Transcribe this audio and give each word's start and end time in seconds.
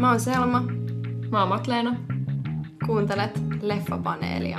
Mä 0.00 0.10
oon 0.10 0.20
Selma. 0.20 0.62
Mä 1.30 1.40
oon 1.40 1.48
Matleena. 1.48 1.96
Kuuntelet 2.86 3.42
Leffapaneelia. 3.62 4.58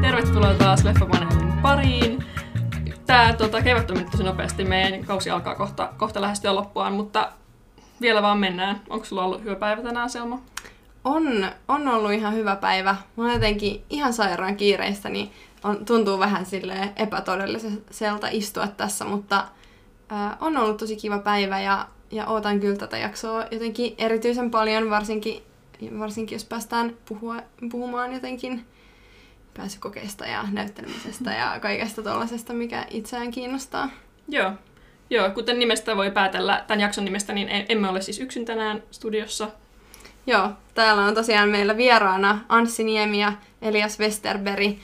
Tervetuloa 0.00 0.54
taas 0.54 0.84
Leffapaneelin 0.84 1.52
pariin. 1.62 2.24
Tää 3.06 3.32
tota, 3.32 3.62
kevät 3.62 3.90
on 3.90 4.04
tosi 4.10 4.24
nopeasti. 4.24 4.64
Meidän 4.64 5.04
kausi 5.04 5.30
alkaa 5.30 5.54
kohta, 5.54 5.92
kohta 5.98 6.20
lähestyä 6.20 6.54
loppuaan, 6.54 6.92
mutta 6.92 7.32
vielä 8.00 8.22
vaan 8.22 8.38
mennään. 8.38 8.80
Onko 8.90 9.04
sulla 9.04 9.24
ollut 9.24 9.44
hyvä 9.44 9.56
päivä 9.56 9.82
tänään, 9.82 10.10
Selma? 10.10 10.51
On, 11.04 11.46
on 11.68 11.88
ollut 11.88 12.12
ihan 12.12 12.34
hyvä 12.34 12.56
päivä. 12.56 12.96
Mä 13.16 13.24
oon 13.24 13.32
jotenkin 13.32 13.84
ihan 13.90 14.12
sairaan 14.12 14.56
kiireistä, 14.56 15.08
niin 15.08 15.30
on, 15.64 15.84
tuntuu 15.84 16.18
vähän 16.18 16.46
sille 16.46 16.92
epätodelliselta 16.96 18.28
istua 18.30 18.66
tässä, 18.66 19.04
mutta 19.04 19.48
ää, 20.08 20.36
on 20.40 20.56
ollut 20.56 20.76
tosi 20.76 20.96
kiva 20.96 21.18
päivä 21.18 21.60
ja, 21.60 21.88
ja 22.10 22.26
ootan 22.26 22.60
kyllä 22.60 22.76
tätä 22.76 22.98
jaksoa 22.98 23.44
jotenkin 23.50 23.94
erityisen 23.98 24.50
paljon, 24.50 24.90
varsinkin, 24.90 25.42
varsinkin 25.98 26.36
jos 26.36 26.44
päästään 26.44 26.96
puhua, 27.08 27.36
puhumaan 27.70 28.12
jotenkin 28.12 28.64
pääsykokeista 29.54 30.26
ja 30.26 30.44
näyttelemisestä 30.52 31.32
ja 31.32 31.60
kaikesta 31.60 32.02
tuollaisesta, 32.02 32.52
mikä 32.52 32.86
itseään 32.90 33.30
kiinnostaa. 33.30 33.90
Joo. 34.28 34.52
Joo, 35.10 35.30
kuten 35.30 35.58
nimestä 35.58 35.96
voi 35.96 36.10
päätellä, 36.10 36.64
tämän 36.66 36.80
jakson 36.80 37.04
nimestä, 37.04 37.32
niin 37.32 37.48
emme 37.68 37.88
ole 37.88 38.00
siis 38.02 38.20
yksin 38.20 38.44
tänään 38.44 38.82
studiossa. 38.90 39.48
Joo, 40.26 40.50
täällä 40.74 41.04
on 41.04 41.14
tosiaan 41.14 41.48
meillä 41.48 41.76
vieraana 41.76 42.38
Anssi 42.48 42.84
Niemi 42.84 43.20
ja 43.20 43.32
Elias 43.62 44.00
Westerberg. 44.00 44.78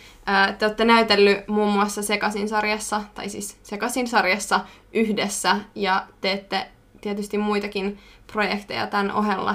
Te 0.59 0.67
olette 0.67 0.85
näytellyt 0.85 1.49
muun 1.49 1.73
muassa 1.73 2.03
Sekasin 2.03 2.49
sarjassa, 2.49 3.03
tai 3.15 3.29
siis 3.29 3.59
Sekasin 3.63 4.09
sarjassa 4.09 4.61
yhdessä, 4.93 5.57
ja 5.75 6.07
teette 6.21 6.67
tietysti 7.01 7.39
muitakin 7.39 7.99
projekteja 8.33 8.87
tämän 8.87 9.13
ohella. 9.13 9.55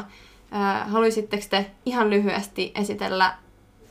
Haluaisitteko 0.88 1.44
te 1.50 1.72
ihan 1.86 2.09
lyhyesti 2.09 2.72
esitellä 2.75 3.34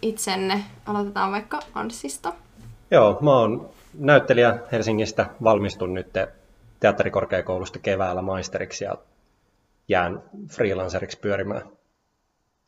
itsenne? 0.02 0.64
Aloitetaan 0.86 1.32
vaikka 1.32 1.60
Anssista. 1.74 2.32
Joo, 2.90 3.18
mä 3.20 3.30
oon 3.30 3.70
näyttelijä 3.98 4.58
Helsingistä, 4.72 5.26
valmistun 5.44 5.94
nyt 5.94 6.08
teatterikorkeakoulusta 6.80 7.78
keväällä 7.78 8.22
maisteriksi 8.22 8.84
ja 8.84 8.94
jään 9.88 10.22
freelanceriksi 10.50 11.18
pyörimään. 11.18 11.62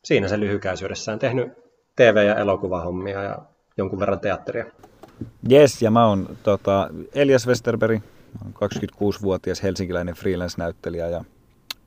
Siinä 0.05 0.29
se 0.29 0.41
lyhykäisyydessään 0.41 1.19
tehnyt 1.19 1.53
TV- 1.97 2.27
ja 2.27 2.35
elokuvahommia 2.35 3.23
ja 3.23 3.39
jonkun 3.77 4.01
verran 4.01 4.21
teatteria. 4.21 4.65
Yes, 5.53 5.83
ja 5.83 5.91
mä 5.91 6.07
oon 6.07 6.37
tota, 6.43 6.91
Elias 7.15 7.47
Westerberg, 7.47 8.03
26-vuotias 8.49 9.63
helsinkiläinen 9.63 10.15
freelance-näyttelijä 10.15 11.09
ja, 11.09 11.25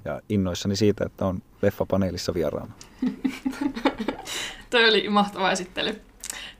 ja 0.05 0.21
innoissani 0.29 0.75
siitä, 0.75 1.05
että 1.05 1.25
on 1.25 1.41
leffapaneelissa 1.61 2.33
vieraana. 2.33 2.73
Toi 4.69 4.89
oli 4.89 5.09
mahtava 5.09 5.51
esittely. 5.51 6.01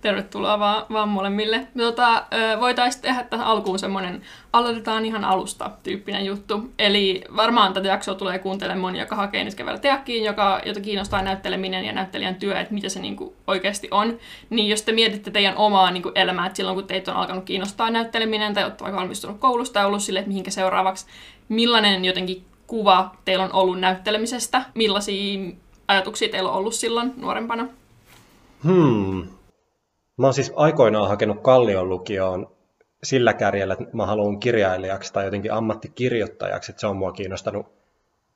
Tervetuloa 0.02 0.60
vaan, 0.60 0.86
vaan 0.92 1.10
molemmille. 1.10 1.68
Tota, 1.78 2.26
Voitaisiin 2.60 3.02
tehdä 3.02 3.24
tähän 3.24 3.48
alkuun 3.48 3.80
semmoinen, 3.80 4.22
aloitetaan 4.54 5.06
ihan 5.06 5.24
alusta 5.24 5.72
tyyppinen 5.84 6.26
juttu. 6.26 6.74
Eli 6.80 7.24
varmaan 7.36 7.74
tätä 7.74 7.88
jaksoa 7.88 8.16
tulee 8.16 8.40
kuuntelemaan 8.40 8.82
moni, 8.82 9.00
joka 9.00 9.16
hakee 9.16 9.44
nyt 9.44 9.56
keväällä 9.56 9.82
teakkiin, 9.82 10.24
joka, 10.24 10.62
jota 10.66 10.82
kiinnostaa 10.82 11.22
näytteleminen 11.22 11.86
ja 11.86 11.94
näyttelijän 11.94 12.36
työ, 12.36 12.60
että 12.60 12.74
mitä 12.74 12.90
se 12.90 13.00
niinku 13.00 13.36
oikeasti 13.48 13.88
on. 13.92 14.18
Niin 14.50 14.70
jos 14.70 14.82
te 14.82 14.92
mietitte 14.92 15.32
teidän 15.32 15.58
omaa 15.58 15.92
niinku 15.92 16.12
elämää, 16.16 16.46
että 16.46 16.58
silloin 16.58 16.76
kun 16.76 16.88
teitä 16.88 17.12
on 17.12 17.18
alkanut 17.18 17.44
kiinnostaa 17.44 17.90
näytteleminen 17.90 18.54
tai 18.54 18.64
olette 18.64 18.84
vaikka 18.84 19.00
valmistunut 19.00 19.40
koulusta 19.40 19.80
ja 19.80 19.88
ollut 19.88 20.04
sille, 20.04 20.20
että 20.20 20.28
mihinkä 20.28 20.52
seuraavaksi, 20.52 21.06
millainen 21.50 22.06
jotenkin 22.06 22.46
kuva 22.68 23.16
teillä 23.26 23.44
on 23.44 23.54
ollut 23.54 23.80
näyttelemisestä, 23.80 24.66
millaisia 24.76 25.52
ajatuksia 25.88 26.30
teillä 26.30 26.50
on 26.50 26.56
ollut 26.56 26.74
silloin 26.74 27.14
nuorempana? 27.18 27.68
Hmm, 28.64 29.28
Mä 30.18 30.28
oon 30.28 30.34
siis 30.34 30.54
aikoinaan 30.56 31.10
hakenut 31.10 31.42
Kallion 31.42 31.90
lukioon 31.90 32.50
sillä 33.04 33.34
kärjellä, 33.34 33.74
että 33.74 33.86
mä 33.94 34.06
haluan 34.06 34.40
kirjailijaksi 34.40 35.14
tai 35.14 35.26
jotenkin 35.26 35.54
ammattikirjoittajaksi, 35.54 36.72
että 36.72 36.80
se 36.80 36.88
on 36.88 36.98
mua 36.98 37.12
kiinnostanut, 37.12 37.66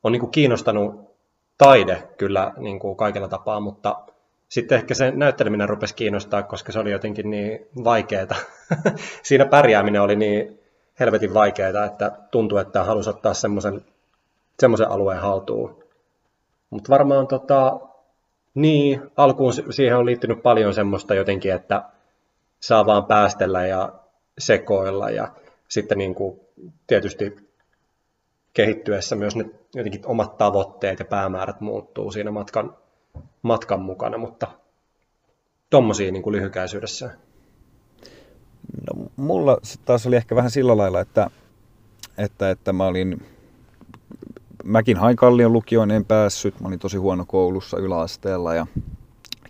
on 0.04 0.12
niin 0.12 0.20
kuin 0.20 0.32
kiinnostanut 0.32 1.12
taide 1.58 2.04
kyllä 2.18 2.54
niin 2.58 2.80
kuin 2.80 2.98
kaikella 2.98 3.28
tapaa, 3.28 3.60
mutta 3.60 4.00
sitten 4.50 4.78
ehkä 4.78 4.94
se 4.94 5.12
näytteleminen 5.12 5.70
rupesi 5.70 5.96
kiinnostaa, 5.96 6.44
koska 6.44 6.72
se 6.72 6.80
oli 6.80 6.92
jotenkin 6.92 7.30
niin 7.30 7.68
vaikeaa. 7.84 8.36
Siinä 9.24 9.46
pärjääminen 9.46 10.02
oli 10.02 10.16
niin 10.16 10.60
helvetin 11.00 11.34
vaikeaa, 11.34 11.86
että 11.86 12.12
tuntui, 12.32 12.62
että 12.62 12.84
halusi 12.84 13.10
ottaa 13.10 13.34
semmoisen, 13.34 13.86
semmoisen 14.60 14.90
alueen 14.90 15.22
haltuun. 15.22 15.84
Mutta 16.70 16.90
varmaan 16.90 17.28
tota, 17.28 17.80
niin, 18.54 19.02
alkuun 19.18 19.54
siihen 19.70 19.98
on 19.98 20.06
liittynyt 20.06 20.44
paljon 20.44 20.74
semmoista 20.74 21.16
jotenkin, 21.16 21.54
että 21.54 21.84
saa 22.60 22.86
vaan 22.86 23.06
päästellä 23.06 23.68
ja 23.68 23.94
sekoilla 24.38 25.10
ja 25.10 25.28
sitten 25.68 25.98
niin 25.98 26.16
kuin 26.16 26.40
tietysti 26.88 27.36
kehittyessä 28.54 29.16
myös 29.16 29.36
ne 29.36 29.46
jotenkin 29.76 30.02
omat 30.06 30.38
tavoitteet 30.38 31.00
ja 31.00 31.06
päämäärät 31.06 31.62
muuttuu 31.62 32.12
siinä 32.12 32.32
matkan, 32.32 32.78
matkan 33.42 33.82
mukana, 33.82 34.18
mutta 34.18 34.48
tuommoisia 35.70 36.12
niin 36.12 36.24
kuin 36.24 36.36
lyhykäisyydessä. 36.36 37.12
No, 38.88 39.06
mulla 39.16 39.58
taas 39.86 40.08
oli 40.08 40.16
ehkä 40.16 40.36
vähän 40.36 40.52
sillä 40.52 40.78
lailla, 40.78 41.00
että, 41.00 41.30
että, 42.18 42.50
että 42.50 42.74
mä 42.74 42.86
olin 42.86 43.26
mäkin 44.64 44.98
hain 44.98 45.16
Kallion 45.16 45.54
lukioon, 45.54 45.92
en 45.92 46.06
päässyt. 46.06 46.60
Mä 46.60 46.68
olin 46.68 46.80
tosi 46.80 46.98
huono 46.98 47.26
koulussa 47.28 47.78
yläasteella 47.78 48.54
ja 48.56 48.68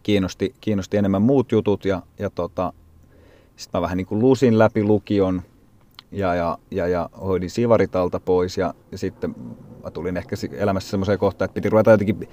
kiinnosti, 0.03 0.55
kiinnosti 0.61 0.97
enemmän 0.97 1.21
muut 1.21 1.51
jutut. 1.51 1.85
Ja, 1.85 2.01
ja 2.19 2.29
tota, 2.29 2.73
sitten 3.55 3.79
mä 3.79 3.81
vähän 3.81 3.97
niin 3.97 4.07
kuin 4.07 4.19
lusin 4.19 4.59
läpi 4.59 4.83
lukion 4.83 5.41
ja, 6.11 6.35
ja, 6.35 6.57
ja, 6.71 6.87
ja 6.87 7.09
hoidin 7.21 7.49
sivaritalta 7.49 8.19
pois. 8.19 8.57
Ja, 8.57 8.73
ja 8.91 8.97
sitten 8.97 9.35
mä 9.83 9.91
tulin 9.91 10.17
ehkä 10.17 10.35
elämässä 10.51 10.89
semmoiseen 10.89 11.19
kohtaan, 11.19 11.45
että 11.45 11.55
piti 11.55 11.69
ruveta 11.69 11.91
jotenkin 11.91 12.29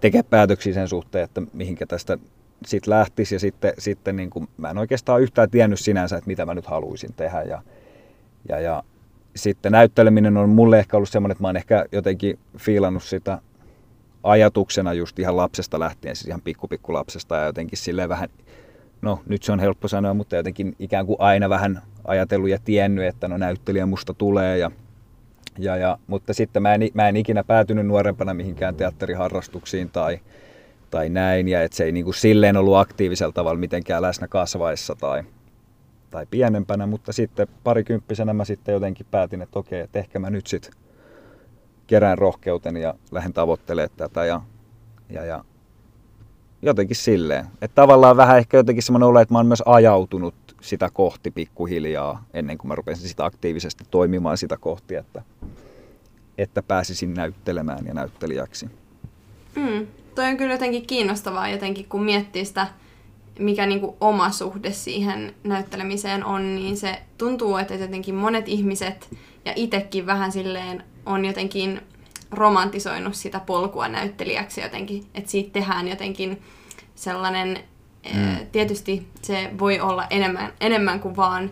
tekemään 0.00 0.30
päätöksiä 0.30 0.74
sen 0.74 0.88
suhteen, 0.88 1.24
että 1.24 1.42
mihinkä 1.52 1.86
tästä 1.86 2.18
sitten 2.66 2.90
lähtisi. 2.90 3.34
Ja 3.34 3.38
sitten, 3.38 3.72
sitten 3.78 4.16
niin 4.16 4.30
kuin, 4.30 4.48
mä 4.56 4.70
en 4.70 4.78
oikeastaan 4.78 5.22
yhtään 5.22 5.50
tiennyt 5.50 5.80
sinänsä, 5.80 6.16
että 6.16 6.28
mitä 6.28 6.46
mä 6.46 6.54
nyt 6.54 6.66
haluaisin 6.66 7.12
tehdä. 7.12 7.42
Ja, 7.42 7.62
ja, 8.48 8.60
ja 8.60 8.82
sitten 9.36 9.72
näytteleminen 9.72 10.36
on 10.36 10.48
mulle 10.48 10.78
ehkä 10.78 10.96
ollut 10.96 11.08
semmoinen, 11.08 11.32
että 11.32 11.42
mä 11.42 11.48
oon 11.48 11.56
ehkä 11.56 11.84
jotenkin 11.92 12.38
fiilannut 12.58 13.02
sitä 13.02 13.38
ajatuksena 14.22 14.92
just 14.92 15.18
ihan 15.18 15.36
lapsesta 15.36 15.80
lähtien, 15.80 16.16
siis 16.16 16.28
ihan 16.28 16.40
pikku 16.40 16.68
pikku 16.68 16.92
lapsesta 16.92 17.36
ja 17.36 17.44
jotenkin 17.44 17.78
silleen 17.78 18.08
vähän, 18.08 18.28
no 19.02 19.20
nyt 19.26 19.42
se 19.42 19.52
on 19.52 19.60
helppo 19.60 19.88
sanoa, 19.88 20.14
mutta 20.14 20.36
jotenkin 20.36 20.76
ikään 20.78 21.06
kuin 21.06 21.16
aina 21.20 21.48
vähän 21.48 21.82
ajatellut 22.04 22.48
ja 22.48 22.58
tiennyt, 22.64 23.04
että 23.04 23.28
no 23.28 23.36
näyttelijä 23.36 23.86
musta 23.86 24.14
tulee 24.14 24.58
ja, 24.58 24.70
ja, 25.58 25.76
ja 25.76 25.98
mutta 26.06 26.34
sitten 26.34 26.62
mä 26.62 26.74
en, 26.74 26.80
mä 26.94 27.08
en 27.08 27.16
ikinä 27.16 27.44
päätynyt 27.44 27.86
nuorempana 27.86 28.34
mihinkään 28.34 28.74
teatteriharrastuksiin 28.74 29.90
tai, 29.90 30.20
tai 30.90 31.08
näin 31.08 31.48
ja 31.48 31.62
että 31.62 31.76
se 31.76 31.84
ei 31.84 31.92
niin 31.92 32.04
kuin 32.04 32.14
silleen 32.14 32.56
ollut 32.56 32.76
aktiivisella 32.76 33.32
tavalla 33.32 33.60
mitenkään 33.60 34.02
läsnä 34.02 34.28
kasvaessa 34.28 34.94
tai, 35.00 35.24
tai 36.10 36.26
pienempänä, 36.30 36.86
mutta 36.86 37.12
sitten 37.12 37.48
parikymppisenä 37.64 38.32
mä 38.32 38.44
sitten 38.44 38.72
jotenkin 38.72 39.06
päätin, 39.10 39.42
että 39.42 39.58
okei, 39.58 39.80
että 39.80 39.98
ehkä 39.98 40.18
mä 40.18 40.30
nyt 40.30 40.46
sitten 40.46 40.72
kerään 41.86 42.18
rohkeuteni 42.18 42.82
ja 42.82 42.94
lähden 43.10 43.32
tavoittelemaan 43.32 43.96
tätä 43.96 44.24
ja, 44.24 44.40
ja, 45.10 45.24
ja 45.24 45.44
jotenkin 46.62 46.96
silleen. 46.96 47.46
Että 47.62 47.74
tavallaan 47.74 48.16
vähän 48.16 48.38
ehkä 48.38 48.56
jotenkin 48.56 48.82
semmoinen 48.82 49.08
olo, 49.08 49.20
että 49.20 49.34
mä 49.34 49.38
oon 49.38 49.46
myös 49.46 49.62
ajautunut 49.66 50.34
sitä 50.60 50.88
kohti 50.92 51.30
pikkuhiljaa 51.30 52.24
ennen 52.34 52.58
kuin 52.58 52.68
mä 52.68 52.74
rupesin 52.74 53.08
sitä 53.08 53.24
aktiivisesti 53.24 53.84
toimimaan 53.90 54.38
sitä 54.38 54.56
kohti, 54.56 54.94
että, 54.94 55.22
että 56.38 56.62
pääsisin 56.62 57.14
näyttelemään 57.14 57.86
ja 57.86 57.94
näyttelijäksi. 57.94 58.70
Mm, 59.54 59.86
toi 60.14 60.24
on 60.24 60.36
kyllä 60.36 60.54
jotenkin 60.54 60.86
kiinnostavaa 60.86 61.48
jotenkin, 61.48 61.86
kun 61.88 62.02
miettii 62.02 62.44
sitä 62.44 62.66
mikä 63.40 63.66
niin 63.66 63.80
kuin 63.80 63.96
oma 64.00 64.30
suhde 64.30 64.72
siihen 64.72 65.34
näyttelemiseen 65.44 66.24
on, 66.24 66.56
niin 66.56 66.76
se 66.76 67.02
tuntuu, 67.18 67.56
että 67.56 67.74
jotenkin 67.74 68.14
monet 68.14 68.48
ihmiset 68.48 69.08
ja 69.44 69.52
itsekin 69.56 70.06
vähän 70.06 70.32
silleen 70.32 70.84
on 71.06 71.24
jotenkin 71.24 71.80
romantisoinut 72.30 73.14
sitä 73.14 73.40
polkua 73.40 73.88
näyttelijäksi 73.88 74.60
jotenkin, 74.60 75.04
että 75.14 75.30
siitä 75.30 75.52
tehdään 75.52 75.88
jotenkin 75.88 76.42
sellainen, 76.94 77.56
eh, 78.04 78.14
mm. 78.14 78.46
tietysti 78.52 79.08
se 79.22 79.50
voi 79.58 79.80
olla 79.80 80.06
enemmän, 80.10 80.52
enemmän 80.60 81.00
kuin 81.00 81.16
vaan 81.16 81.50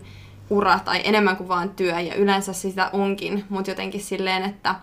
ura 0.49 0.79
tai 0.79 1.01
enemmän 1.03 1.37
kuin 1.37 1.47
vaan 1.47 1.69
työ, 1.69 1.99
ja 1.99 2.15
yleensä 2.15 2.53
sitä 2.53 2.89
onkin, 2.93 3.45
mutta 3.49 3.71
jotenkin 3.71 4.01
silleen, 4.01 4.43
että 4.43 4.75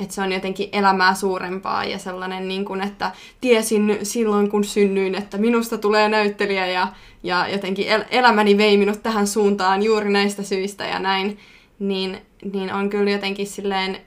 että 0.00 0.14
se 0.14 0.22
on 0.22 0.32
jotenkin 0.32 0.68
elämää 0.72 1.14
suurempaa 1.14 1.84
ja 1.84 1.98
sellainen, 1.98 2.48
niin 2.48 2.64
kuin, 2.64 2.80
että 2.80 3.12
tiesin 3.40 3.98
silloin 4.02 4.50
kun 4.50 4.64
synnyin, 4.64 5.14
että 5.14 5.38
minusta 5.38 5.78
tulee 5.78 6.08
näyttelijä 6.08 6.66
ja, 6.66 6.88
ja 7.22 7.48
jotenkin 7.48 7.88
el- 7.88 8.04
elämäni 8.10 8.58
vei 8.58 8.76
minut 8.76 9.02
tähän 9.02 9.26
suuntaan 9.26 9.82
juuri 9.82 10.10
näistä 10.10 10.42
syistä 10.42 10.84
ja 10.84 10.98
näin, 10.98 11.38
niin, 11.78 12.18
niin 12.52 12.72
on 12.72 12.90
kyllä 12.90 13.10
jotenkin 13.10 13.46
silleen 13.46 14.00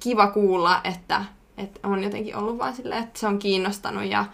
kiva 0.00 0.26
kuulla, 0.26 0.80
että, 0.84 1.24
että 1.58 1.88
on 1.88 2.04
jotenkin 2.04 2.36
ollut 2.36 2.58
vaan 2.58 2.74
silleen, 2.74 3.02
että 3.02 3.20
se 3.20 3.26
on 3.26 3.38
kiinnostanut 3.38 4.04
ja 4.04 4.24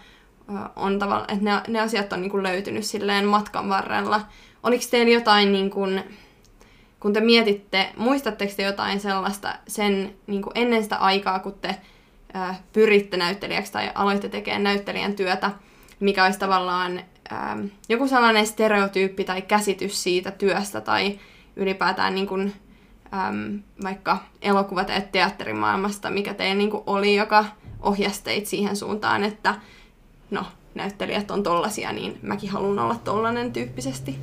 on 0.75 0.99
tavalla, 0.99 1.25
että 1.27 1.45
ne, 1.45 1.51
ne 1.67 1.79
asiat 1.79 2.13
on 2.13 2.21
niin 2.21 2.31
kuin 2.31 2.43
löytynyt 2.43 2.85
silleen 2.85 3.27
matkan 3.27 3.69
varrella. 3.69 4.21
Oliko 4.63 4.83
teillä 4.91 5.13
jotain 5.13 5.51
niin 5.51 5.69
kuin, 5.69 6.03
kun 7.03 7.13
te 7.13 7.21
mietitte, 7.21 7.89
muistatteko 7.97 8.53
te 8.57 8.63
jotain 8.63 8.99
sellaista 8.99 9.55
sen 9.67 10.15
niin 10.27 10.41
kuin 10.41 10.51
ennen 10.55 10.83
sitä 10.83 10.95
aikaa, 10.95 11.39
kun 11.39 11.53
te 11.61 11.75
ää, 12.33 12.55
pyritte 12.73 13.17
näyttelijäksi 13.17 13.71
tai 13.71 13.91
aloitte 13.95 14.29
tekemään 14.29 14.63
näyttelijän 14.63 15.15
työtä, 15.15 15.51
mikä 15.99 16.25
olisi 16.25 16.39
tavallaan 16.39 17.01
ää, 17.29 17.57
joku 17.89 18.07
sellainen 18.07 18.47
stereotyyppi 18.47 19.23
tai 19.23 19.41
käsitys 19.41 20.03
siitä 20.03 20.31
työstä 20.31 20.81
tai 20.81 21.19
ylipäätään 21.55 22.15
niin 22.15 22.27
kuin, 22.27 22.53
äm, 23.13 23.59
vaikka 23.83 24.17
elokuva- 24.41 24.85
tai 24.85 25.01
teatterimaailmasta, 25.11 26.09
mikä 26.09 26.33
teillä 26.33 26.55
niin 26.55 26.71
kuin 26.71 26.83
oli, 26.87 27.15
joka 27.15 27.45
ohjasi 27.81 28.45
siihen 28.45 28.75
suuntaan, 28.75 29.23
että 29.23 29.55
no, 30.31 30.45
näyttelijät 30.75 31.31
on 31.31 31.43
tollasia, 31.43 31.91
niin 31.91 32.19
mäkin 32.21 32.49
haluan 32.49 32.79
olla 32.79 32.95
tollanen 33.03 33.53
tyyppisesti. 33.53 34.19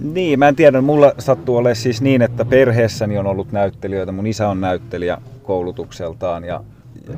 Niin, 0.00 0.38
mä 0.38 0.48
en 0.48 0.56
tiedä. 0.56 0.80
Mulla 0.80 1.12
sattuu 1.18 1.56
olemaan 1.56 1.76
siis 1.76 2.02
niin, 2.02 2.22
että 2.22 2.44
perheessäni 2.44 3.18
on 3.18 3.26
ollut 3.26 3.52
näyttelijöitä. 3.52 4.12
Mun 4.12 4.26
isä 4.26 4.48
on 4.48 4.60
näyttelijä 4.60 5.18
koulutukseltaan 5.42 6.44
ja, 6.44 6.64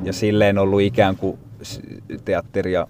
ja 0.02 0.12
silleen 0.12 0.58
ollut 0.58 0.80
ikään 0.80 1.16
kuin 1.16 1.38
teatteri 2.24 2.72
ja 2.72 2.86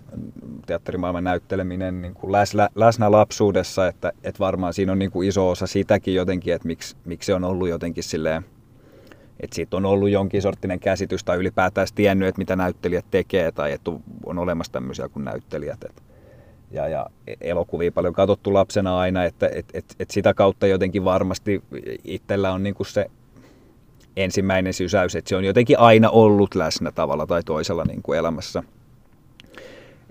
teatterimaailman 0.67 1.25
näytteleminen 1.25 2.03
niin 2.03 2.15
kuin 2.15 2.33
läsnä, 2.33 2.69
läsnä 2.75 3.11
lapsuudessa, 3.11 3.87
että, 3.87 4.13
että 4.25 4.39
varmaan 4.39 4.75
siinä 4.75 4.93
on 4.93 4.99
niin 4.99 5.11
kuin 5.11 5.29
iso 5.29 5.51
osa 5.51 5.67
sitäkin 5.67 6.15
jotenkin, 6.15 6.55
että 6.55 6.69
miksi, 6.69 6.97
miksi 7.05 7.27
se 7.27 7.35
on 7.35 7.45
ollut 7.45 7.69
jotenkin 7.69 8.05
silleen, 8.05 8.45
että 9.41 9.55
siitä 9.55 9.77
on 9.77 9.87
ollut 9.87 10.11
jonkin 10.11 10.43
sorttinen 10.43 10.81
käsitys 10.81 11.25
tai 11.25 11.37
ylipäätään 11.37 11.87
tiennyt, 11.95 12.29
että 12.29 12.39
mitä 12.39 12.57
näyttelijät 12.57 13.05
tekee 13.11 13.53
tai 13.53 13.73
että 13.73 13.91
on 14.27 14.39
olemassa 14.39 14.73
tämmöisiä 14.73 15.09
kuin 15.09 15.25
näyttelijät. 15.25 15.85
Että 15.85 16.03
ja, 16.73 16.89
ja 16.89 17.07
elokuvia 17.41 17.93
paljon 17.93 18.15
katsottu 18.15 18.55
lapsena 18.55 18.99
aina, 18.99 19.25
että 19.25 19.51
et, 19.55 19.67
et, 19.75 19.85
et 19.99 20.11
sitä 20.11 20.35
kautta 20.35 20.67
jotenkin 20.67 21.05
varmasti 21.05 21.63
itsellä 22.05 22.53
on 22.53 22.63
niin 22.63 22.75
kuin 22.75 22.87
se 22.87 23.07
ensimmäinen 24.17 24.73
sysäys, 24.73 25.17
että 25.17 25.29
se 25.29 25.37
on 25.37 25.45
jotenkin 25.45 25.79
aina 25.79 26.11
ollut 26.11 26.55
läsnä 26.55 26.93
tavalla 26.93 27.27
tai 27.27 27.43
toisella 27.43 27.85
niin 27.85 28.03
kuin 28.03 28.19
elämässä. 28.19 28.63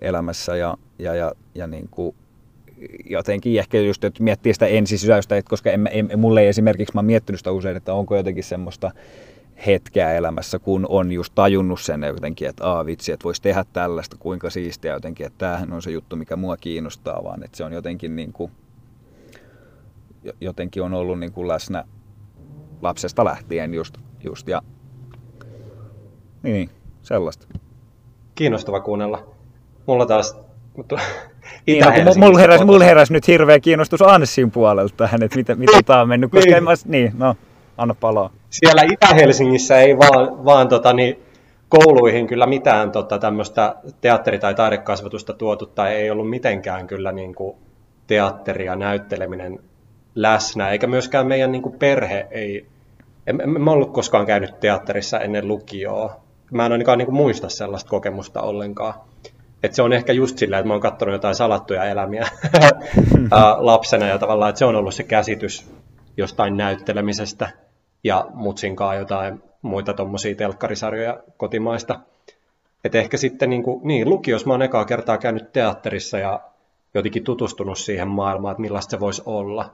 elämässä 0.01 0.55
ja, 0.55 0.77
ja, 0.99 1.15
ja, 1.15 1.31
ja 1.55 1.67
niin 1.67 1.87
kuin 1.91 2.15
jotenkin 3.05 3.59
ehkä 3.59 3.79
just, 3.79 4.03
että 4.03 4.23
miettii 4.23 4.53
sitä 4.53 4.65
ensisysäystä, 4.65 5.37
että 5.37 5.49
koska 5.49 5.71
en, 5.71 5.89
en, 5.91 6.19
mulle 6.19 6.41
ei 6.41 6.47
esimerkiksi, 6.47 6.93
mä 6.95 6.99
oon 6.99 7.05
miettinyt 7.05 7.39
sitä 7.39 7.51
usein, 7.51 7.77
että 7.77 7.93
onko 7.93 8.15
jotenkin 8.15 8.43
semmoista 8.43 8.91
hetkeä 9.65 10.13
elämässä, 10.13 10.59
kun 10.59 10.85
on 10.89 11.11
just 11.11 11.35
tajunnut 11.35 11.81
sen 11.81 12.03
jotenkin, 12.03 12.49
että 12.49 12.67
aa 12.67 12.85
vitsi, 12.85 13.11
että 13.11 13.23
voisi 13.23 13.41
tehdä 13.41 13.65
tällaista, 13.73 14.17
kuinka 14.19 14.49
siistiä 14.49 14.93
jotenkin, 14.93 15.25
että 15.25 15.37
tämähän 15.37 15.73
on 15.73 15.81
se 15.81 15.91
juttu, 15.91 16.15
mikä 16.15 16.35
mua 16.35 16.57
kiinnostaa, 16.57 17.23
vaan 17.23 17.43
että 17.43 17.57
se 17.57 17.63
on 17.63 17.73
jotenkin 17.73 18.15
niin 18.15 18.33
kuin, 18.33 18.51
jotenkin 20.41 20.83
on 20.83 20.93
ollut 20.93 21.19
niin 21.19 21.31
kuin 21.31 21.47
läsnä 21.47 21.83
lapsesta 22.81 23.25
lähtien 23.25 23.73
just, 23.73 23.97
just 24.23 24.47
ja 24.47 24.61
niin, 26.43 26.69
sellaista. 27.01 27.47
Kiinnostava 28.35 28.79
kuunnella. 28.79 29.27
Mulla 29.87 30.05
taas 30.05 30.37
niin, 31.67 31.83
no, 32.05 32.13
mulla, 32.17 32.39
heräsi, 32.39 32.65
mulla 32.65 32.85
heräsi 32.85 33.13
nyt 33.13 33.27
hirveä 33.27 33.59
kiinnostus 33.59 34.01
Anssin 34.01 34.51
puolelta 34.51 34.95
tähän, 34.97 35.23
että 35.23 35.37
mitä, 35.37 35.55
mitä 35.55 35.83
tämä 35.85 36.01
on 36.01 36.07
mennyt, 36.07 36.31
koska 36.31 36.45
niin. 36.45 36.57
en 36.57 36.63
mä, 36.63 36.71
niin, 36.85 37.11
no, 37.17 37.35
anna 37.81 37.95
palaa. 37.99 38.29
Siellä 38.49 38.81
Itä-Helsingissä 38.81 39.79
ei 39.79 39.97
vaan, 39.97 40.45
vaan 40.45 40.67
tota, 40.67 40.93
niin, 40.93 41.23
kouluihin 41.69 42.27
kyllä 42.27 42.47
mitään 42.47 42.91
tota, 42.91 43.19
tämmöistä 43.19 43.75
teatteri- 44.01 44.39
tai 44.39 44.55
taidekasvatusta 44.55 45.33
tuotu, 45.33 45.65
tai 45.65 45.93
ei 45.93 46.11
ollut 46.11 46.29
mitenkään 46.29 46.87
kyllä 46.87 47.11
niin 47.11 47.35
kuin, 47.35 47.57
teatteri 48.07 48.65
ja 48.65 48.75
näytteleminen 48.75 49.59
läsnä, 50.15 50.69
eikä 50.69 50.87
myöskään 50.87 51.27
meidän 51.27 51.51
niin 51.51 51.61
kuin, 51.61 51.79
perhe 51.79 52.27
ei, 52.31 52.65
en, 53.27 53.41
en, 53.41 53.55
en 53.55 53.67
ollut 53.67 53.93
koskaan 53.93 54.25
käynyt 54.25 54.59
teatterissa 54.59 55.19
ennen 55.19 55.47
lukioa. 55.47 56.21
Mä 56.51 56.65
en 56.65 56.71
ainakaan 56.71 56.97
niin 56.97 57.05
kuin, 57.05 57.15
muista 57.15 57.49
sellaista 57.49 57.89
kokemusta 57.89 58.41
ollenkaan. 58.41 58.93
Et 59.63 59.73
se 59.73 59.81
on 59.81 59.93
ehkä 59.93 60.13
just 60.13 60.37
sillä, 60.37 60.59
että 60.59 60.67
mä 60.67 60.73
oon 60.73 60.81
katsonut 60.81 61.13
jotain 61.13 61.35
salattuja 61.35 61.85
elämiä 61.85 62.27
lapsena 63.57 64.07
ja 64.07 64.17
tavallaan, 64.17 64.49
että 64.49 64.59
se 64.59 64.65
on 64.65 64.75
ollut 64.75 64.93
se 64.93 65.03
käsitys 65.03 65.71
jostain 66.17 66.57
näyttelemisestä 66.57 67.49
ja 68.03 68.27
mutsinkaan 68.33 68.97
jotain 68.97 69.43
muita 69.61 69.93
tuommoisia 69.93 70.35
telkkarisarjoja 70.35 71.19
kotimaista. 71.37 71.99
Et 72.83 72.95
ehkä 72.95 73.17
sitten 73.17 73.49
niin, 73.49 73.63
kuin, 73.63 73.81
niin 73.83 74.09
lukios 74.09 74.45
mä 74.45 74.53
oon 74.53 74.61
ekaa 74.61 74.85
kertaa 74.85 75.17
käynyt 75.17 75.51
teatterissa 75.51 76.19
ja 76.19 76.39
jotenkin 76.93 77.23
tutustunut 77.23 77.77
siihen 77.77 78.07
maailmaan, 78.07 78.51
että 78.51 78.61
millaista 78.61 78.91
se 78.91 78.99
voisi 78.99 79.21
olla. 79.25 79.73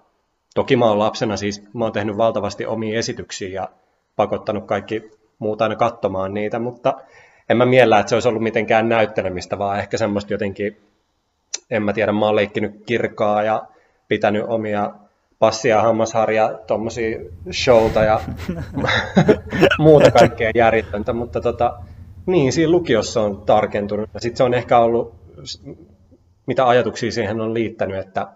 Toki 0.55 0.75
mä 0.75 0.85
oon 0.85 0.99
lapsena 0.99 1.37
siis, 1.37 1.63
mä 1.73 1.85
oon 1.85 1.93
tehnyt 1.93 2.17
valtavasti 2.17 2.65
omia 2.65 2.99
esityksiä 2.99 3.49
ja 3.49 3.69
pakottanut 4.15 4.65
kaikki 4.65 5.11
muut 5.39 5.61
aina 5.61 5.75
katsomaan 5.75 6.33
niitä, 6.33 6.59
mutta 6.59 6.93
en 7.49 7.57
mä 7.57 7.65
miellä, 7.65 7.99
että 7.99 8.09
se 8.09 8.15
olisi 8.15 8.27
ollut 8.27 8.43
mitenkään 8.43 8.89
näyttelemistä, 8.89 9.57
vaan 9.57 9.79
ehkä 9.79 9.97
semmoista 9.97 10.33
jotenkin, 10.33 10.77
en 11.71 11.83
mä 11.83 11.93
tiedä, 11.93 12.11
mä 12.11 12.25
oon 12.25 12.35
leikkinyt 12.35 12.83
kirkaa 12.85 13.43
ja 13.43 13.63
pitänyt 14.07 14.45
omia 14.47 14.91
passia 15.39 15.75
ja 15.75 15.81
hammasharja, 15.81 16.59
tuommoisia 16.67 17.19
showta 17.51 18.03
ja 18.03 18.21
muuta 19.79 20.11
kaikkea 20.11 20.51
järjettäntä, 20.55 21.13
mutta 21.13 21.41
tota, 21.41 21.79
niin, 22.25 22.53
siinä 22.53 22.71
lukiossa 22.71 23.21
on 23.21 23.41
tarkentunut. 23.41 24.09
Sitten 24.17 24.37
se 24.37 24.43
on 24.43 24.53
ehkä 24.53 24.79
ollut, 24.79 25.15
mitä 26.45 26.67
ajatuksia 26.67 27.11
siihen 27.11 27.41
on 27.41 27.53
liittänyt, 27.53 27.97
että, 27.97 28.27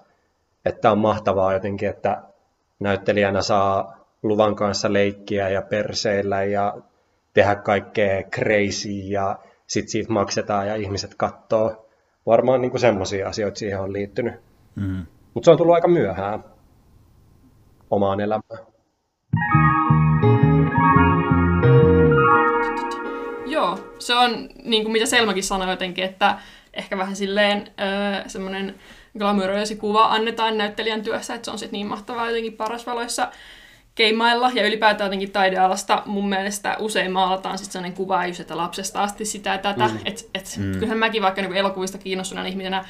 että 0.66 0.92
on 0.92 0.98
mahtavaa 0.98 1.54
jotenkin, 1.54 1.90
että 1.90 2.22
näyttelijänä 2.80 3.42
saa 3.42 3.98
luvan 4.24 4.56
kanssa 4.56 4.94
leikkiä 4.94 5.50
ja 5.50 5.62
perseillä 5.62 6.44
ja 6.44 6.78
tehdä 7.34 7.56
kaikkea 7.56 8.24
crazy 8.24 8.90
ja 8.90 9.40
sitten 9.68 9.92
siitä 9.92 10.14
maksetaan 10.14 10.68
ja 10.68 10.76
ihmiset 10.76 11.16
katsoo. 11.16 11.86
Varmaan 12.26 12.62
niin 12.62 12.80
semmoisia 12.80 13.28
asioita 13.28 13.60
siihen 13.60 13.80
on 13.80 13.94
liittynyt. 13.94 14.34
Mm. 14.76 15.06
Mutta 15.34 15.46
se 15.46 15.52
on 15.52 15.58
tullut 15.58 15.76
aika 15.76 15.88
myöhään 15.88 16.44
omaan 17.92 18.20
elämään. 18.20 18.66
Joo, 23.46 23.80
se 24.00 24.16
on 24.16 24.50
niin 24.64 24.84
kuin 24.84 24.92
mitä 24.92 25.06
Selmakin 25.06 25.44
sanoi 25.44 25.70
jotenkin, 25.70 26.04
että 26.04 26.38
ehkä 26.74 26.98
vähän 26.98 27.16
silleen 27.16 27.68
öö, 27.80 28.30
semmoinen 28.30 28.76
glamuröösi 29.18 29.76
kuva 29.76 30.06
annetaan 30.06 30.58
näyttelijän 30.58 31.04
työssä, 31.04 31.36
että 31.36 31.46
se 31.46 31.52
on 31.52 31.60
sitten 31.60 31.78
niin 31.78 31.88
mahtavaa 31.88 32.28
jotenkin 32.28 32.54
parasvaloissa 32.54 33.32
keimailla 33.96 34.52
ja 34.54 34.68
ylipäätään 34.68 35.08
jotenkin 35.08 35.32
taidealasta 35.32 36.04
mun 36.06 36.30
mielestä 36.30 36.78
usein 36.80 37.12
maalataan 37.12 37.58
sitten 37.58 37.72
sellainen 37.72 37.98
kuva 37.98 38.26
just, 38.26 38.40
että 38.40 38.58
lapsesta 38.58 39.04
asti 39.04 39.26
sitä 39.26 39.50
ja 39.50 39.58
tätä. 39.58 39.88
Mm. 39.88 40.00
Että 40.06 40.22
et, 40.36 40.56
mm. 40.58 40.72
kyllähän 40.72 40.98
mäkin 40.98 41.22
vaikka 41.22 41.42
niin 41.42 41.54
elokuvista 41.54 41.98
kiinnostuneena 41.98 42.50
ihmisenä 42.50 42.86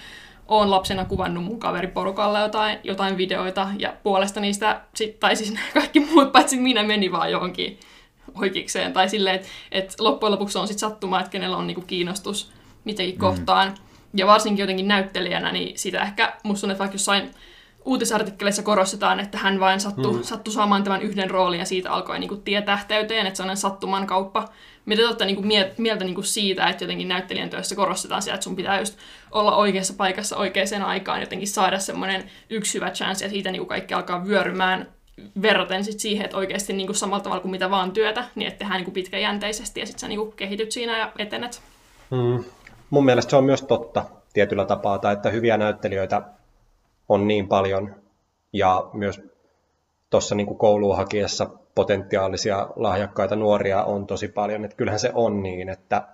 oon 0.52 0.72
lapsena 0.72 1.06
kuvannut 1.06 1.44
mun 1.44 1.60
kaveriporukalla 1.60 2.40
jotain, 2.40 2.80
jotain 2.84 3.18
videoita 3.18 3.68
ja 3.78 3.94
puolesta 4.04 4.40
niistä, 4.40 4.82
sit, 4.96 5.20
tai 5.20 5.36
siis 5.36 5.54
kaikki 5.74 6.00
muut 6.00 6.32
paitsi 6.32 6.58
minä 6.58 6.84
meni 6.84 7.12
vaan 7.12 7.32
johonkin 7.32 7.80
oikeikseen. 8.36 8.94
Tai 8.94 9.10
silleen, 9.10 9.36
että 9.36 9.48
et 9.72 9.96
loppujen 10.00 10.32
lopuksi 10.32 10.58
on 10.58 10.68
sitten 10.68 10.90
sattuma, 10.90 11.20
että 11.20 11.32
kenellä 11.32 11.58
on 11.58 11.68
niinku 11.68 11.82
kiinnostus 11.82 12.52
mitäkin 12.84 13.16
mm. 13.16 13.20
kohtaan. 13.20 13.74
Ja 14.14 14.28
varsinkin 14.28 14.64
jotenkin 14.64 14.88
näyttelijänä, 14.88 15.52
niin 15.52 15.80
sitä 15.80 16.02
ehkä 16.02 16.34
musta 16.44 16.68
on, 16.68 16.72
että 16.72 16.80
vaikka 16.80 16.96
jossain 16.96 17.32
uutisartikkeleissa 17.86 18.64
korostetaan, 18.64 19.20
että 19.20 19.38
hän 19.38 19.60
vain 19.60 19.80
sattui, 19.80 20.14
mm. 20.14 20.24
sattui 20.24 20.54
saamaan 20.54 20.84
tämän 20.84 21.02
yhden 21.02 21.32
roolin 21.32 21.60
ja 21.60 21.66
siitä 21.66 21.92
alkoi 21.92 22.20
niin 22.20 22.28
kuin, 22.30 22.42
tie 22.42 22.62
tähteyteen, 22.62 23.28
että 23.28 23.38
se 23.38 23.44
on 23.44 23.58
sattuman 23.58 24.08
kauppa. 24.08 24.48
Mitä 24.86 25.16
te 25.16 25.26
niin 25.26 25.36
kuin, 25.36 25.48
mieltä 25.78 26.06
niin 26.06 26.16
kuin 26.16 26.26
siitä, 26.26 26.68
että 26.68 26.84
jotenkin 26.84 27.08
näyttelijän 27.08 27.50
työssä 27.50 27.76
korostetaan 27.76 28.22
sitä, 28.22 28.34
että 28.34 28.44
sun 28.44 28.56
pitää 28.56 28.80
just 28.80 28.98
olla 29.32 29.56
oikeassa 29.56 29.94
paikassa 29.98 30.38
oikeaan 30.38 30.84
aikaan, 30.84 31.22
jotenkin 31.22 31.48
saada 31.48 31.80
semmoinen 31.80 32.24
yksi 32.50 32.74
hyvä 32.74 32.92
chance 32.92 33.26
ja 33.26 33.32
siitä 33.32 33.52
niin 33.52 33.60
kuin 33.60 33.70
kaikki 33.70 33.94
alkaa 33.94 34.28
vyörymään 34.28 34.88
verraten 35.42 35.84
sit 35.84 36.00
siihen, 36.00 36.26
että 36.26 36.38
oikeasti 36.38 36.74
niin 36.74 36.88
kuin 36.88 36.96
samalla 36.96 37.24
tavalla 37.24 37.42
kuin 37.42 37.52
mitä 37.52 37.70
vaan 37.70 37.92
työtä, 37.92 38.24
niin 38.36 38.48
että 38.48 38.60
tehdään 38.60 38.78
niin 38.78 38.86
kuin 38.86 38.94
pitkäjänteisesti 38.94 39.80
ja 39.80 39.86
sitten 39.86 40.00
sä 40.00 40.08
niin 40.08 40.20
kuin 40.20 40.34
kehityt 40.34 40.72
siinä 40.72 40.98
ja 40.98 41.12
etenet. 41.18 41.62
Mm. 42.10 42.44
Mun 42.90 43.06
mielestä 43.06 43.30
se 43.30 43.36
on 43.36 43.44
myös 43.44 43.62
totta 43.62 44.06
tietyllä 44.34 44.66
tapaa, 44.66 45.00
tai 45.00 45.14
että 45.14 45.30
hyviä 45.30 45.58
näyttelijöitä 45.58 46.22
on 47.10 47.28
niin 47.28 47.48
paljon 47.48 47.96
ja 48.54 48.90
myös 48.94 49.22
tuossa 50.10 50.36
niin 50.36 50.58
kouluun 50.58 50.98
hakiessa 50.98 51.50
potentiaalisia 51.76 52.68
lahjakkaita 52.76 53.36
nuoria 53.36 53.84
on 53.84 54.08
tosi 54.08 54.28
paljon, 54.28 54.66
että 54.66 54.78
kyllähän 54.78 55.00
se 55.00 55.12
on 55.14 55.44
niin, 55.44 55.70
että 55.70 56.08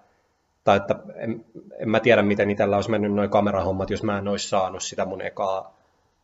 tai 0.68 0.78
että 0.78 0.96
en, 1.16 1.46
en 1.80 1.90
mä 1.90 2.00
tiedä, 2.00 2.22
miten 2.22 2.52
itsellä 2.52 2.76
olisi 2.76 2.92
mennyt 2.92 3.14
noin 3.14 3.30
kamerahommat, 3.30 3.90
jos 3.90 4.04
mä 4.04 4.18
en 4.18 4.28
olisi 4.28 4.50
saanut 4.50 4.84
sitä 4.84 5.06
mun 5.06 5.22
ekaa 5.22 5.78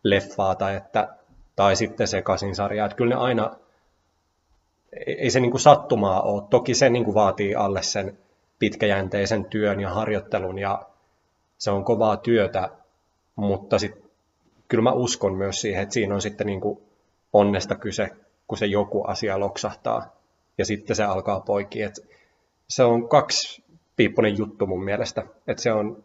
leffaa 0.03 0.55
tai, 0.55 0.75
että, 0.75 1.07
tai 1.55 1.75
sitten 1.75 2.07
se 2.07 2.21
kasin 2.21 2.55
sarja. 2.55 2.85
Että 2.85 2.95
kyllä 2.95 3.15
ne 3.15 3.21
aina, 3.21 3.55
ei 5.07 5.29
se 5.29 5.39
niin 5.39 5.51
kuin 5.51 5.61
sattumaa 5.61 6.21
ole. 6.21 6.43
Toki 6.49 6.73
se 6.73 6.89
niin 6.89 7.05
kuin 7.05 7.15
vaatii 7.15 7.55
alle 7.55 7.83
sen 7.83 8.17
pitkäjänteisen 8.59 9.45
työn 9.45 9.79
ja 9.79 9.89
harjoittelun 9.89 10.59
ja 10.59 10.85
se 11.57 11.71
on 11.71 11.83
kovaa 11.83 12.17
työtä, 12.17 12.69
mutta 13.35 13.79
sit, 13.79 14.03
kyllä 14.67 14.83
mä 14.83 14.91
uskon 14.91 15.33
myös 15.33 15.61
siihen, 15.61 15.83
että 15.83 15.93
siinä 15.93 16.15
on 16.15 16.21
sitten 16.21 16.47
niin 16.47 16.61
kuin 16.61 16.79
onnesta 17.33 17.75
kyse, 17.75 18.09
kun 18.47 18.57
se 18.57 18.65
joku 18.65 19.03
asia 19.03 19.39
loksahtaa 19.39 20.15
ja 20.57 20.65
sitten 20.65 20.95
se 20.95 21.03
alkaa 21.03 21.39
poikia. 21.39 21.87
Et 21.87 21.99
se 22.67 22.83
on 22.83 23.09
kaksi 23.09 23.63
piippunen 23.95 24.37
juttu 24.37 24.67
mun 24.67 24.83
mielestä. 24.83 25.23
että 25.47 25.63
se, 25.63 25.71
on, 25.71 26.03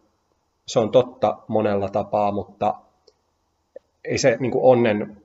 se 0.66 0.78
on 0.78 0.90
totta 0.90 1.38
monella 1.49 1.88
tapaa, 1.88 2.33
mutta 2.33 2.75
ei 4.04 4.18
se 4.18 4.37
niin 4.40 4.52
onnen 4.54 5.23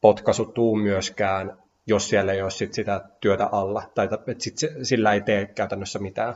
potkaisu 0.00 0.44
tuu 0.44 0.76
myöskään, 0.76 1.58
jos 1.86 2.08
siellä 2.08 2.32
ei 2.32 2.42
ole 2.42 2.50
sit 2.50 2.74
sitä 2.74 3.00
työtä 3.20 3.48
alla. 3.52 3.82
Tai 3.94 4.08
että 4.26 4.44
sit 4.44 4.56
sillä 4.82 5.12
ei 5.12 5.20
tee 5.20 5.46
käytännössä 5.46 5.98
mitään, 5.98 6.34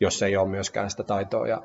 jos 0.00 0.22
ei 0.22 0.36
ole 0.36 0.48
myöskään 0.48 0.90
sitä 0.90 1.02
taitoa 1.02 1.48
ja 1.48 1.62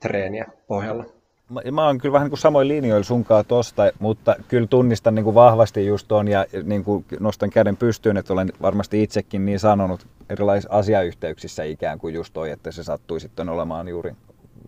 treeniä 0.00 0.46
pohjalla. 0.66 1.04
Mä, 1.50 1.60
mä 1.72 1.86
oon 1.86 1.98
kyllä 1.98 2.12
vähän 2.12 2.24
niin 2.24 2.30
kuin 2.30 2.38
samoin 2.38 2.68
linjoilla 2.68 3.04
sunkaan 3.04 3.44
tosta, 3.48 3.82
mutta 3.98 4.36
kyllä 4.48 4.66
tunnistan 4.66 5.14
niin 5.14 5.24
kuin 5.24 5.34
vahvasti 5.34 5.86
just 5.86 6.08
ton 6.08 6.28
ja 6.28 6.46
niin 6.64 6.84
kuin 6.84 7.04
nostan 7.20 7.50
käden 7.50 7.76
pystyyn, 7.76 8.16
että 8.16 8.32
olen 8.32 8.52
varmasti 8.62 9.02
itsekin 9.02 9.46
niin 9.46 9.60
sanonut 9.60 10.06
erilaisissa 10.30 10.74
asiayhteyksissä 10.74 11.64
ikään 11.64 11.98
kuin 11.98 12.14
just 12.14 12.34
toi, 12.34 12.50
että 12.50 12.72
se 12.72 12.82
sattui 12.82 13.20
sitten 13.20 13.48
olemaan 13.48 13.88
juuri 13.88 14.14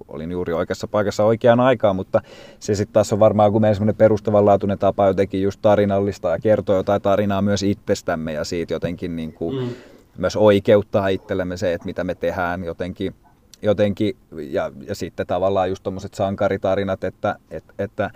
olin 0.09 0.31
juuri 0.31 0.53
oikeassa 0.53 0.89
paikassa 0.89 1.25
oikeaan 1.25 1.61
aikaan, 1.61 1.97
mutta 1.97 2.21
se 2.61 2.75
sitten 2.75 2.93
taas 2.93 3.13
on 3.13 3.21
varmaan 3.21 3.53
kuin 3.53 3.63
meidän 3.63 3.75
semmoinen 3.75 3.97
perustavanlaatuinen 3.97 4.79
tapa 4.79 5.07
jotenkin 5.07 5.43
just 5.43 5.63
tarinallista 5.63 6.31
ja 6.31 6.39
kertoa 6.39 6.77
jotain 6.77 7.03
tarinaa 7.03 7.43
myös 7.43 7.63
itsestämme 7.63 8.33
ja 8.33 8.45
siitä 8.45 8.75
jotenkin 8.75 9.17
niin 9.17 9.33
kuin 9.33 9.65
mm. 9.65 9.71
myös 10.19 10.37
oikeuttaa 10.37 11.09
itsellemme 11.09 11.57
se, 11.57 11.75
että 11.75 11.87
mitä 11.87 12.05
me 12.05 12.15
tehdään 12.15 12.65
jotenkin 12.65 13.15
jotenkin, 13.62 14.17
ja, 14.33 14.73
ja 14.87 14.95
sitten 14.95 15.26
tavallaan 15.26 15.69
just 15.69 15.83
tuommoiset 15.83 16.14
sankaritarinat, 16.14 17.05
että, 17.05 17.37
että, 17.50 17.73
että 17.79 18.11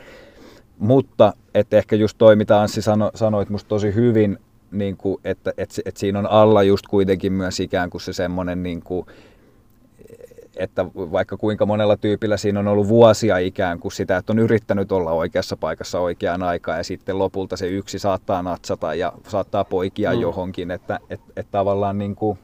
mutta 0.78 1.32
että 1.54 1.76
ehkä 1.76 1.96
just 1.96 2.18
toi, 2.18 2.36
mitä 2.36 2.60
Anssi 2.60 2.82
sano, 2.82 3.10
sanoit 3.14 3.50
musta 3.50 3.68
tosi 3.68 3.94
hyvin, 3.94 4.38
niin 4.70 4.96
kuin, 4.96 5.20
että, 5.24 5.52
että, 5.56 5.82
että 5.84 6.00
siinä 6.00 6.18
on 6.18 6.26
alla 6.26 6.62
just 6.62 6.86
kuitenkin 6.86 7.32
myös 7.32 7.60
ikään 7.60 7.90
kuin 7.90 8.00
se 8.00 8.12
semmoinen, 8.12 8.62
niin 8.62 8.82
kuin, 8.82 9.06
että 10.56 10.86
vaikka 10.94 11.36
kuinka 11.36 11.66
monella 11.66 11.96
tyypillä 11.96 12.36
siinä 12.36 12.60
on 12.60 12.68
ollut 12.68 12.88
vuosia 12.88 13.38
ikään 13.38 13.80
kuin 13.80 13.92
sitä, 13.92 14.16
että 14.16 14.32
on 14.32 14.38
yrittänyt 14.38 14.92
olla 14.92 15.12
oikeassa 15.12 15.56
paikassa 15.56 16.00
oikeaan 16.00 16.42
aikaan 16.42 16.78
ja 16.78 16.84
sitten 16.84 17.18
lopulta 17.18 17.56
se 17.56 17.66
yksi 17.68 17.98
saattaa 17.98 18.42
natsata 18.42 18.94
ja 18.94 19.12
saattaa 19.28 19.64
poikia 19.64 20.14
mm. 20.14 20.20
johonkin, 20.20 20.70
että, 20.70 21.00
että, 21.10 21.26
että 21.36 21.52
tavallaan 21.52 21.98
niin 21.98 22.14
kuin, 22.14 22.38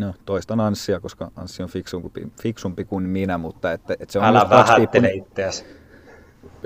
No, 0.00 0.14
toistan 0.26 0.60
Anssia, 0.60 1.00
koska 1.00 1.30
Anssi 1.36 1.62
on 1.62 1.68
fiksumpi, 1.68 2.28
fiksumpi 2.42 2.84
kuin 2.84 3.04
minä, 3.04 3.38
mutta 3.38 3.72
että, 3.72 3.94
että 4.00 4.12
se 4.12 4.18
on 4.18 4.24
Älä 4.24 4.50
vähättele 4.50 5.10
itseäsi. 5.10 5.64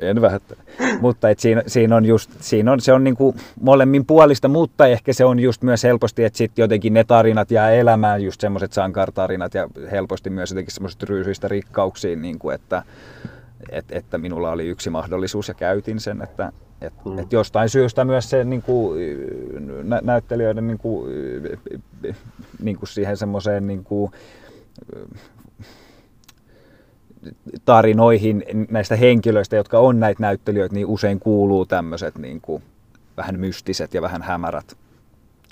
En 0.02 0.20
vähättele. 0.20 0.60
mutta 1.00 1.30
että 1.30 1.42
siinä, 1.42 1.62
siinä, 1.66 1.96
on 1.96 2.04
just, 2.04 2.30
siinä 2.40 2.72
on, 2.72 2.80
se 2.80 2.92
on 2.92 3.04
niin 3.04 3.16
kuin 3.16 3.36
molemmin 3.60 4.06
puolista, 4.06 4.48
mutta 4.48 4.86
ehkä 4.86 5.12
se 5.12 5.24
on 5.24 5.38
just 5.38 5.62
myös 5.62 5.84
helposti, 5.84 6.24
että 6.24 6.36
sitten 6.36 6.62
jotenkin 6.62 6.94
ne 6.94 7.04
tarinat 7.04 7.50
jää 7.50 7.70
elämään, 7.70 8.22
just 8.22 8.40
semmoiset 8.40 8.72
sankartarinat 8.72 9.54
ja 9.54 9.68
helposti 9.90 10.30
myös 10.30 10.50
jotenkin 10.50 10.74
semmoiset 10.74 11.02
ryysyistä 11.02 11.48
rikkauksiin, 11.48 12.22
niin 12.22 12.38
kuin 12.38 12.54
että, 12.54 12.82
että, 13.70 13.98
että 13.98 14.18
minulla 14.18 14.50
oli 14.50 14.66
yksi 14.66 14.90
mahdollisuus 14.90 15.48
ja 15.48 15.54
käytin 15.54 16.00
sen, 16.00 16.22
että, 16.22 16.52
et, 16.80 16.92
mm. 17.04 17.18
et 17.18 17.32
jostain 17.32 17.68
syystä 17.68 18.04
myös 18.04 18.30
se 18.30 18.44
niin 18.44 18.62
kuin, 18.62 19.00
nä- 19.82 20.00
näyttelijöiden 20.04 20.66
niin 20.66 20.78
kuin, 20.78 21.10
niin 22.62 22.76
kuin 22.76 22.88
siihen 22.88 23.16
semmoiseen 23.16 23.66
niin 23.66 23.84
kuin, 23.84 24.12
tarinoihin 27.64 28.44
näistä 28.70 28.96
henkilöistä, 28.96 29.56
jotka 29.56 29.78
on 29.78 30.00
näitä 30.00 30.22
näyttelijöitä, 30.22 30.74
niin 30.74 30.86
usein 30.86 31.20
kuuluu 31.20 31.66
tämmöiset 31.66 32.18
niin 32.18 32.40
kuin, 32.40 32.62
vähän 33.16 33.40
mystiset 33.40 33.94
ja 33.94 34.02
vähän 34.02 34.22
hämärät, 34.22 34.76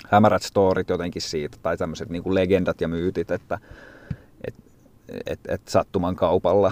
hämärät 0.09 0.41
storit 0.41 0.89
jotenkin 0.89 1.21
siitä, 1.21 1.57
tai 1.61 1.77
tämmöiset 1.77 2.09
niin 2.09 2.23
kuin 2.23 2.35
legendat 2.35 2.81
ja 2.81 2.87
myytit, 2.87 3.31
että 3.31 3.59
et, 4.47 4.55
et, 5.25 5.39
et 5.47 5.67
sattuman 5.67 6.15
kaupalla 6.15 6.71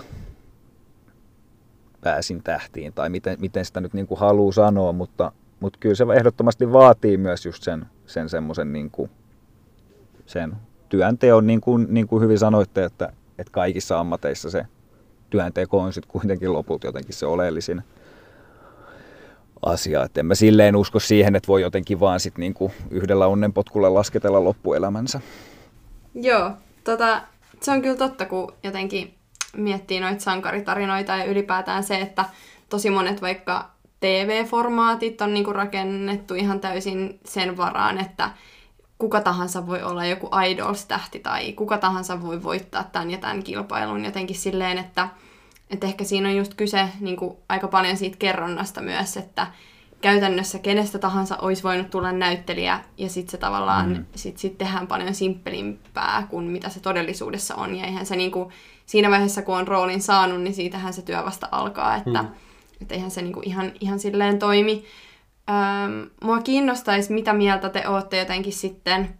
pääsin 2.01 2.43
tähtiin, 2.43 2.93
tai 2.93 3.09
miten, 3.09 3.37
miten 3.39 3.65
sitä 3.65 3.81
nyt 3.81 3.93
niin 3.93 4.07
kuin 4.07 4.19
haluaa 4.19 4.51
sanoa, 4.51 4.91
mutta, 4.91 5.31
mutta 5.59 5.79
kyllä 5.79 5.95
se 5.95 6.05
ehdottomasti 6.15 6.73
vaatii 6.73 7.17
myös 7.17 7.45
just 7.45 7.63
sen, 7.63 7.85
sen 8.05 8.29
semmoisen 8.29 8.73
niin 8.73 8.91
kuin, 8.91 9.11
sen 10.25 10.55
työnteon, 10.89 11.47
niin 11.47 11.61
kuin, 11.61 11.87
niin 11.89 12.07
kuin 12.07 12.23
hyvin 12.23 12.39
sanoitte, 12.39 12.83
että, 12.83 13.13
että 13.37 13.51
kaikissa 13.51 13.99
ammateissa 13.99 14.49
se 14.49 14.65
työnteko 15.29 15.79
on 15.79 15.93
sitten 15.93 16.11
kuitenkin 16.11 16.53
lopulta 16.53 16.87
jotenkin 16.87 17.15
se 17.15 17.25
oleellisin 17.25 17.83
asia. 19.61 20.03
Et 20.03 20.17
en 20.17 20.25
mä 20.25 20.35
silleen 20.35 20.75
usko 20.75 20.99
siihen, 20.99 21.35
että 21.35 21.47
voi 21.47 21.61
jotenkin 21.61 21.99
vaan 21.99 22.19
sit 22.19 22.37
niinku 22.37 22.71
yhdellä 22.91 23.27
onnenpotkulla 23.27 23.93
lasketella 23.93 24.43
loppuelämänsä. 24.43 25.21
Joo, 26.13 26.51
tota, 26.83 27.21
se 27.61 27.71
on 27.71 27.81
kyllä 27.81 27.97
totta, 27.97 28.25
kun 28.25 28.53
jotenkin 28.63 29.13
miettii 29.57 29.99
noita 29.99 30.23
sankaritarinoita 30.23 31.15
ja 31.15 31.25
ylipäätään 31.25 31.83
se, 31.83 31.95
että 31.95 32.25
tosi 32.69 32.89
monet 32.89 33.21
vaikka 33.21 33.69
TV-formaatit 33.99 35.21
on 35.21 35.33
niinku 35.33 35.53
rakennettu 35.53 36.35
ihan 36.35 36.59
täysin 36.59 37.19
sen 37.25 37.57
varaan, 37.57 37.99
että 37.99 38.29
kuka 38.97 39.21
tahansa 39.21 39.67
voi 39.67 39.83
olla 39.83 40.05
joku 40.05 40.29
idols-tähti 40.47 41.19
tai 41.19 41.53
kuka 41.53 41.77
tahansa 41.77 42.21
voi 42.21 42.43
voittaa 42.43 42.83
tämän 42.83 43.11
ja 43.11 43.17
tämän 43.17 43.43
kilpailun 43.43 44.05
jotenkin 44.05 44.35
silleen, 44.35 44.77
että, 44.77 45.09
että 45.69 45.87
ehkä 45.87 46.03
siinä 46.03 46.29
on 46.29 46.35
just 46.35 46.53
kyse 46.53 46.89
niin 46.99 47.15
kuin 47.15 47.37
aika 47.49 47.67
paljon 47.67 47.97
siitä 47.97 48.17
kerronnasta 48.19 48.81
myös, 48.81 49.17
että 49.17 49.47
käytännössä 50.01 50.59
kenestä 50.59 50.99
tahansa 50.99 51.37
olisi 51.37 51.63
voinut 51.63 51.89
tulla 51.89 52.11
näyttelijä 52.11 52.79
ja 52.97 53.09
sitten 53.09 53.31
se 53.31 53.37
tavallaan 53.37 53.89
mm. 53.89 54.05
sit, 54.15 54.37
sit 54.37 54.57
tehdään 54.57 54.87
paljon 54.87 55.15
simppelimpää 55.15 56.27
kuin 56.29 56.45
mitä 56.45 56.69
se 56.69 56.79
todellisuudessa 56.79 57.55
on 57.55 57.75
ja 57.75 57.85
eihän 57.85 58.05
se 58.05 58.15
niin 58.15 58.31
kuin, 58.31 58.49
siinä 58.85 59.09
vaiheessa 59.09 59.41
kun 59.41 59.57
on 59.57 59.67
roolin 59.67 60.01
saanut, 60.01 60.41
niin 60.41 60.53
siitähän 60.53 60.93
se 60.93 61.01
työ 61.01 61.25
vasta 61.25 61.47
alkaa, 61.51 61.95
että 61.95 62.21
mm. 62.21 62.29
et 62.81 62.91
eihän 62.91 63.11
se 63.11 63.21
niin 63.21 63.33
kuin 63.33 63.47
ihan, 63.47 63.71
ihan 63.79 63.99
silleen 63.99 64.39
toimi. 64.39 64.83
Öm, 65.49 66.09
mua 66.23 66.41
kiinnostaisi, 66.41 67.13
mitä 67.13 67.33
mieltä 67.33 67.69
te 67.69 67.87
olette 67.87 68.17
jotenkin 68.17 68.53
sitten 68.53 69.19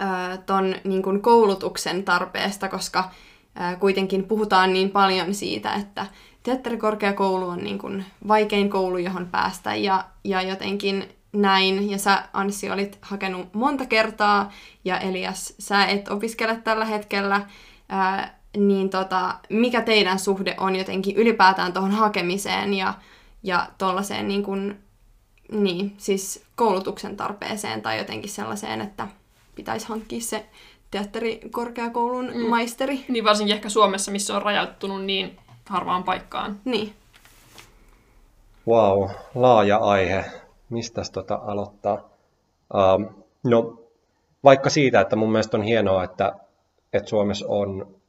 ö, 0.00 0.36
ton 0.46 0.74
niin 0.84 1.02
kuin 1.02 1.22
koulutuksen 1.22 2.04
tarpeesta, 2.04 2.68
koska 2.68 3.10
ö, 3.56 3.76
kuitenkin 3.76 4.24
puhutaan 4.24 4.72
niin 4.72 4.90
paljon 4.90 5.34
siitä, 5.34 5.74
että 5.74 6.06
teatterikorkeakoulu 6.42 7.48
on 7.48 7.58
niin 7.58 7.78
kuin 7.78 8.04
vaikein 8.28 8.70
koulu, 8.70 8.98
johon 8.98 9.26
päästä 9.26 9.74
ja, 9.74 10.04
ja 10.24 10.42
jotenkin 10.42 11.08
näin. 11.32 11.90
Ja 11.90 11.98
sä, 11.98 12.22
Anssi, 12.32 12.70
olit 12.70 12.98
hakenut 13.02 13.54
monta 13.54 13.86
kertaa 13.86 14.52
ja 14.84 14.98
Elias, 14.98 15.54
sä 15.58 15.84
et 15.84 16.08
opiskele 16.08 16.56
tällä 16.56 16.84
hetkellä. 16.84 17.40
Ää, 17.88 18.39
niin 18.56 18.90
tota, 18.90 19.34
mikä 19.48 19.82
teidän 19.82 20.18
suhde 20.18 20.54
on 20.58 20.76
jotenkin 20.76 21.16
ylipäätään 21.16 21.72
tuohon 21.72 21.90
hakemiseen 21.90 22.74
ja, 22.74 22.94
ja 23.42 23.66
tuollaiseen 23.78 24.28
niin 24.28 24.42
kuin 24.42 24.78
niin, 25.52 25.94
siis 25.98 26.44
koulutuksen 26.56 27.16
tarpeeseen 27.16 27.82
tai 27.82 27.98
jotenkin 27.98 28.30
sellaiseen, 28.30 28.80
että 28.80 29.08
pitäisi 29.54 29.88
hankkia 29.88 30.20
se 30.20 30.46
teatterikorkeakoulun 30.90 32.30
mm. 32.34 32.48
maisteri. 32.48 33.04
Niin 33.08 33.24
varsinkin 33.24 33.54
ehkä 33.56 33.68
Suomessa, 33.68 34.10
missä 34.10 34.36
on 34.36 34.42
rajoittunut 34.42 35.04
niin 35.04 35.38
harvaan 35.68 36.04
paikkaan. 36.04 36.60
Niin. 36.64 36.94
Wow, 38.68 39.10
laaja 39.34 39.76
aihe. 39.76 40.24
Mistä 40.70 41.02
tota 41.12 41.40
aloittaa? 41.46 42.10
Um, 42.74 43.08
no, 43.44 43.80
vaikka 44.44 44.70
siitä, 44.70 45.00
että 45.00 45.16
mun 45.16 45.32
mielestä 45.32 45.56
on 45.56 45.62
hienoa, 45.62 46.04
että, 46.04 46.32
että 46.92 47.08
Suomessa 47.08 47.46
on 47.48 47.99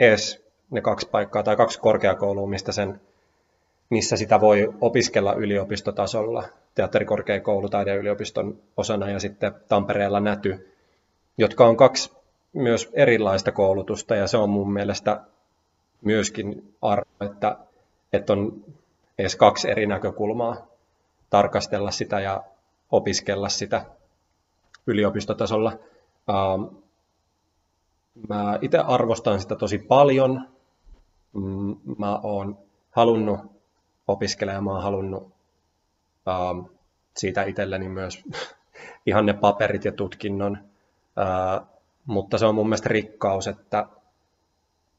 edes 0.00 0.44
ne 0.70 0.80
kaksi 0.80 1.08
paikkaa 1.08 1.42
tai 1.42 1.56
kaksi 1.56 1.80
korkeakoulua, 1.80 2.46
mistä 2.46 2.72
sen 2.72 3.00
missä 3.90 4.16
sitä 4.16 4.40
voi 4.40 4.74
opiskella 4.80 5.32
yliopistotasolla, 5.32 6.44
teatterikorkeakoulu 6.74 7.68
taideyliopiston 7.68 8.58
osana 8.76 9.10
ja 9.10 9.20
sitten 9.20 9.54
Tampereella 9.68 10.20
Näty, 10.20 10.72
jotka 11.38 11.66
on 11.66 11.76
kaksi 11.76 12.12
myös 12.52 12.90
erilaista 12.92 13.52
koulutusta 13.52 14.14
ja 14.14 14.26
se 14.26 14.36
on 14.36 14.50
mun 14.50 14.72
mielestä 14.72 15.20
myöskin 16.02 16.74
arvo, 16.82 17.06
että, 17.20 17.56
että 18.12 18.32
on 18.32 18.64
edes 19.18 19.36
kaksi 19.36 19.70
eri 19.70 19.86
näkökulmaa 19.86 20.66
tarkastella 21.30 21.90
sitä 21.90 22.20
ja 22.20 22.44
opiskella 22.90 23.48
sitä 23.48 23.84
yliopistotasolla. 24.86 25.72
Ähm, 26.30 26.76
mä 28.28 28.58
itse 28.62 28.78
arvostan 28.78 29.40
sitä 29.40 29.56
tosi 29.56 29.78
paljon. 29.78 30.48
Mm, 31.32 31.76
mä 31.98 32.18
oon 32.22 32.58
halunnut 32.90 33.40
opiskella 34.08 34.52
ja 34.52 34.60
mä 34.60 34.70
oon 34.70 34.82
halunnut 34.82 35.32
ähm, 36.28 36.60
siitä 37.16 37.42
itselleni 37.42 37.88
myös 37.88 38.22
ihan 39.06 39.26
ne 39.26 39.32
paperit 39.32 39.84
ja 39.84 39.92
tutkinnon. 39.92 40.58
Äh, 41.18 41.66
mutta 42.06 42.38
se 42.38 42.46
on 42.46 42.54
mun 42.54 42.66
mielestä 42.66 42.88
rikkaus, 42.88 43.46
että, 43.46 43.86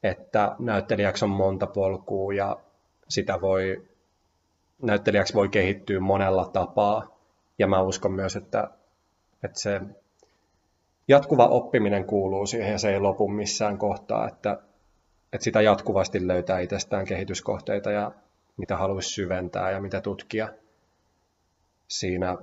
että 0.02 0.56
näyttelijäksi 0.58 1.24
on 1.24 1.30
monta 1.30 1.66
polkua 1.66 2.32
ja 2.32 2.56
sitä 3.08 3.40
voi, 3.40 3.88
näyttelijäksi 4.82 5.34
voi 5.34 5.48
kehittyä 5.48 6.00
monella 6.00 6.50
tapaa. 6.52 7.18
Ja 7.58 7.66
mä 7.66 7.82
uskon 7.82 8.12
myös, 8.12 8.36
että, 8.36 8.70
että 9.44 9.60
se 9.60 9.80
jatkuva 11.08 11.46
oppiminen 11.46 12.04
kuuluu 12.04 12.46
siihen 12.46 12.72
ja 12.72 12.78
se 12.78 12.92
ei 12.92 13.00
lopu 13.00 13.28
missään 13.28 13.78
kohtaa, 13.78 14.28
että, 14.28 14.58
että 15.32 15.44
sitä 15.44 15.60
jatkuvasti 15.60 16.26
löytää 16.26 16.58
itsestään 16.58 17.04
kehityskohteita 17.04 17.90
ja 17.90 18.12
mitä 18.56 18.76
haluaisi 18.76 19.10
syventää 19.10 19.70
ja 19.70 19.80
mitä 19.80 20.00
tutkia 20.00 20.48
siinä 21.88 22.36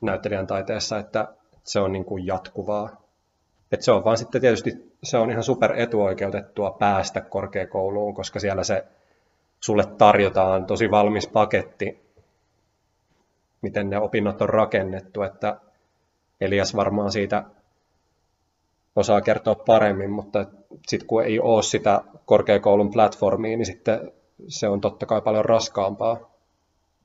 näyttelijän 0.00 0.46
taiteessa, 0.46 0.98
että 0.98 1.34
se 1.64 1.80
on 1.80 1.92
niin 1.92 2.04
kuin 2.04 2.26
jatkuvaa. 2.26 3.04
että 3.72 3.84
se 3.84 3.92
on 3.92 4.04
vaan 4.04 4.18
sitten 4.18 4.40
tietysti, 4.40 4.92
se 5.02 5.18
on 5.18 5.30
ihan 5.30 5.42
super 5.42 5.72
etuoikeutettua 5.76 6.70
päästä 6.70 7.20
korkeakouluun, 7.20 8.14
koska 8.14 8.40
siellä 8.40 8.64
se 8.64 8.84
sulle 9.60 9.84
tarjotaan 9.98 10.66
tosi 10.66 10.90
valmis 10.90 11.28
paketti, 11.28 12.04
miten 13.62 13.90
ne 13.90 13.98
opinnot 13.98 14.42
on 14.42 14.48
rakennettu, 14.48 15.22
että 15.22 15.60
Elias 16.40 16.76
varmaan 16.76 17.12
siitä 17.12 17.44
osaa 18.96 19.20
kertoa 19.20 19.54
paremmin, 19.54 20.10
mutta 20.10 20.46
sitten 20.88 21.06
kun 21.06 21.24
ei 21.24 21.40
ole 21.40 21.62
sitä 21.62 22.00
korkeakoulun 22.26 22.90
platformia, 22.90 23.56
niin 23.56 23.66
sitten 23.66 24.12
se 24.48 24.68
on 24.68 24.80
totta 24.80 25.06
kai 25.06 25.20
paljon 25.20 25.44
raskaampaa 25.44 26.30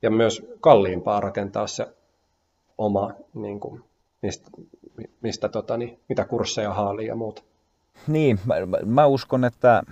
ja 0.01 0.12
myös 0.12 0.46
kalliimpaa 0.62 1.19
rakentaa 1.19 1.67
se 1.67 1.88
oma, 2.77 3.12
niin 3.34 3.60
kuin, 3.60 3.84
mistä, 4.22 4.50
mistä 5.22 5.50
tota, 5.50 5.77
niin, 5.77 6.00
mitä 6.10 6.25
kursseja 6.25 6.74
haalii 6.74 7.08
ja 7.08 7.15
muuta. 7.15 7.41
Niin, 8.08 8.39
mä, 8.46 8.55
mä 8.86 9.05
uskon, 9.05 9.46
että, 9.46 9.84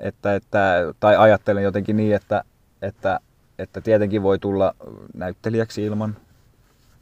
että, 0.00 0.34
että, 0.34 0.94
tai 1.00 1.16
ajattelen 1.16 1.62
jotenkin 1.62 1.96
niin, 1.96 2.14
että, 2.14 2.44
että, 2.82 3.20
että 3.58 3.80
tietenkin 3.80 4.22
voi 4.22 4.38
tulla 4.38 4.74
näyttelijäksi 5.14 5.84
ilman, 5.84 6.16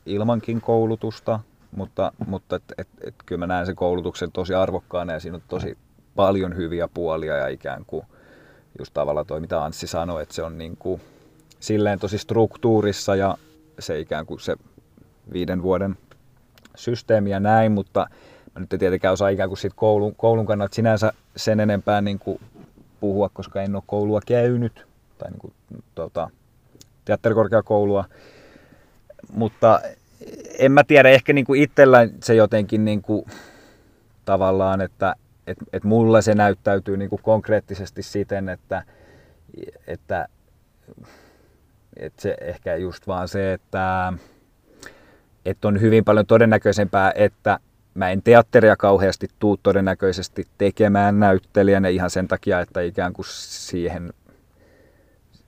ilmankin 0.07 0.61
koulutusta, 0.61 1.41
mutta, 1.77 2.13
mutta 2.27 2.57
et, 2.57 2.63
et, 2.79 2.89
et, 3.01 3.15
kyllä 3.27 3.39
mä 3.39 3.47
näen 3.47 3.67
sen 3.67 3.77
koulutuksen 3.77 4.33
tosi 4.33 4.55
arvokkaana 4.55 5.13
ja 5.13 5.21
siinä 5.21 5.37
on 5.37 5.43
tosi 5.49 5.79
paljon 6.15 6.57
hyviä 6.57 6.89
puolia 6.95 7.37
ja 7.37 7.49
ikään 7.49 7.85
kuin 7.87 8.07
just 8.79 8.95
tavallaan 8.95 9.27
toi, 9.27 9.41
mitä 9.41 9.65
Anssi 9.65 9.87
sanoi, 9.87 10.23
että 10.23 10.35
se 10.35 10.43
on 10.43 10.59
niin 10.59 10.77
kuin 10.77 11.01
silleen 11.61 11.99
tosi 11.99 12.19
struktuurissa 12.19 13.17
ja 13.17 13.39
se 13.79 14.01
ikään 14.01 14.27
kuin 14.27 14.41
se 14.41 14.57
viiden 15.33 15.63
vuoden 15.63 15.97
systeemi 16.77 17.31
ja 17.31 17.41
näin, 17.41 17.73
mutta 17.73 18.07
mä 18.55 18.61
nyt 18.61 18.73
en 18.73 18.79
tietenkään 18.79 19.13
osaa 19.13 19.29
ikään 19.29 19.49
kuin 19.49 19.59
siitä 19.59 19.77
koulun, 19.77 20.15
koulun 20.15 20.47
kannalta 20.47 20.75
sinänsä 20.75 21.13
sen 21.37 21.61
enempää 21.61 22.01
niin 22.01 22.19
kuin 22.19 22.41
puhua, 23.01 23.29
koska 23.29 23.63
en 23.63 23.75
ole 23.75 23.83
koulua 23.87 24.21
käynyt, 24.27 24.87
tai 25.19 25.31
niin 25.31 25.41
kuin, 25.41 25.55
tuota, 25.95 26.31
teatterikorkeakoulua, 27.05 28.05
mutta 29.33 29.81
en 30.59 30.73
mä 30.73 30.85
tiedä, 30.85 31.09
ehkä 31.09 31.33
niin 31.33 31.45
kuin 31.45 31.63
itsellä 31.63 32.09
se 32.23 32.35
jotenkin 32.35 32.85
niin 32.85 33.03
kuin, 33.03 33.27
tavallaan, 34.25 34.81
että 34.81 35.15
et, 35.47 35.59
et 35.73 35.85
mulla 35.85 36.23
se 36.23 36.35
näyttäytyy 36.35 36.97
niin 36.97 37.11
kuin 37.11 37.23
konkreettisesti 37.23 38.03
siten, 38.03 38.49
että, 38.49 38.83
että, 39.87 40.29
että 41.97 42.23
se 42.23 42.37
ehkä 42.41 42.77
just 42.77 43.07
vaan 43.07 43.29
se, 43.29 43.53
että, 43.53 44.13
että 45.45 45.69
on 45.69 45.81
hyvin 45.81 46.05
paljon 46.05 46.27
todennäköisempää, 46.27 47.13
että 47.15 47.59
mä 47.95 48.11
en 48.11 48.23
teatteria 48.23 48.77
kauheasti 48.77 49.29
tuu 49.39 49.57
todennäköisesti 49.57 50.47
tekemään 50.59 51.21
näyttelijänä 51.21 51.89
ihan 51.89 52.11
sen 52.11 52.29
takia, 52.29 52.61
että 52.61 52.81
ikään 52.81 53.13
kuin 53.13 53.27
siihen, 53.29 54.13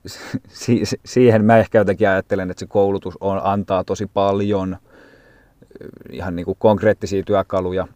si, 0.47 0.83
siihen 1.05 1.45
mä 1.45 1.57
ehkä 1.57 1.77
jotenkin 1.77 2.09
ajattelen, 2.09 2.51
että 2.51 2.59
se 2.59 2.67
koulutus 2.67 3.17
on, 3.19 3.41
antaa 3.43 3.83
tosi 3.83 4.05
paljon 4.13 4.77
ihan 6.11 6.35
niin 6.35 6.45
kuin 6.45 6.57
konkreettisia 6.59 7.23
työkaluja, 7.23 7.87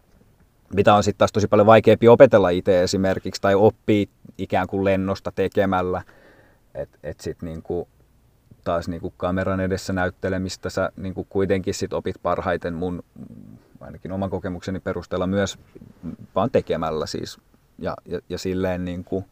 mitä 0.74 0.94
on 0.94 1.04
sitten 1.04 1.18
taas 1.18 1.32
tosi 1.32 1.48
paljon 1.48 1.66
vaikeampi 1.66 2.08
opetella 2.08 2.48
itse 2.48 2.82
esimerkiksi 2.82 3.40
tai 3.40 3.54
oppii 3.54 4.08
ikään 4.38 4.66
kuin 4.66 4.84
lennosta 4.84 5.32
tekemällä. 5.32 6.02
Että 6.74 6.98
et 7.02 7.20
sitten 7.20 7.48
niin 7.48 7.62
kuin 7.62 7.88
taas 8.64 8.88
niin 8.88 9.00
kuin 9.00 9.14
kameran 9.16 9.60
edessä 9.60 9.92
näyttelemistä 9.92 10.70
sä 10.70 10.92
niin 10.96 11.14
kuin 11.14 11.26
kuitenkin 11.30 11.74
sit 11.74 11.92
opit 11.92 12.16
parhaiten 12.22 12.74
mun 12.74 13.04
ainakin 13.80 14.12
oman 14.12 14.30
kokemukseni 14.30 14.80
perusteella 14.80 15.26
myös 15.26 15.58
vaan 16.34 16.50
tekemällä 16.50 17.06
siis. 17.06 17.38
Ja, 17.78 17.96
ja, 18.06 18.20
ja 18.28 18.38
silleen 18.38 18.84
niin 18.84 19.04
kuin, 19.04 19.24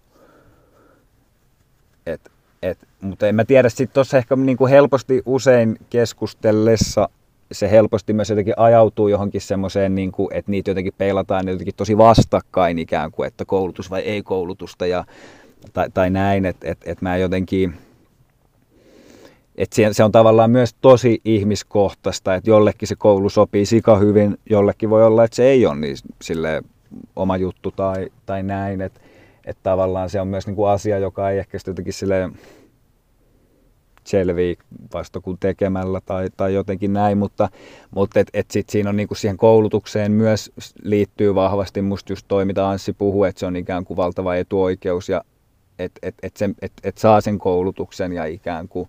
et, 2.07 2.31
et, 2.63 2.79
mutta 3.01 3.29
en 3.29 3.35
mä 3.35 3.45
tiedä, 3.45 3.69
sitten 3.69 3.95
tuossa 3.95 4.19
ehkä 4.19 4.37
niin 4.37 4.57
kuin 4.57 4.71
helposti 4.71 5.23
usein 5.27 5.77
keskustellessa 5.91 7.09
se 7.53 7.71
helposti 7.71 8.13
myös 8.13 8.31
jotenkin 8.31 8.55
ajautuu 8.57 9.09
johonkin 9.09 9.41
semmoiseen, 9.41 9.95
niin 9.95 10.13
kuin, 10.13 10.29
että 10.33 10.51
niitä 10.51 10.71
jotenkin 10.71 10.93
peilataan 10.99 11.49
jotenkin 11.49 11.75
tosi 11.75 11.99
vastakkain 11.99 12.79
ikään 12.79 13.11
kuin, 13.11 13.27
että 13.27 13.45
koulutus 13.45 13.91
vai 13.91 14.01
ei 14.01 14.23
koulutusta 14.23 14.87
ja, 14.87 15.05
tai, 15.73 15.91
tai 15.95 16.11
näin, 16.11 16.47
että 16.47 16.71
et, 16.71 16.79
et 16.85 17.03
mä 17.03 17.17
jotenkin, 17.17 17.75
että 19.57 19.77
se 19.93 20.05
on 20.05 20.13
tavallaan 20.13 20.51
myös 20.51 20.75
tosi 20.81 21.21
ihmiskohtaista, 21.25 22.35
että 22.35 22.51
jollekin 22.51 22.89
se 22.89 22.97
koulu 22.97 23.29
sopii 23.29 23.67
sika 23.67 23.97
hyvin, 23.97 24.39
jollekin 24.51 24.91
voi 24.91 25.07
olla, 25.07 25.25
että 25.25 25.37
se 25.37 25.45
ei 25.45 25.67
ole 25.67 25.77
niin 25.77 25.97
sille 26.23 26.63
oma 27.17 27.37
juttu 27.37 27.71
tai, 27.71 28.09
tai 28.27 28.43
näin, 28.43 28.81
että 28.81 29.01
että 29.51 29.63
tavallaan 29.63 30.11
se 30.11 30.21
on 30.21 30.29
myös 30.29 30.47
niin 30.47 30.57
kuin 30.57 30.71
asia, 30.71 30.99
joka 30.99 31.31
ei 31.31 31.39
ehkä 31.39 31.59
jotenkin 31.67 31.93
silleen 31.93 32.39
selviä 34.05 34.55
vasta 34.95 35.21
kuin 35.21 35.39
tekemällä 35.41 36.01
tai, 36.07 36.29
tai 36.37 36.55
jotenkin 36.55 36.93
näin, 36.93 37.19
mutta, 37.19 37.49
mutta 37.91 38.21
et, 38.21 38.29
et 38.35 38.51
sit 38.51 38.69
siinä 38.69 38.91
on 38.91 38.97
niin 38.97 39.09
kuin 39.09 39.19
siihen 39.19 39.37
koulutukseen 39.37 40.13
myös 40.13 40.53
liittyy 40.83 41.35
vahvasti 41.35 41.83
musta 41.83 42.13
just 42.13 42.25
toi, 42.29 42.45
mitä 42.45 42.69
Anssi 42.69 42.93
puhuu, 42.93 43.25
että 43.25 43.41
se 43.41 43.47
on 43.47 43.57
ikään 43.57 43.85
kuin 43.85 43.97
valtava 43.97 44.37
etuoikeus 44.37 45.09
ja 45.09 45.25
että 45.79 46.01
et, 46.03 46.15
et 46.23 46.35
et, 46.63 46.73
et 46.85 46.99
saa 46.99 47.21
sen 47.21 47.39
koulutuksen 47.39 48.13
ja 48.13 48.25
ikään 48.25 48.69
kuin, 48.69 48.89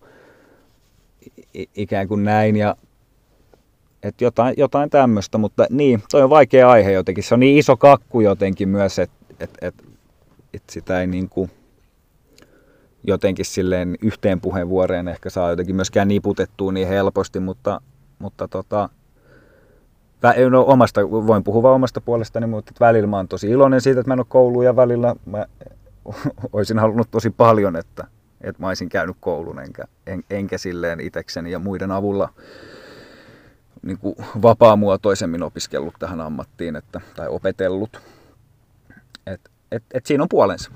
ikään 1.76 2.08
kuin 2.08 2.24
näin 2.24 2.56
ja 2.56 2.76
et 4.04 4.22
jotain, 4.22 4.54
jotain 4.58 4.90
tämmöistä, 4.90 5.38
mutta 5.38 5.66
niin, 5.70 6.04
toi 6.12 6.22
on 6.22 6.30
vaikea 6.30 6.70
aihe 6.70 6.92
jotenkin. 6.92 7.24
Se 7.24 7.34
on 7.34 7.40
niin 7.40 7.58
iso 7.58 7.78
kakku 7.78 8.22
jotenkin 8.22 8.70
myös, 8.70 9.00
että 9.00 9.16
et, 9.40 9.50
et, 9.62 9.76
et 10.54 10.64
sitä 10.70 11.02
ei 11.02 11.08
niin 11.08 11.30
kuin, 11.30 11.52
jotenkin 13.04 13.46
silleen 13.46 13.96
yhteen 14.02 14.42
puheenvuoreen 14.42 15.08
ehkä 15.08 15.30
saa 15.30 15.50
jotenkin 15.50 15.76
myöskään 15.76 16.08
niputettua 16.08 16.72
niin 16.72 16.88
helposti, 16.88 17.40
mutta, 17.40 17.82
mutta 18.20 18.48
tota, 18.48 18.90
no 20.50 20.62
omasta, 20.68 21.02
voin 21.12 21.44
puhua 21.44 21.72
omasta 21.72 22.02
puolestani, 22.02 22.48
mutta 22.48 22.72
välillä 22.80 23.08
mä 23.08 23.18
oon 23.18 23.28
tosi 23.28 23.50
iloinen 23.50 23.82
siitä, 23.82 24.00
että 24.00 24.10
mä 24.10 24.14
en 24.14 24.20
ole 24.20 24.26
kouluun 24.30 24.66
ja 24.66 24.76
välillä 24.76 25.16
mä 25.26 25.46
olisin 26.54 26.80
halunnut 26.80 27.12
tosi 27.12 27.30
paljon, 27.30 27.76
että, 27.76 28.08
että 28.42 28.62
mä 28.62 28.68
olisin 28.68 28.90
käynyt 28.90 29.18
koulun 29.20 29.60
enkä, 29.60 29.84
en, 30.08 30.24
enkä 30.30 30.58
silleen 30.58 31.00
itekseni 31.00 31.52
ja 31.52 31.60
muiden 31.60 31.92
avulla 31.92 32.30
niin 33.82 33.98
kuin 33.98 34.16
vapaamuotoisemmin 34.42 35.44
opiskellut 35.44 35.94
tähän 36.00 36.22
ammattiin 36.22 36.76
että, 36.76 37.02
tai 37.16 37.28
opetellut. 37.28 38.02
Et, 39.72 39.84
et, 39.94 40.06
siinä 40.06 40.24
on 40.24 40.30
puolensa. 40.30 40.72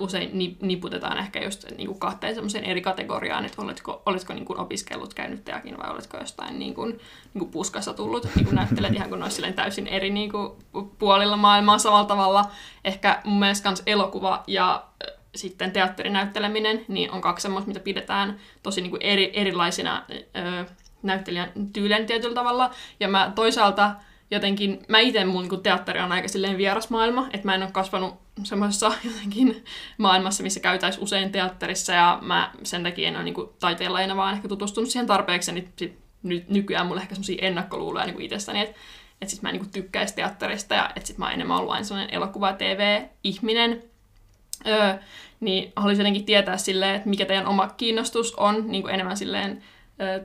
usein 0.00 0.56
niputetaan 0.62 1.18
ehkä 1.18 1.40
just 1.44 1.70
niin 1.76 1.86
kuin 1.86 1.98
kahteen 1.98 2.34
semmoiseen 2.34 2.64
eri 2.64 2.80
kategoriaan, 2.80 3.44
että 3.44 3.62
oletko, 3.62 4.02
oletko 4.06 4.34
niin 4.34 4.44
kuin 4.44 4.58
opiskellut, 4.58 5.14
käynyt 5.14 5.44
teakin 5.44 5.78
vai 5.78 5.90
oletko 5.90 6.16
jostain 6.16 6.58
niin 6.58 6.74
kuin, 6.74 6.90
niin 6.90 7.38
kuin 7.38 7.50
puskassa 7.50 7.94
tullut, 7.94 8.28
niin 8.34 8.44
kuin 8.44 8.54
näyttelet 8.54 8.94
ihan 8.94 9.08
kun 9.08 9.22
olisi 9.22 9.52
täysin 9.52 9.86
eri 9.86 10.10
niin 10.10 10.30
kuin 10.30 10.52
puolilla 10.98 11.36
maailmaa 11.36 11.78
samalla 11.78 12.04
tavalla. 12.04 12.50
Ehkä 12.84 13.20
mun 13.24 13.38
mielestä 13.38 13.64
kans 13.64 13.82
elokuva 13.86 14.44
ja 14.46 14.86
sitten 15.34 15.72
teatterinäytteleminen 15.72 16.84
niin 16.88 17.10
on 17.10 17.20
kaksi 17.20 17.42
semmoista, 17.42 17.68
mitä 17.68 17.80
pidetään 17.80 18.40
tosi 18.62 18.80
niin 18.80 18.90
kuin 18.90 19.02
eri, 19.02 19.30
erilaisina 19.34 20.04
näyttelijän 21.02 21.52
tyylen 21.72 22.06
tietyllä 22.06 22.34
tavalla. 22.34 22.70
Ja 23.00 23.08
mä 23.08 23.32
toisaalta 23.34 23.94
jotenkin, 24.30 24.82
mä 24.88 24.98
itse 24.98 25.24
mun 25.24 25.48
niin 25.48 25.62
teatteri 25.62 26.00
on 26.00 26.12
aika 26.12 26.28
silleen 26.28 26.58
vieras 26.58 26.90
maailma, 26.90 27.28
että 27.32 27.46
mä 27.46 27.54
en 27.54 27.62
ole 27.62 27.70
kasvanut 27.70 28.14
semmoisessa 28.42 28.92
jotenkin 29.14 29.64
maailmassa, 29.98 30.42
missä 30.42 30.60
käytäisiin 30.60 31.04
usein 31.04 31.32
teatterissa, 31.32 31.92
ja 31.92 32.18
mä 32.22 32.52
sen 32.62 32.82
takia 32.82 33.08
en 33.08 33.16
ole 33.16 33.24
niin 33.24 33.34
taiteella 33.60 34.16
vaan 34.16 34.34
ehkä 34.34 34.48
tutustunut 34.48 34.90
siihen 34.90 35.06
tarpeeksi, 35.06 35.52
niin 35.52 35.72
sit, 35.76 35.98
nyt, 36.22 36.48
nykyään 36.48 36.86
mulla 36.86 37.00
ehkä 37.00 37.14
semmoisia 37.14 37.46
ennakkoluuloja 37.46 38.06
niin 38.06 38.22
itsestäni, 38.22 38.60
että 38.60 38.80
että 39.20 39.30
sit 39.30 39.42
mä 39.42 39.50
en 39.50 39.54
niin 39.54 39.70
tykkäisi 39.70 40.14
teatterista, 40.14 40.74
ja 40.74 40.90
että 40.96 41.06
sit 41.06 41.18
mä 41.18 41.24
oon 41.24 41.34
enemmän 41.34 41.56
ollut 41.56 41.72
aina 41.72 41.84
sellainen 41.84 42.14
elokuva-tv-ihminen, 42.14 43.82
öö, 44.66 44.94
niin 45.40 45.72
haluaisin 45.76 46.02
jotenkin 46.02 46.24
tietää 46.24 46.56
silleen, 46.56 46.94
että 46.94 47.08
mikä 47.08 47.26
teidän 47.26 47.46
oma 47.46 47.68
kiinnostus 47.68 48.34
on 48.34 48.64
niin 48.68 48.90
enemmän 48.90 49.16
silleen 49.16 49.62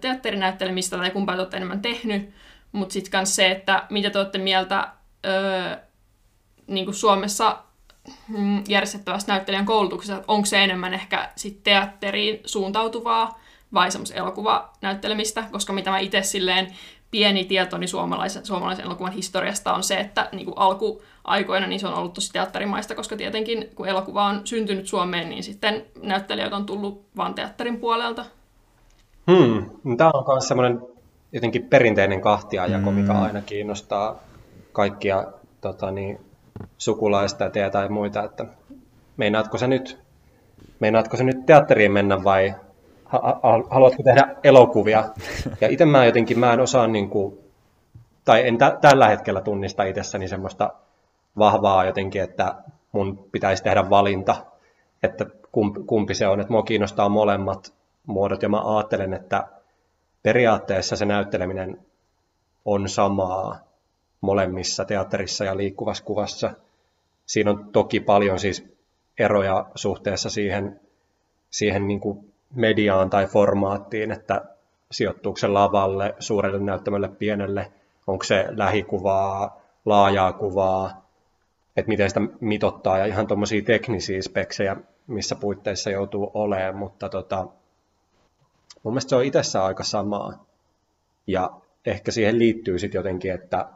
teatterinäyttelemistä 0.02 0.98
tai 0.98 1.12
kumpaa 1.12 1.36
te 1.36 1.42
olette 1.42 1.58
enemmän 1.58 1.82
tehnyt, 1.82 2.30
mutta 2.72 2.94
sitten 2.94 3.20
myös 3.20 3.36
se, 3.36 3.52
että 3.52 3.86
mitä 3.90 4.10
te 4.10 4.20
olette 4.20 4.38
mieltä 4.38 4.88
öö, 5.26 5.78
niin 6.68 6.86
kuin 6.86 6.96
Suomessa 6.96 7.58
mm, 8.28 8.64
järjestettävästä 8.68 9.32
näyttelijän 9.32 9.66
koulutuksesta, 9.66 10.24
onko 10.28 10.46
se 10.46 10.64
enemmän 10.64 10.94
ehkä 10.94 11.30
sit 11.36 11.64
teatteriin 11.64 12.40
suuntautuvaa 12.46 13.40
vai 13.74 13.92
semmoista 13.92 14.16
elokuvanäyttelemistä, 14.16 15.44
koska 15.52 15.74
mitä 15.74 15.92
mä 15.92 16.00
itse 16.00 16.24
silleen 16.24 16.76
pieni 17.12 17.46
tietoni 17.46 17.88
suomalaisen, 17.88 18.46
suomalaisen 18.46 18.86
elokuvan 18.86 19.12
historiasta 19.12 19.74
on 19.74 19.84
se, 19.84 19.96
että 19.98 20.30
niin 20.32 20.46
kuin 20.46 20.58
alkuaikoina 20.58 21.68
niin 21.68 21.80
se 21.80 21.88
on 21.88 21.94
ollut 21.94 22.14
tosi 22.14 22.34
teatterimaista, 22.34 22.96
koska 22.96 23.18
tietenkin 23.18 23.70
kun 23.76 23.88
elokuva 23.88 24.26
on 24.26 24.42
syntynyt 24.48 24.88
Suomeen, 24.88 25.30
niin 25.30 25.44
sitten 25.44 25.86
näyttelijöitä 26.02 26.56
on 26.56 26.66
tullut 26.66 27.06
vain 27.18 27.34
teatterin 27.34 27.80
puolelta. 27.80 28.26
Hmm. 29.32 29.70
Tämä 29.98 30.12
on 30.14 30.34
myös 30.34 30.48
semmoinen 30.48 30.82
jotenkin 31.32 31.64
perinteinen 31.64 32.22
kahtiajako, 32.22 32.92
mm. 32.92 32.98
mikä 32.98 33.14
aina 33.14 33.42
kiinnostaa 33.42 34.20
kaikkia 34.72 35.26
tota, 35.62 35.92
niin, 35.92 36.20
sukulaista 36.78 37.52
ja 37.60 37.70
tai 37.70 37.90
muita, 37.90 38.24
että 38.24 38.46
meinaatko 39.18 39.58
sä 39.58 39.68
nyt, 39.68 40.00
meinaatko 40.80 41.18
sä 41.18 41.24
nyt 41.24 41.46
teatteriin 41.46 41.92
mennä 41.92 42.24
vai 42.24 42.56
haluatko 43.70 44.04
tehdä 44.04 44.36
elokuvia? 44.44 45.04
Ja 45.62 45.68
itse 45.68 45.86
mä 45.86 46.06
jotenkin, 46.06 46.40
mä 46.40 46.54
en 46.54 46.60
osaa, 46.60 46.88
niin 46.88 47.10
kuin, 47.10 47.38
tai 48.26 48.48
en 48.48 48.58
t- 48.58 48.82
tällä 48.82 49.08
hetkellä 49.08 49.42
tunnista 49.42 49.84
itsessäni 49.84 50.28
semmoista 50.28 50.74
vahvaa 51.38 51.86
jotenkin, 51.86 52.22
että 52.22 52.56
mun 52.92 53.26
pitäisi 53.32 53.64
tehdä 53.64 53.90
valinta, 53.90 54.36
että 55.04 55.26
kumpi, 55.52 55.80
kumpi 55.86 56.14
se 56.14 56.28
on, 56.28 56.40
että 56.40 56.54
mua 56.54 56.64
kiinnostaa 56.64 57.10
molemmat 57.10 57.74
muodot, 58.06 58.41
ja 58.41 58.50
mä 58.50 58.76
ajattelen, 58.76 59.13
että 59.13 59.48
periaatteessa 60.24 60.96
se 60.96 61.06
näytteleminen 61.06 61.86
on 62.65 62.89
samaa 62.89 63.60
molemmissa 64.22 64.86
teatterissa 64.86 65.46
ja 65.46 65.58
liikkuvassa 65.58 66.04
kuvassa. 66.04 66.52
Siinä 67.26 67.52
on 67.52 67.70
toki 67.72 68.00
paljon 68.00 68.39
siis 68.39 68.76
eroja 69.20 69.65
suhteessa 69.76 70.30
siihen, 70.30 70.80
siihen 71.50 71.88
niin 71.88 72.00
kuin 72.00 72.34
mediaan 72.56 73.10
tai 73.10 73.28
formaattiin, 73.28 74.12
että 74.12 74.41
sijoittuuko 74.91 75.38
se 75.38 75.48
lavalle, 75.48 76.15
suurelle 76.20 76.60
näyttämölle, 76.60 77.08
pienelle, 77.08 77.72
onko 78.08 78.24
se 78.24 78.46
lähikuvaa, 78.50 79.62
laajaa 79.86 80.34
kuvaa, 80.34 81.06
että 81.78 81.89
miten 81.89 82.10
sitä 82.10 82.22
mitottaa 82.39 82.98
ja 82.98 83.06
ihan 83.06 83.28
tuommoisia 83.28 83.62
teknisiä 83.62 84.22
speksejä, 84.22 84.78
missä 85.08 85.36
puitteissa 85.36 85.89
joutuu 85.89 86.32
olemaan, 86.34 86.76
mutta 86.76 87.10
tota, 87.10 87.48
mun 88.86 88.93
mielestä 88.93 89.10
se 89.10 89.15
on 89.15 89.26
itsessä 89.26 89.65
aika 89.65 89.84
samaa. 89.84 90.45
Ja 91.28 91.52
ehkä 91.86 92.12
siihen 92.12 92.39
liittyy 92.39 92.80
sitten 92.80 93.00
jotenkin, 93.00 93.32
että 93.32 93.67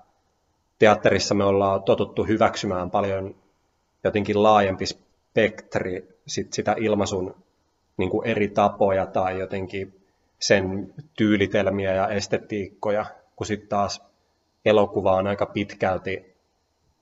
teatterissa 0.80 1.36
me 1.36 1.44
ollaan 1.44 1.84
totuttu 1.84 2.24
hyväksymään 2.24 2.92
paljon 2.92 3.36
jotenkin 4.04 4.44
laajempi 4.44 4.86
spektri 4.86 6.08
sit 6.28 6.54
sitä 6.54 6.76
ilmaisun 6.78 7.36
niin 7.98 8.10
kuin 8.10 8.28
eri 8.28 8.48
tapoja 8.48 9.06
tai 9.06 9.40
jotenkin 9.40 10.06
sen 10.40 10.94
tyylitelmiä 11.18 11.94
ja 11.94 12.08
estetiikkoja, 12.08 13.06
kun 13.36 13.48
sitten 13.48 13.70
taas 13.70 14.02
elokuva 14.66 15.16
on 15.16 15.28
aika 15.28 15.46
pitkälti 15.46 16.36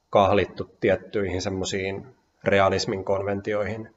kahlittu 0.10 0.72
tiettyihin 0.80 1.41
semmoisiin 1.41 2.08
realismin 2.43 3.04
konventioihin 3.04 3.96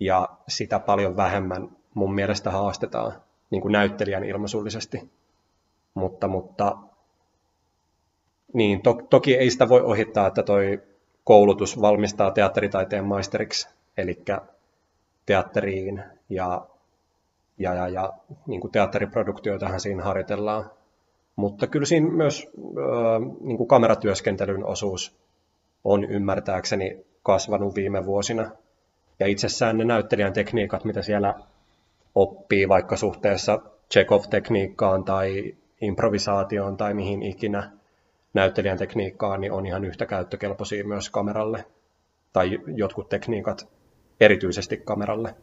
ja 0.00 0.28
sitä 0.48 0.78
paljon 0.78 1.16
vähemmän 1.16 1.77
mun 1.98 2.14
mielestä 2.14 2.50
haastetaan 2.50 3.12
niin 3.50 3.62
kuin 3.62 3.72
näyttelijän 3.72 4.24
ilmaisullisesti. 4.24 5.10
Mutta, 5.94 6.28
mutta 6.28 6.76
niin, 8.52 8.82
to, 8.82 8.94
toki 9.10 9.36
ei 9.36 9.50
sitä 9.50 9.68
voi 9.68 9.80
ohittaa, 9.80 10.26
että 10.26 10.42
toi 10.42 10.82
koulutus 11.24 11.80
valmistaa 11.80 12.30
teatteritaiteen 12.30 13.04
maisteriksi, 13.04 13.68
eli 13.96 14.22
teatteriin 15.26 16.02
ja, 16.28 16.66
ja, 17.58 17.74
ja, 17.74 17.88
ja 17.88 18.12
niin 18.46 18.60
kuin 18.60 18.70
teatteriproduktioitahan 18.70 19.80
siinä 19.80 20.02
harjoitellaan. 20.02 20.70
Mutta 21.36 21.66
kyllä 21.66 21.86
siinä 21.86 22.10
myös 22.10 22.46
äh, 22.56 23.38
niin 23.40 23.56
kuin 23.56 23.68
kameratyöskentelyn 23.68 24.64
osuus 24.64 25.18
on 25.84 26.04
ymmärtääkseni 26.04 27.06
kasvanut 27.22 27.74
viime 27.74 28.06
vuosina. 28.06 28.50
Ja 29.18 29.26
itsessään 29.26 29.78
ne 29.78 29.84
näyttelijän 29.84 30.32
tekniikat, 30.32 30.84
mitä 30.84 31.02
siellä 31.02 31.34
oppii 32.18 32.68
vaikka 32.68 32.96
suhteessa 32.96 33.58
check-off-tekniikkaan 33.92 35.04
tai 35.04 35.54
improvisaatioon 35.80 36.76
tai 36.76 36.94
mihin 36.94 37.22
ikinä 37.22 37.70
näyttelijän 38.34 38.78
tekniikkaan, 38.78 39.40
niin 39.40 39.52
on 39.52 39.66
ihan 39.66 39.84
yhtä 39.84 40.06
käyttökelpoisia 40.06 40.84
myös 40.84 41.10
kameralle. 41.10 41.64
Tai 42.32 42.58
jotkut 42.66 43.08
tekniikat 43.08 43.68
erityisesti 44.20 44.76
kameralle. 44.76 45.34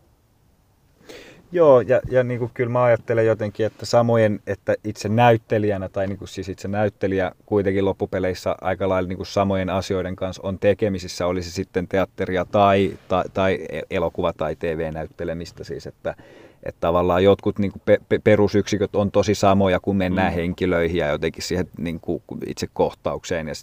Joo, 1.51 1.81
ja, 1.81 2.01
ja 2.09 2.23
niin 2.23 2.39
kuin 2.39 2.51
kyllä 2.53 2.71
mä 2.71 2.83
ajattelen 2.83 3.25
jotenkin, 3.25 3.65
että 3.65 3.85
samojen, 3.85 4.39
että 4.47 4.75
itse 4.83 5.09
näyttelijänä, 5.09 5.89
tai 5.89 6.07
niin 6.07 6.17
kuin 6.17 6.27
siis 6.27 6.49
itse 6.49 6.67
näyttelijä 6.67 7.31
kuitenkin 7.45 7.85
loppupeleissä 7.85 8.55
aika 8.61 8.89
lailla 8.89 9.07
niin 9.07 9.17
kuin 9.17 9.27
samojen 9.27 9.69
asioiden 9.69 10.15
kanssa 10.15 10.41
on 10.45 10.59
tekemisissä, 10.59 11.27
olisi 11.27 11.51
sitten 11.51 11.87
teatteria 11.87 12.45
tai, 12.45 12.97
tai, 13.07 13.23
tai 13.33 13.59
elokuva- 13.89 14.33
tai 14.37 14.55
TV-näyttelemistä 14.55 15.63
siis, 15.63 15.87
että, 15.87 16.15
että 16.65 16.79
tavallaan 16.79 17.23
jotkut 17.23 17.59
niin 17.59 17.71
kuin 17.71 17.81
pe, 17.85 17.97
pe, 18.09 18.19
perusyksiköt 18.19 18.95
on 18.95 19.11
tosi 19.11 19.35
samoja, 19.35 19.79
kun 19.79 19.95
mennään 19.95 20.33
mm. 20.33 20.35
henkilöihin 20.35 20.97
ja 20.97 21.07
jotenkin 21.07 21.43
siihen 21.43 21.67
niin 21.77 21.99
kuin 21.99 22.21
itse 22.45 22.67
kohtaukseen. 22.73 23.47
Ja, 23.47 23.53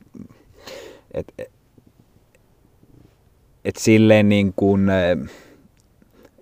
et, 1.15 1.27
et, 1.39 1.53
et 3.65 3.77
silleen 3.77 4.29
niin 4.29 4.53
kuin, 4.57 4.89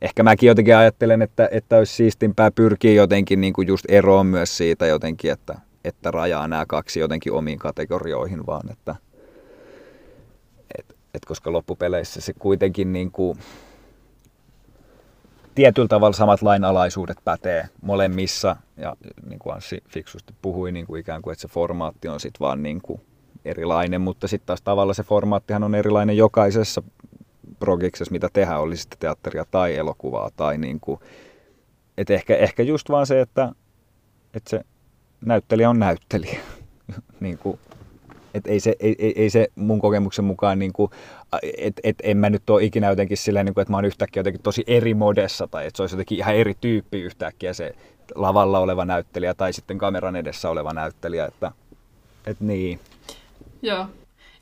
ehkä 0.01 0.23
mäkin 0.23 0.47
jotenkin 0.47 0.77
ajattelen, 0.77 1.23
että, 1.23 1.49
että 1.53 1.77
olisi 1.77 1.95
siistimpää 1.95 2.51
pyrkiä 2.51 2.93
jotenkin 2.93 3.41
niin 3.41 3.53
kuin 3.53 3.69
just 3.69 3.85
eroon 3.89 4.27
myös 4.27 4.57
siitä 4.57 4.87
jotenkin, 4.87 5.33
että, 5.33 5.61
että 5.85 6.11
rajaa 6.11 6.49
nämä 6.49 6.67
kaksi 6.67 7.01
jotenkin 7.01 7.33
omiin 7.33 7.59
kategorioihin, 7.59 8.47
vaan 8.47 8.73
että 8.73 8.95
et, 10.79 10.97
et 11.15 11.25
koska 11.25 11.53
loppupeleissä 11.53 12.21
se 12.21 12.33
kuitenkin 12.39 12.93
niin 12.93 13.11
kuin, 13.11 13.39
tietyllä 15.55 15.89
tavalla 15.89 16.17
samat 16.17 16.43
lainalaisuudet 16.43 17.19
pätee 17.25 17.69
molemmissa, 17.83 18.57
ja 18.77 18.97
niin 19.29 19.39
kuin 19.39 19.55
Anssi 19.55 19.83
fiksusti 19.89 20.35
puhui, 20.43 20.73
niin 20.73 20.87
kuin 20.87 21.01
ikään 21.01 21.23
kuin, 21.23 21.33
että 21.33 21.43
se 21.43 21.49
formaatti 21.49 22.09
on 22.09 22.21
sitten 22.21 22.41
vaan 22.41 22.63
niin 22.63 22.81
kuin 22.83 23.01
erilainen, 23.45 24.01
mutta 24.01 24.29
sitten 24.29 24.47
taas 24.47 24.63
tavalla 24.63 24.95
se 24.95 25.03
formaattihan 25.03 25.63
on 25.63 25.75
erilainen 25.75 26.17
jokaisessa 26.17 26.83
progiksessa, 27.59 28.13
mitä 28.13 28.29
tehdään, 28.33 28.61
oli 28.61 28.77
sitten 28.77 28.99
teatteria 28.99 29.45
tai 29.51 29.77
elokuvaa. 29.77 30.31
Tai 30.37 30.59
niin 30.59 30.81
kuin, 30.81 31.01
et 31.99 32.11
ehkä, 32.11 32.37
ehkä 32.37 32.63
just 32.63 32.91
vaan 32.91 33.07
se, 33.07 33.21
että, 33.21 33.53
että 34.35 34.51
se 34.51 34.61
näyttelijä 35.25 35.71
on 35.71 35.79
näyttelijä. 35.79 36.41
niin 37.21 37.39
kuin, 37.39 37.59
et 38.35 38.47
ei, 38.47 38.61
se, 38.61 38.77
ei, 38.81 38.97
ei, 38.99 39.13
ei 39.17 39.31
se 39.31 39.49
mun 39.55 39.81
kokemuksen 39.81 40.25
mukaan, 40.25 40.59
niin 40.59 40.73
kuin, 40.73 40.91
et, 41.59 41.81
et 41.85 41.97
en 42.03 42.17
mä 42.17 42.31
nyt 42.31 42.51
ole 42.51 42.65
ikinä 42.65 42.89
jotenkin 42.89 43.17
silleen, 43.17 43.47
niin 43.47 43.55
kuin, 43.55 43.63
että 43.63 43.73
mä 43.73 43.77
oon 43.77 43.85
yhtäkkiä 43.85 44.21
jotenkin 44.21 44.43
tosi 44.43 44.65
eri 44.67 44.95
modessa 44.95 45.47
tai 45.47 45.67
että 45.67 45.77
se 45.77 45.83
olisi 45.83 45.95
jotenkin 45.95 46.19
ihan 46.19 46.35
eri 46.35 46.55
tyyppi 46.61 47.01
yhtäkkiä 47.01 47.53
se 47.53 47.75
lavalla 48.15 48.59
oleva 48.59 48.85
näyttelijä 48.85 49.35
tai 49.35 49.53
sitten 49.53 49.79
kameran 49.79 50.17
edessä 50.17 50.51
oleva 50.51 50.73
näyttelijä. 50.73 51.25
Että, 51.27 51.53
et 52.27 52.41
niin. 52.41 52.81
Joo. 53.63 53.87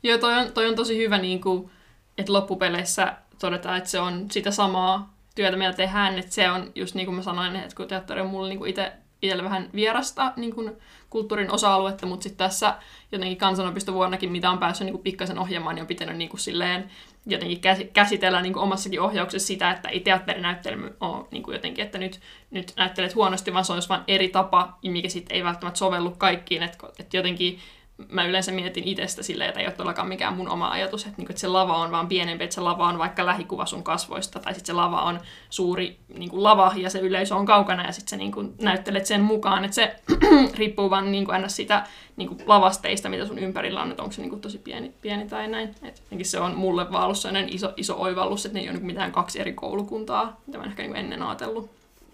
Joo, 0.03 0.17
toi 0.17 0.33
on, 0.33 0.51
toi 0.51 0.67
on 0.67 0.75
tosi 0.75 0.97
hyvä 0.97 1.17
niin 1.17 1.41
kuin, 1.41 1.71
että 2.17 2.33
loppupeleissä 2.33 3.13
todetaan, 3.39 3.77
että 3.77 3.89
se 3.89 3.99
on 3.99 4.25
sitä 4.31 4.51
samaa 4.51 5.13
työtä, 5.35 5.57
mitä 5.57 5.73
tehdään, 5.73 6.19
että 6.19 6.31
se 6.31 6.51
on 6.51 6.71
just 6.75 6.95
niin 6.95 7.05
kuin 7.05 7.15
mä 7.15 7.21
sanoin, 7.21 7.55
että 7.55 7.75
kun 7.75 7.87
teatteri 7.87 8.21
on 8.21 8.27
mulle 8.27 8.49
niin 8.49 8.67
itse 8.67 8.91
itselle 9.21 9.43
vähän 9.43 9.69
vierasta 9.75 10.33
niin 10.35 10.55
kuin 10.55 10.71
kulttuurin 11.09 11.51
osa-aluetta, 11.51 12.05
mutta 12.05 12.23
sitten 12.23 12.47
tässä 12.47 12.75
jotenkin 13.11 13.37
kansanopistovuonnakin, 13.37 14.31
mitä 14.31 14.49
on 14.49 14.57
päässyt 14.57 14.85
niin 14.85 14.93
kuin 14.93 15.03
pikkasen 15.03 15.39
ohjelmaan, 15.39 15.75
niin 15.75 15.81
on 15.81 15.87
pitänyt 15.87 16.17
niin 16.17 16.29
kuin 16.29 16.39
silleen 16.39 16.89
jotenkin 17.25 17.61
käsitellä 17.93 18.41
niin 18.41 18.53
kuin 18.53 18.63
omassakin 18.63 19.01
ohjauksessa 19.01 19.47
sitä, 19.47 19.71
että 19.71 19.89
ei 19.89 19.99
teatterinäyttelmy 19.99 20.95
ole 20.99 21.25
niin 21.31 21.43
kuin 21.43 21.53
jotenkin, 21.53 21.85
että 21.85 21.97
nyt, 21.97 22.19
nyt 22.51 22.73
näyttelet 22.77 23.15
huonosti, 23.15 23.53
vaan 23.53 23.65
se 23.65 23.73
olisi 23.73 23.89
vain 23.89 24.01
eri 24.07 24.29
tapa, 24.29 24.77
mikä 24.83 25.09
sitten 25.09 25.35
ei 25.35 25.43
välttämättä 25.43 25.77
sovellu 25.77 26.11
kaikkiin, 26.17 26.63
että, 26.63 26.87
että 26.99 27.17
jotenkin 27.17 27.59
mä 28.09 28.25
yleensä 28.25 28.51
mietin 28.51 28.83
itsestä 28.87 29.23
silleen, 29.23 29.47
että 29.47 29.59
ei 29.59 29.65
ole 29.65 29.73
todellakaan 29.73 30.07
mikään 30.07 30.33
mun 30.33 30.49
oma 30.49 30.69
ajatus, 30.69 31.05
että, 31.05 31.17
niinku, 31.17 31.31
että 31.31 31.39
se 31.41 31.47
lava 31.47 31.77
on 31.77 31.91
vaan 31.91 32.07
pienempi, 32.07 32.43
että 32.43 32.53
se 32.53 32.61
lava 32.61 32.87
on 32.87 32.97
vaikka 32.97 33.25
lähikuva 33.25 33.65
sun 33.65 33.83
kasvoista, 33.83 34.39
tai 34.39 34.53
sitten 34.53 34.67
se 34.67 34.73
lava 34.73 35.01
on 35.01 35.19
suuri 35.49 35.97
niinku, 36.17 36.43
lava 36.43 36.73
ja 36.75 36.89
se 36.89 36.99
yleisö 36.99 37.35
on 37.35 37.45
kaukana 37.45 37.85
ja 37.85 37.91
sitten 37.91 38.09
sä 38.09 38.17
niinku, 38.17 38.53
näyttelet 38.61 39.05
sen 39.05 39.21
mukaan, 39.21 39.65
että 39.65 39.75
se 39.75 39.95
riippuu 40.57 40.89
vaan 40.89 41.11
niinku, 41.11 41.31
aina 41.31 41.47
sitä 41.47 41.83
niinku, 42.17 42.37
lavasteista, 42.45 43.09
mitä 43.09 43.25
sun 43.25 43.39
ympärillä 43.39 43.81
on, 43.81 43.89
että 43.89 44.03
onko 44.03 44.13
se 44.13 44.21
niinku, 44.21 44.37
tosi 44.37 44.57
pieni, 44.57 44.93
pieni 45.01 45.29
tai 45.29 45.47
näin. 45.47 45.75
Et, 45.83 46.01
se 46.23 46.39
on 46.39 46.57
mulle 46.57 46.91
vaan 46.91 47.03
ollut 47.03 47.17
iso, 47.47 47.73
iso 47.77 48.01
oivallus, 48.01 48.45
että 48.45 48.57
ne 48.57 48.59
ei 48.59 48.67
ole 48.67 48.73
niinku, 48.73 48.87
mitään 48.87 49.11
kaksi 49.11 49.39
eri 49.39 49.53
koulukuntaa, 49.53 50.41
mitä 50.47 50.57
mä 50.57 50.63
ehkä 50.63 50.83
niinku, 50.83 50.97
ennen 50.97 51.23
ajatellut. 51.23 51.69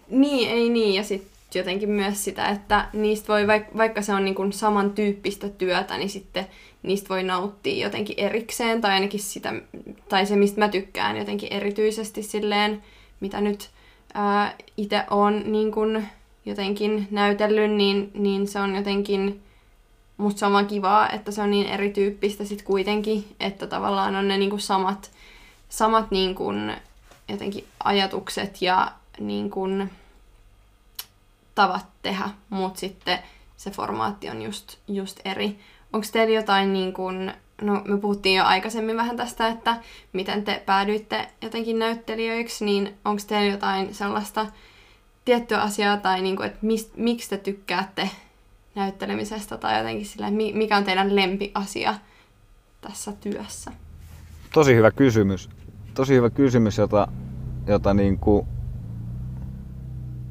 Niin, 0.08 0.50
ei 0.50 0.68
niin. 0.68 0.94
Ja 0.94 1.04
sitten 1.04 1.35
jotenkin 1.58 1.90
myös 1.90 2.24
sitä, 2.24 2.48
että 2.48 2.88
niistä 2.92 3.28
voi, 3.28 3.46
vaikka 3.76 4.02
se 4.02 4.12
on 4.12 4.24
niin 4.24 4.34
kuin 4.34 4.52
samantyyppistä 4.52 5.48
työtä, 5.48 5.98
niin 5.98 6.10
sitten 6.10 6.46
niistä 6.82 7.08
voi 7.08 7.22
nauttia 7.22 7.84
jotenkin 7.84 8.14
erikseen, 8.18 8.80
tai 8.80 8.92
ainakin 8.92 9.20
sitä, 9.20 9.54
tai 10.08 10.26
se, 10.26 10.36
mistä 10.36 10.60
mä 10.60 10.68
tykkään 10.68 11.16
jotenkin 11.16 11.52
erityisesti 11.52 12.22
silleen, 12.22 12.82
mitä 13.20 13.40
nyt 13.40 13.70
itse 14.76 15.04
on 15.10 15.42
niin 15.52 15.72
kuin 15.72 16.08
jotenkin 16.46 17.08
näytellyt, 17.10 17.70
niin, 17.70 18.10
niin 18.14 18.48
se 18.48 18.60
on 18.60 18.76
jotenkin, 18.76 19.42
musta 20.16 20.38
se 20.38 20.46
on 20.46 20.52
vaan 20.52 20.66
kivaa, 20.66 21.10
että 21.10 21.30
se 21.30 21.42
on 21.42 21.50
niin 21.50 21.66
erityyppistä 21.66 22.44
sitten 22.44 22.66
kuitenkin, 22.66 23.24
että 23.40 23.66
tavallaan 23.66 24.16
on 24.16 24.28
ne 24.28 24.38
niin 24.38 24.50
kuin 24.50 24.60
samat, 24.60 25.10
samat 25.68 26.10
niin 26.10 26.34
kuin 26.34 26.72
jotenkin 27.28 27.64
ajatukset 27.84 28.62
ja 28.62 28.92
niin 29.20 29.50
kuin, 29.50 29.90
tavat 31.56 31.86
tehdä, 32.02 32.28
mutta 32.50 32.80
sitten 32.80 33.18
se 33.56 33.70
formaatti 33.70 34.30
on 34.30 34.42
just, 34.42 34.78
just 34.88 35.20
eri. 35.24 35.58
Onko 35.92 36.06
teillä 36.12 36.34
jotain, 36.34 36.72
niin 36.72 36.92
kun, 36.92 37.32
no 37.62 37.82
me 37.84 37.98
puhuttiin 37.98 38.36
jo 38.36 38.44
aikaisemmin 38.44 38.96
vähän 38.96 39.16
tästä, 39.16 39.48
että 39.48 39.76
miten 40.12 40.44
te 40.44 40.62
päädyitte 40.66 41.28
jotenkin 41.42 41.78
näyttelijöiksi, 41.78 42.64
niin 42.64 42.94
onko 43.04 43.22
teillä 43.26 43.52
jotain 43.52 43.94
sellaista 43.94 44.46
tiettyä 45.24 45.60
asiaa 45.60 45.96
tai 45.96 46.22
niin 46.22 46.36
kuin, 46.36 46.46
että 46.46 46.58
mist, 46.62 46.96
miksi 46.96 47.30
te 47.30 47.36
tykkäätte 47.36 48.10
näyttelemisestä 48.74 49.56
tai 49.56 49.78
jotenkin 49.78 50.06
sillä, 50.06 50.30
mikä 50.30 50.76
on 50.76 50.84
teidän 50.84 51.16
lempiasia 51.16 51.94
tässä 52.80 53.12
työssä? 53.12 53.72
Tosi 54.52 54.74
hyvä 54.74 54.90
kysymys. 54.90 55.50
Tosi 55.94 56.14
hyvä 56.14 56.30
kysymys, 56.30 56.78
jota, 56.78 57.08
jota 57.66 57.94
niin 57.94 58.18
kuin 58.18 58.46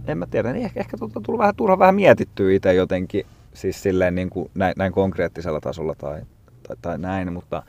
en 0.07 0.17
mä 0.17 0.25
tiedä, 0.25 0.53
niin 0.53 0.65
ehkä, 0.65 0.79
ehkä 0.79 0.97
tullut 0.97 1.39
vähän 1.39 1.55
turha 1.55 1.79
vähän 1.79 1.95
mietittyä 1.95 2.51
itse 2.51 2.73
jotenkin, 2.73 3.25
siis 3.53 3.83
silleen 3.83 4.15
niin 4.15 4.29
kuin 4.29 4.51
näin, 4.55 4.73
näin 4.77 4.91
konkreettisella 4.91 5.61
tasolla 5.61 5.95
tai, 5.95 6.21
tai, 6.67 6.77
tai 6.81 6.97
näin, 6.97 7.33
mutta 7.33 7.63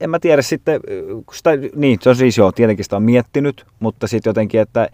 en 0.00 0.10
mä 0.10 0.18
tiedä 0.18 0.42
sitten, 0.42 0.80
sitä, 1.32 1.50
niin 1.76 1.98
se 2.02 2.10
on 2.10 2.16
siis 2.16 2.38
joo, 2.38 2.52
tietenkin 2.52 2.84
sitä 2.84 2.96
on 2.96 3.02
miettinyt, 3.02 3.66
mutta 3.80 4.06
sitten 4.06 4.30
jotenkin, 4.30 4.60
että, 4.60 4.88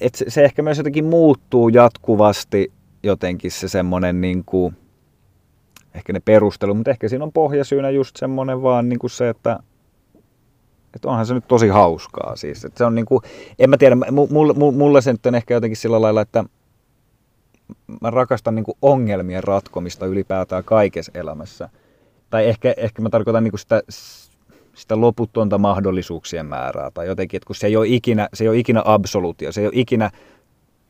että 0.00 0.18
se, 0.18 0.24
se 0.28 0.44
ehkä 0.44 0.62
myös 0.62 0.78
jotenkin 0.78 1.04
muuttuu 1.04 1.68
jatkuvasti 1.68 2.72
jotenkin 3.02 3.50
se 3.50 3.68
semmoinen 3.68 4.20
niin 4.20 4.44
kuin, 4.44 4.76
ehkä 5.94 6.12
ne 6.12 6.20
perustelu, 6.20 6.74
mutta 6.74 6.90
ehkä 6.90 7.08
siinä 7.08 7.24
on 7.24 7.32
pohjasyynä 7.32 7.90
just 7.90 8.16
semmoinen 8.16 8.62
vaan 8.62 8.88
niin 8.88 8.98
kuin 8.98 9.10
se, 9.10 9.28
että 9.28 9.58
että 10.94 11.08
onhan 11.08 11.26
se 11.26 11.34
nyt 11.34 11.48
tosi 11.48 11.68
hauskaa 11.68 12.36
siis. 12.36 12.64
Että 12.64 12.78
se 12.78 12.84
on 12.84 12.94
niinku, 12.94 13.22
en 13.58 13.70
mä 13.70 13.76
tiedä, 13.76 13.96
mulle, 14.30 14.52
mulle 14.72 15.00
se 15.02 15.12
nyt 15.12 15.26
on 15.26 15.34
ehkä 15.34 15.54
jotenkin 15.54 15.76
sillä 15.76 16.00
lailla, 16.00 16.20
että 16.20 16.44
mä 18.00 18.10
rakastan 18.10 18.54
niinku 18.54 18.78
ongelmien 18.82 19.44
ratkomista 19.44 20.06
ylipäätään 20.06 20.64
kaikessa 20.64 21.12
elämässä. 21.14 21.68
Tai 22.30 22.46
ehkä, 22.48 22.74
ehkä 22.76 23.02
mä 23.02 23.10
tarkoitan 23.10 23.44
niinku 23.44 23.56
sitä, 23.56 23.82
sitä 24.74 25.00
loputtonta 25.00 25.58
mahdollisuuksien 25.58 26.46
määrää. 26.46 26.90
Tai 26.90 27.06
jotenkin, 27.06 27.38
että 27.38 27.46
kun 27.46 27.56
se 27.56 27.66
ei 27.66 27.76
ole 27.76 27.86
ikinä, 27.88 28.28
se 28.34 28.44
ei 28.44 28.48
ole 28.48 28.58
ikinä 28.58 28.82
absoluutio, 28.84 29.52
se 29.52 29.60
ei 29.60 29.66
ole 29.66 29.74
ikinä 29.76 30.10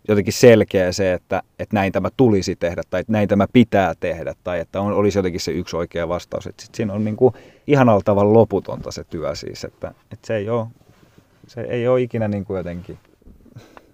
jotenkin 0.09 0.33
selkeä 0.33 0.93
se, 0.93 1.13
että, 1.13 1.43
että 1.59 1.77
näin 1.77 1.93
tämä 1.93 2.09
tulisi 2.17 2.57
tehdä 2.57 2.83
tai 2.91 3.01
että 3.01 3.13
näin 3.13 3.29
tämä 3.29 3.47
pitää 3.53 3.95
tehdä 4.01 4.35
tai 4.45 4.61
että 4.61 4.81
on, 4.81 4.93
olisi 4.93 5.19
jotenkin 5.19 5.41
se 5.41 5.53
yksi 5.53 5.77
oikea 5.77 6.09
vastaus. 6.09 6.47
Että 6.47 6.63
sit 6.63 6.75
siinä 6.75 6.93
on 6.93 7.05
niin 7.05 7.17
kuin 7.17 7.35
ihanalla 7.67 8.03
tavalla 8.05 8.33
loputonta 8.33 8.91
se 8.91 9.05
työ 9.05 9.35
siis, 9.35 9.65
että, 9.65 9.95
että 10.13 10.27
se, 10.27 10.37
ei 10.37 10.51
ole, 10.51 10.67
se 11.47 11.61
ei 11.61 11.89
ole 11.89 12.03
ikinä 12.03 12.29
niin 12.29 12.45
kuin 12.45 12.57
jotenkin, 12.57 12.99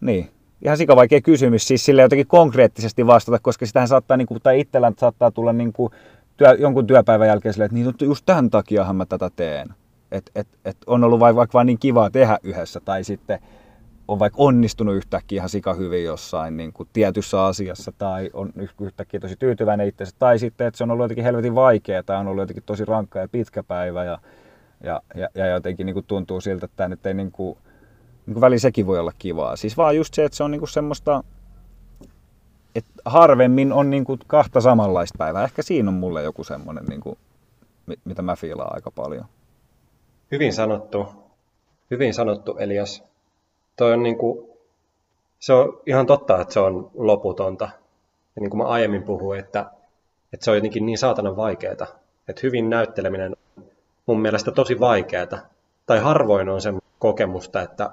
niin, 0.00 0.30
ihan 0.64 0.76
sikavaikea 0.76 1.20
kysymys 1.20 1.68
siis 1.68 1.84
sille 1.84 2.02
jotenkin 2.02 2.26
konkreettisesti 2.26 3.06
vastata, 3.06 3.38
koska 3.38 3.66
sitähän 3.66 3.88
saattaa, 3.88 4.16
niin 4.16 4.26
kuin, 4.26 4.42
tai 4.42 4.60
itsellään 4.60 4.94
saattaa 4.98 5.30
tulla 5.30 5.52
niin 5.52 5.72
kuin 5.72 5.92
työ, 6.36 6.56
jonkun 6.58 6.86
työpäivän 6.86 7.28
jälkeen 7.28 7.52
silleen, 7.52 7.76
että 7.76 8.04
niin, 8.04 8.08
just 8.08 8.26
tämän 8.26 8.50
takiahan 8.50 8.96
mä 8.96 9.06
tätä 9.06 9.30
teen. 9.36 9.68
Että 10.12 10.32
et, 10.34 10.48
et 10.64 10.76
on 10.86 11.04
ollut 11.04 11.20
vaikka 11.20 11.52
vaan 11.52 11.66
niin 11.66 11.78
kivaa 11.78 12.10
tehdä 12.10 12.38
yhdessä 12.42 12.80
tai 12.80 13.04
sitten 13.04 13.38
on 14.08 14.18
vaikka 14.18 14.42
onnistunut 14.42 14.94
yhtäkkiä 14.94 15.36
ihan 15.36 15.48
sika 15.48 15.74
hyvin 15.74 16.04
jossain 16.04 16.56
niin 16.56 16.72
kuin 16.72 16.88
tietyssä 16.92 17.44
asiassa 17.44 17.92
tai 17.98 18.30
on 18.32 18.52
yhtäkkiä 18.80 19.20
tosi 19.20 19.36
tyytyväinen 19.36 19.88
itsensä 19.88 20.16
tai 20.18 20.38
sitten, 20.38 20.66
että 20.66 20.78
se 20.78 20.84
on 20.84 20.90
ollut 20.90 21.04
jotenkin 21.04 21.24
helvetin 21.24 21.54
vaikeaa 21.54 22.02
tai 22.02 22.16
on 22.16 22.28
ollut 22.28 22.42
jotenkin 22.42 22.62
tosi 22.66 22.84
rankka 22.84 23.18
ja 23.18 23.28
pitkä 23.28 23.62
päivä 23.62 24.04
ja, 24.04 24.18
ja, 24.84 25.02
ja, 25.14 25.28
ja 25.34 25.46
jotenkin 25.46 25.86
niin 25.86 25.94
kuin 25.94 26.06
tuntuu 26.06 26.40
siltä, 26.40 26.64
että 26.64 26.76
tämä 26.76 26.88
nyt 26.88 27.06
ei 27.06 27.14
niin 27.14 27.32
kuin, 27.32 27.58
niin 28.26 28.34
kuin 28.34 28.40
väli 28.40 28.58
sekin 28.58 28.86
voi 28.86 28.98
olla 28.98 29.12
kivaa. 29.18 29.56
Siis 29.56 29.76
vaan 29.76 29.96
just 29.96 30.14
se, 30.14 30.24
että 30.24 30.36
se 30.36 30.44
on 30.44 30.50
niin 30.50 30.60
kuin 30.60 30.68
semmoista, 30.68 31.24
että 32.74 32.92
harvemmin 33.04 33.72
on 33.72 33.90
niin 33.90 34.04
kuin 34.04 34.20
kahta 34.26 34.60
samanlaista 34.60 35.18
päivää. 35.18 35.44
Ehkä 35.44 35.62
siinä 35.62 35.88
on 35.88 35.94
mulle 35.94 36.22
joku 36.22 36.44
semmoinen, 36.44 36.84
niin 36.84 37.00
kuin, 37.00 37.18
mitä 38.04 38.22
mä 38.22 38.36
fiilaan 38.36 38.74
aika 38.74 38.90
paljon. 38.90 39.24
Hyvin 40.32 40.52
sanottu. 40.52 41.06
Hyvin 41.90 42.14
sanottu, 42.14 42.56
Elias 42.58 43.15
toi 43.76 43.92
on 43.92 44.02
niin 44.02 44.18
kuin, 44.18 44.48
se 45.38 45.52
on 45.52 45.80
ihan 45.86 46.06
totta, 46.06 46.40
että 46.40 46.54
se 46.54 46.60
on 46.60 46.90
loputonta. 46.94 47.68
Ja 48.36 48.40
niin 48.40 48.50
kuin 48.50 48.58
mä 48.58 48.68
aiemmin 48.68 49.02
puhuin, 49.02 49.40
että, 49.40 49.66
että 50.32 50.44
se 50.44 50.50
on 50.50 50.56
jotenkin 50.56 50.86
niin 50.86 50.98
saatanan 50.98 51.36
vaikeaa. 51.36 51.72
Että 52.28 52.40
hyvin 52.42 52.70
näytteleminen 52.70 53.36
mun 54.06 54.20
mielestä 54.20 54.50
tosi 54.50 54.80
vaikeaa. 54.80 55.26
Tai 55.86 55.98
harvoin 55.98 56.48
on 56.48 56.60
sen 56.60 56.78
kokemusta, 56.98 57.62
että 57.62 57.90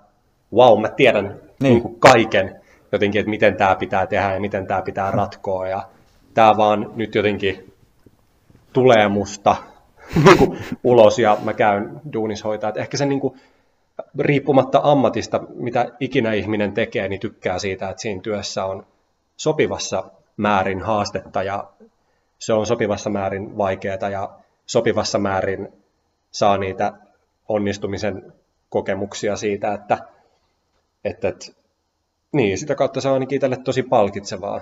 wow, 0.54 0.82
mä 0.82 0.90
tiedän 0.90 1.26
niin. 1.26 1.40
Niin 1.60 1.82
kuin 1.82 2.00
kaiken 2.00 2.62
jotenkin, 2.92 3.20
että 3.20 3.30
miten 3.30 3.56
tämä 3.56 3.76
pitää 3.76 4.08
tehdä 4.08 4.34
ja 4.34 4.40
miten 4.40 4.68
tämä 4.68 4.82
pitää 4.82 5.12
ratkoa. 5.12 5.68
Ja 5.68 5.88
tämä 6.34 6.58
vaan 6.58 6.92
nyt 6.96 7.16
jotenkin 7.16 7.74
tulee 8.74 9.08
musta 9.08 9.56
niin 10.26 10.58
ulos 10.84 11.20
ja 11.20 11.38
mä 11.44 11.54
käyn 11.54 12.02
duunishoitaa. 12.14 12.68
Että 12.68 12.82
ehkä 12.82 12.98
se 12.98 13.06
niin 13.06 13.20
kuin, 13.20 13.40
riippumatta 14.20 14.82
ammatista, 14.84 15.40
mitä 15.54 15.86
ikinä 16.00 16.34
ihminen 16.34 16.74
tekee, 16.74 17.08
niin 17.08 17.20
tykkää 17.20 17.60
siitä, 17.60 17.90
että 17.90 18.02
siinä 18.02 18.22
työssä 18.22 18.66
on 18.66 18.86
sopivassa 19.38 20.12
määrin 20.38 20.82
haastetta 20.82 21.44
ja 21.44 21.72
se 22.40 22.54
on 22.54 22.66
sopivassa 22.66 23.10
määrin 23.10 23.58
vaikeaa 23.58 24.10
ja 24.12 24.40
sopivassa 24.66 25.20
määrin 25.20 25.74
saa 26.32 26.58
niitä 26.58 26.94
onnistumisen 27.50 28.34
kokemuksia 28.70 29.36
siitä, 29.36 29.74
että, 29.74 29.98
että, 31.04 31.28
että 31.28 31.46
niin, 32.32 32.58
sitä 32.58 32.76
kautta 32.76 33.02
se 33.02 33.08
on 33.08 33.14
ainakin 33.14 33.36
itselle 33.36 33.58
tosi 33.58 33.84
palkitsevaa. 33.84 34.62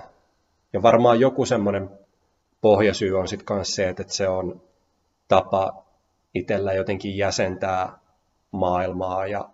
Ja 0.72 0.82
varmaan 0.82 1.20
joku 1.20 1.46
semmoinen 1.46 1.90
pohjasyy 2.60 3.18
on 3.18 3.28
sitten 3.28 3.56
myös 3.56 3.74
se, 3.74 3.88
että 3.88 4.04
se 4.06 4.28
on 4.28 4.62
tapa 5.28 5.84
itsellä 6.34 6.72
jotenkin 6.72 7.16
jäsentää 7.16 7.98
maailmaa 8.52 9.26
ja 9.26 9.48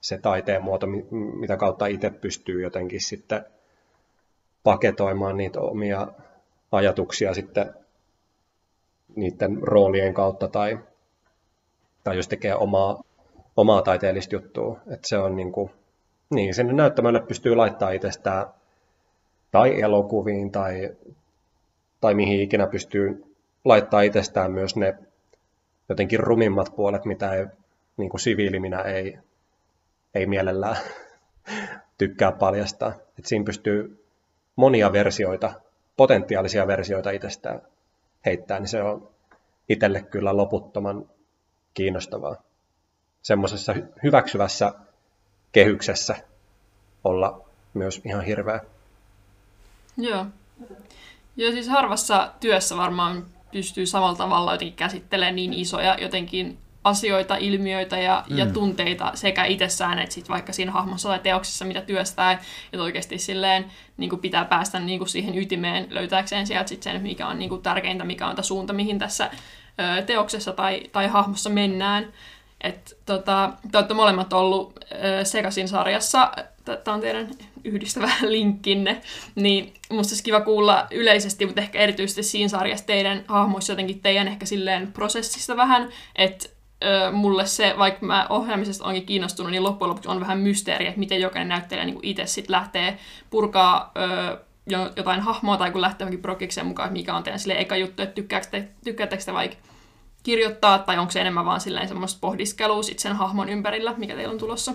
se 0.00 0.18
taiteen 0.18 0.62
muoto, 0.62 0.86
mitä 1.10 1.56
kautta 1.56 1.86
itse 1.86 2.10
pystyy 2.10 2.62
jotenkin 2.62 3.00
sitten 3.00 3.44
paketoimaan 4.62 5.36
niitä 5.36 5.60
omia 5.60 6.08
ajatuksia 6.72 7.34
sitten 7.34 7.74
niiden 9.16 9.58
roolien 9.62 10.14
kautta 10.14 10.48
tai, 10.48 10.78
tai 12.04 12.16
jos 12.16 12.28
tekee 12.28 12.54
omaa, 12.54 13.02
omaa 13.56 13.82
taiteellista 13.82 14.34
juttua. 14.34 14.80
Että 14.86 15.08
se 15.08 15.18
on 15.18 15.36
niin 15.36 15.52
kuin, 15.52 15.70
niin, 16.30 16.54
sinne 16.54 16.72
näyttämölle 16.72 17.20
pystyy 17.20 17.54
laittaa 17.54 17.90
itsestään 17.90 18.46
tai 19.50 19.80
elokuviin 19.80 20.50
tai, 20.50 20.90
tai 22.00 22.14
mihin 22.14 22.40
ikinä 22.40 22.66
pystyy 22.66 23.34
laittaa 23.64 24.02
itsestään 24.02 24.52
myös 24.52 24.76
ne 24.76 24.98
jotenkin 25.88 26.20
rumimmat 26.20 26.72
puolet, 26.76 27.04
mitä 27.04 27.34
ei 27.34 27.46
niin 28.02 28.10
kuin 28.10 28.20
siviili 28.20 28.60
minä 28.60 28.80
ei, 28.80 29.18
ei 30.14 30.26
mielellään 30.26 30.76
tykkää 31.98 32.32
paljastaa. 32.32 32.92
Et 33.18 33.26
siinä 33.26 33.44
pystyy 33.44 34.04
monia 34.56 34.92
versioita, 34.92 35.52
potentiaalisia 35.96 36.66
versioita 36.66 37.10
itsestään 37.10 37.62
heittää, 38.26 38.58
niin 38.58 38.68
se 38.68 38.82
on 38.82 39.08
itselle 39.68 40.02
kyllä 40.02 40.36
loputtoman 40.36 41.08
kiinnostavaa. 41.74 42.36
Semmoisessa 43.22 43.74
hyväksyvässä 44.02 44.74
kehyksessä 45.52 46.16
olla 47.04 47.44
myös 47.74 48.00
ihan 48.04 48.24
hirveä. 48.24 48.60
Joo. 49.96 50.26
Ja 51.36 51.50
siis 51.50 51.68
harvassa 51.68 52.32
työssä 52.40 52.76
varmaan 52.76 53.26
pystyy 53.52 53.86
samalla 53.86 54.16
tavalla 54.16 54.52
jotenkin 54.52 54.76
käsittelemään 54.76 55.36
niin 55.36 55.52
isoja 55.52 55.96
jotenkin 56.00 56.58
asioita, 56.84 57.36
ilmiöitä 57.36 57.98
ja, 57.98 58.24
mm. 58.30 58.38
ja 58.38 58.46
tunteita 58.46 59.12
sekä 59.14 59.44
itsessään 59.44 59.98
että 59.98 60.14
sit 60.14 60.28
vaikka 60.28 60.52
siinä 60.52 60.72
hahmossa 60.72 61.08
tai 61.08 61.18
teoksessa, 61.18 61.64
mitä 61.64 61.80
työstää. 61.80 62.32
Että 62.72 62.82
oikeasti 62.82 63.18
silleen 63.18 63.64
niin 63.96 64.10
kuin 64.10 64.20
pitää 64.20 64.44
päästä 64.44 64.80
niin 64.80 64.98
kuin 64.98 65.08
siihen 65.08 65.38
ytimeen 65.38 65.86
löytääkseen 65.90 66.46
sieltä 66.46 66.68
sit 66.68 66.82
sen, 66.82 67.02
mikä 67.02 67.26
on 67.26 67.38
niin 67.38 67.48
kuin 67.48 67.62
tärkeintä, 67.62 68.04
mikä 68.04 68.26
on 68.26 68.36
tämä 68.36 68.42
suunta, 68.42 68.72
mihin 68.72 68.98
tässä 68.98 69.30
ö, 69.80 70.02
teoksessa 70.02 70.52
tai, 70.52 70.82
tai 70.92 71.08
hahmossa 71.08 71.50
mennään. 71.50 72.12
Et, 72.60 72.98
tota, 73.06 73.52
te 73.72 73.78
olette 73.78 73.94
molemmat 73.94 74.32
ollut 74.32 74.84
ö, 74.92 75.24
Sekasin 75.24 75.68
sarjassa, 75.68 76.32
tämä 76.64 76.94
on 76.94 77.00
teidän 77.00 77.30
yhdistävä 77.64 78.10
linkkinne, 78.28 79.00
niin 79.34 79.74
musta 79.90 80.12
olisi 80.12 80.24
kiva 80.24 80.40
kuulla 80.40 80.86
yleisesti, 80.90 81.46
mutta 81.46 81.60
ehkä 81.60 81.78
erityisesti 81.78 82.22
siinä 82.22 82.48
sarjassa 82.48 82.86
teidän 82.86 83.24
hahmoissa 83.28 83.72
jotenkin 83.72 84.00
teidän 84.00 84.28
ehkä 84.28 84.46
silleen 84.46 84.92
prosessista 84.92 85.56
vähän, 85.56 85.88
että 86.16 86.48
mulle 87.12 87.46
se, 87.46 87.74
vaikka 87.78 88.06
mä 88.06 88.26
ohjaamisesta 88.30 88.84
onkin 88.84 89.06
kiinnostunut, 89.06 89.52
niin 89.52 89.62
loppujen 89.62 89.88
lopuksi 89.88 90.08
on 90.08 90.20
vähän 90.20 90.38
mysteeri, 90.38 90.86
että 90.86 90.98
miten 90.98 91.20
jokainen 91.20 91.48
näyttelijä 91.48 91.84
niin 91.84 91.98
itse 92.02 92.26
sitten 92.26 92.52
lähtee 92.52 92.98
purkaa 93.30 93.92
ö, 93.96 94.38
jotain 94.96 95.20
hahmoa 95.20 95.56
tai 95.56 95.70
kun 95.70 95.80
lähtee 95.80 96.04
johonkin 96.04 96.22
prokikseen 96.22 96.66
mukaan, 96.66 96.86
että 96.86 96.98
mikä 96.98 97.14
on 97.14 97.22
teidän 97.22 97.38
sille 97.38 97.58
eka 97.58 97.76
juttu, 97.76 98.02
että 98.02 98.14
tykkäättekö 98.14 98.66
te, 98.66 98.72
tykkäättekö 98.84 99.24
te 99.24 99.32
vaikka 99.32 99.56
kirjoittaa, 100.22 100.78
tai 100.78 100.98
onko 100.98 101.10
se 101.10 101.20
enemmän 101.20 101.44
vaan 101.44 101.60
silleen 101.60 101.88
semmoista 101.88 102.18
pohdiskelua 102.20 102.82
sit 102.82 102.98
sen 102.98 103.16
hahmon 103.16 103.48
ympärillä, 103.48 103.94
mikä 103.96 104.14
teillä 104.14 104.32
on 104.32 104.38
tulossa? 104.38 104.72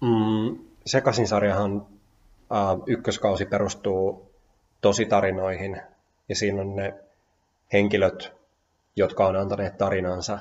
Mm, 0.00 0.58
Sekasin 0.86 1.28
sarjahan 1.28 1.86
äh, 2.52 2.82
ykköskausi 2.86 3.46
perustuu 3.46 4.32
tositarinoihin, 4.80 5.80
ja 6.28 6.36
siinä 6.36 6.60
on 6.60 6.76
ne 6.76 6.94
henkilöt, 7.72 8.32
jotka 8.96 9.26
on 9.26 9.36
antaneet 9.36 9.78
tarinansa. 9.78 10.38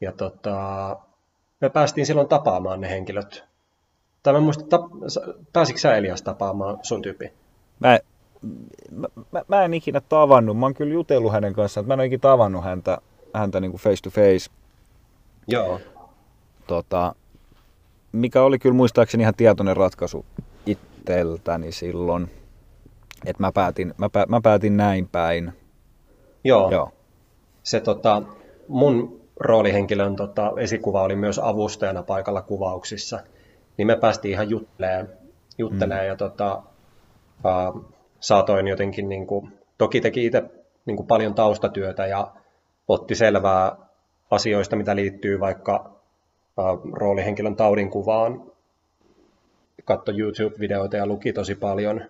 Ja 0.00 0.12
tota, 0.12 0.96
me 1.60 1.68
päästiin 1.70 2.06
silloin 2.06 2.28
tapaamaan 2.28 2.80
ne 2.80 2.90
henkilöt. 2.90 3.44
Tai 4.22 4.32
mä 4.32 4.40
muistan, 4.40 4.68
tap, 4.68 4.82
pääsitkö 5.52 5.80
sä 5.80 5.96
Elias 5.96 6.22
tapaamaan 6.22 6.78
sun 6.82 7.02
tyyppi? 7.02 7.32
Mä, 7.80 7.98
mä, 8.90 9.08
mä, 9.32 9.42
mä 9.48 9.64
en 9.64 9.74
ikinä 9.74 10.00
tavannut. 10.00 10.58
Mä 10.58 10.66
oon 10.66 10.74
kyllä 10.74 10.92
jutellut 10.92 11.32
hänen 11.32 11.54
kanssaan, 11.54 11.86
mä 11.86 11.94
en 11.94 12.00
ole 12.00 12.06
ikinä 12.06 12.20
tavannut 12.20 12.64
häntä, 12.64 12.98
häntä 13.34 13.60
niin 13.60 13.70
kuin 13.70 13.80
face 13.80 14.02
to 14.02 14.10
face. 14.10 14.50
Joo. 15.46 15.80
Tota, 16.66 17.14
mikä 18.12 18.42
oli 18.42 18.58
kyllä 18.58 18.74
muistaakseni 18.74 19.22
ihan 19.22 19.34
tietoinen 19.34 19.76
ratkaisu 19.76 20.26
itseltäni 20.66 21.72
silloin. 21.72 22.30
Että 23.26 23.42
mä 23.42 23.52
päätin, 23.52 23.94
mä, 23.98 24.08
pä, 24.08 24.26
mä 24.28 24.40
päätin 24.40 24.76
näin 24.76 25.08
päin. 25.08 25.52
Joo. 26.44 26.70
Joo 26.70 26.92
se 27.62 27.80
tota, 27.80 28.22
mun 28.68 29.20
roolihenkilön 29.40 30.16
tota, 30.16 30.52
esikuva 30.56 31.02
oli 31.02 31.16
myös 31.16 31.38
avustajana 31.38 32.02
paikalla 32.02 32.42
kuvauksissa, 32.42 33.20
niin 33.76 33.86
me 33.86 33.96
päästiin 33.96 34.32
ihan 34.32 34.50
juttelemaan, 34.50 35.08
juttelemaan 35.58 36.04
mm. 36.04 36.08
ja 36.08 36.16
tota, 36.16 36.62
uh, 37.44 37.84
saatoin 38.20 38.68
jotenkin, 38.68 39.08
niin 39.08 39.26
kuin, 39.26 39.52
toki 39.78 40.00
teki 40.00 40.26
itse 40.26 40.42
niin 40.86 40.96
kuin 40.96 41.06
paljon 41.06 41.34
taustatyötä 41.34 42.06
ja 42.06 42.32
otti 42.88 43.14
selvää 43.14 43.76
asioista, 44.30 44.76
mitä 44.76 44.96
liittyy 44.96 45.40
vaikka 45.40 45.90
uh, 46.56 46.92
roolihenkilön 46.92 47.56
taudinkuvaan, 47.56 48.42
katsoi 49.84 50.20
YouTube-videoita 50.20 50.96
ja 50.96 51.06
luki 51.06 51.32
tosi 51.32 51.54
paljon, 51.54 52.00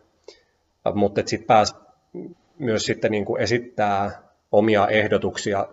uh, 0.88 0.95
mutta 0.95 1.23
sitten 1.27 1.47
pääsi 1.47 1.75
myös 2.59 2.87
sitten 2.87 3.11
niin 3.11 3.25
kuin 3.25 3.43
esittää 3.43 4.32
omia 4.53 4.88
ehdotuksia 4.88 5.67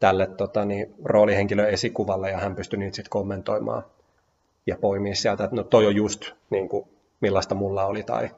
tälle 0.00 0.26
tota, 0.26 0.64
niin, 0.64 0.94
roolihenkilön 1.04 1.70
esikuvalle 1.70 2.30
ja 2.30 2.38
hän 2.38 2.56
pystyi 2.56 2.78
niitä 2.78 2.96
sitten 2.96 3.10
kommentoimaan 3.10 3.82
ja 4.66 4.76
poimia 4.80 5.14
sieltä, 5.14 5.44
että 5.44 5.56
no 5.56 5.62
toi 5.62 5.86
on 5.86 5.96
just 5.96 6.30
niin 6.50 6.68
kuin, 6.68 6.88
millaista 7.20 7.54
mulla 7.54 7.84
oli 7.84 8.02
tai, 8.02 8.30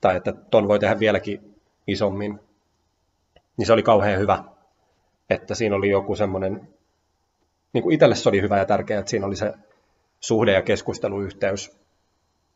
tai 0.00 0.16
että 0.16 0.32
ton 0.32 0.68
voi 0.68 0.78
tehdä 0.78 0.98
vieläkin 0.98 1.54
isommin. 1.86 2.40
Niin 3.56 3.66
se 3.66 3.72
oli 3.72 3.82
kauhean 3.82 4.20
hyvä, 4.20 4.44
että 5.30 5.54
siinä 5.54 5.76
oli 5.76 5.90
joku 5.90 6.16
semmoinen, 6.16 6.68
niin 7.72 7.82
kuin 7.82 7.94
itselle 7.94 8.14
se 8.14 8.28
oli 8.28 8.42
hyvä 8.42 8.58
ja 8.58 8.64
tärkeää, 8.64 9.00
että 9.00 9.10
siinä 9.10 9.26
oli 9.26 9.36
se 9.36 9.52
suhde- 10.20 10.52
ja 10.52 10.62
keskusteluyhteys 10.62 11.78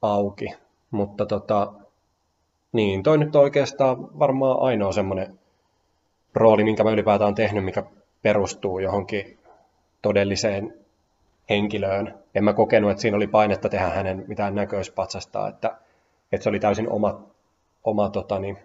auki. 0.02 0.54
Mutta 0.90 1.26
tota, 1.26 1.72
niin, 2.72 3.02
toi 3.02 3.18
nyt 3.18 3.36
oikeastaan 3.36 4.18
varmaan 4.18 4.60
ainoa 4.60 4.92
semmoinen 4.92 5.38
rooli, 6.34 6.64
minkä 6.64 6.84
mä 6.84 6.90
ylipäätään 6.90 7.26
olen 7.26 7.34
tehnyt, 7.34 7.64
mikä 7.64 7.82
perustuu 8.22 8.78
johonkin 8.78 9.38
todelliseen 10.02 10.74
henkilöön. 11.50 12.18
En 12.34 12.44
mä 12.44 12.52
kokenut, 12.52 12.90
että 12.90 13.00
siinä 13.00 13.16
oli 13.16 13.26
painetta 13.26 13.68
tehdä 13.68 13.88
hänen 13.88 14.24
mitään 14.28 14.54
näköispatsasta, 14.54 15.48
että, 15.48 15.78
että 16.32 16.42
se 16.42 16.48
oli 16.48 16.60
täysin 16.60 16.90
oma, 16.90 17.20
oma 17.84 18.10
totani, 18.10 18.56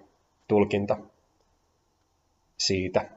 tulkinta 0.47 0.97
siitä. 2.57 3.09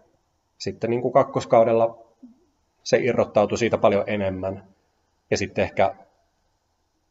Sitten 0.59 0.91
niin 0.91 1.03
kuin 1.03 1.13
kakkoskaudella 1.13 1.99
se 2.83 2.99
irrottautui 2.99 3.59
siitä 3.59 3.79
paljon 3.79 4.05
enemmän. 4.07 4.65
Ja 5.31 5.37
sitten 5.37 5.63
ehkä 5.63 5.95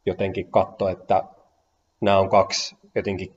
jotenkin 0.06 0.50
katso, 0.50 0.88
että 0.88 1.24
nämä 2.00 2.18
on 2.18 2.28
kaksi 2.28 2.76
jotenkin 2.94 3.34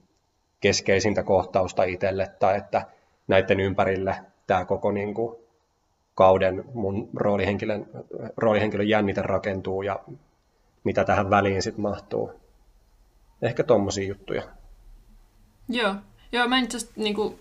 keskeisintä 0.60 1.24
kohtausta 1.24 1.84
itselle, 1.84 2.28
tai 2.40 2.58
että 2.58 2.86
näiden 3.28 3.60
ympärille 3.60 4.16
tämä 4.48 4.66
koko 4.66 4.92
niin 4.92 5.14
kuin, 5.14 5.36
kauden 6.16 6.64
mun 6.74 7.10
roolihenkilön, 7.16 7.86
roolihenkilön 8.38 8.90
jännite 8.90 9.22
rakentuu 9.22 9.82
ja 9.82 10.00
mitä 10.84 11.04
tähän 11.04 11.30
väliin 11.30 11.62
sitten 11.62 11.82
mahtuu. 11.82 12.32
Ehkä 13.42 13.64
tommosia 13.64 14.08
juttuja. 14.08 14.44
Joo, 15.70 15.96
Joo 16.34 16.48
mä 16.48 16.58
en 16.58 16.64
itse 16.64 16.78
niin 16.96 17.16
kuin, 17.16 17.40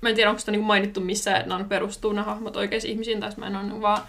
mä 0.00 0.08
en 0.08 0.14
tiedä, 0.14 0.30
onko 0.30 0.40
sitä 0.40 0.52
niin 0.52 0.64
mainittu 0.64 1.00
missä 1.00 1.42
nämä 1.46 1.64
perustuu 1.64 2.12
nämä 2.12 2.24
hahmot 2.24 2.56
oikeisiin 2.56 2.92
ihmisiin, 2.92 3.20
tai 3.20 3.30
mä 3.36 3.46
en 3.46 3.56
ole 3.56 3.80
vaan 3.80 4.02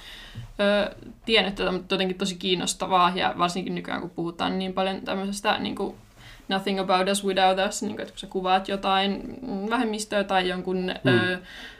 ö, 0.59 0.95
tiennyt 1.25 1.55
tätä, 1.55 1.71
mutta 1.71 1.95
jotenkin 1.95 2.17
tosi 2.17 2.35
kiinnostavaa, 2.35 3.11
ja 3.15 3.35
varsinkin 3.37 3.75
nykyään 3.75 4.01
kun 4.01 4.09
puhutaan 4.09 4.59
niin 4.59 4.73
paljon 4.73 5.01
tämmöisestä 5.01 5.57
niin 5.59 5.75
kuin, 5.75 5.95
nothing 6.49 6.79
about 6.79 7.09
us 7.09 7.25
without 7.25 7.57
us, 7.69 7.81
niin 7.81 7.95
kuin, 7.95 8.01
että 8.01 8.11
kun 8.11 8.19
sä 8.19 8.27
kuvaat 8.27 8.67
jotain 8.67 9.39
vähemmistöä 9.69 10.23
tai 10.23 10.49
jonkun 10.49 10.77
mm. 11.03 11.11
ö, 11.11 11.37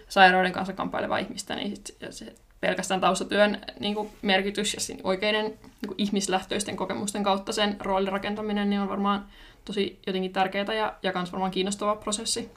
sairauden 0.10 0.52
kanssa 0.52 0.74
kamppailevaa 0.74 1.18
ihmistä, 1.18 1.56
niin 1.56 1.76
sit, 1.76 1.98
se 2.10 2.36
pelkästään 2.62 3.02
taustatyön 3.02 3.62
niin 3.80 3.96
kuin 3.96 4.10
merkitys 4.22 4.74
ja 4.74 4.96
oikeiden 5.04 5.46
niin 5.46 5.88
kuin 5.88 5.96
ihmislähtöisten 5.98 6.76
kokemusten 6.76 7.24
kautta 7.24 7.52
sen 7.52 7.76
roolin 7.80 8.12
rakentaminen 8.12 8.70
niin 8.70 8.82
on 8.82 8.90
varmaan 8.90 9.26
tosi 9.66 10.00
jotenkin 10.08 10.34
tärkeää 10.34 10.74
ja, 10.74 10.94
ja 11.04 11.12
myös 11.16 11.32
varmaan 11.32 11.52
kiinnostava 11.52 11.96
prosessi. 11.96 12.52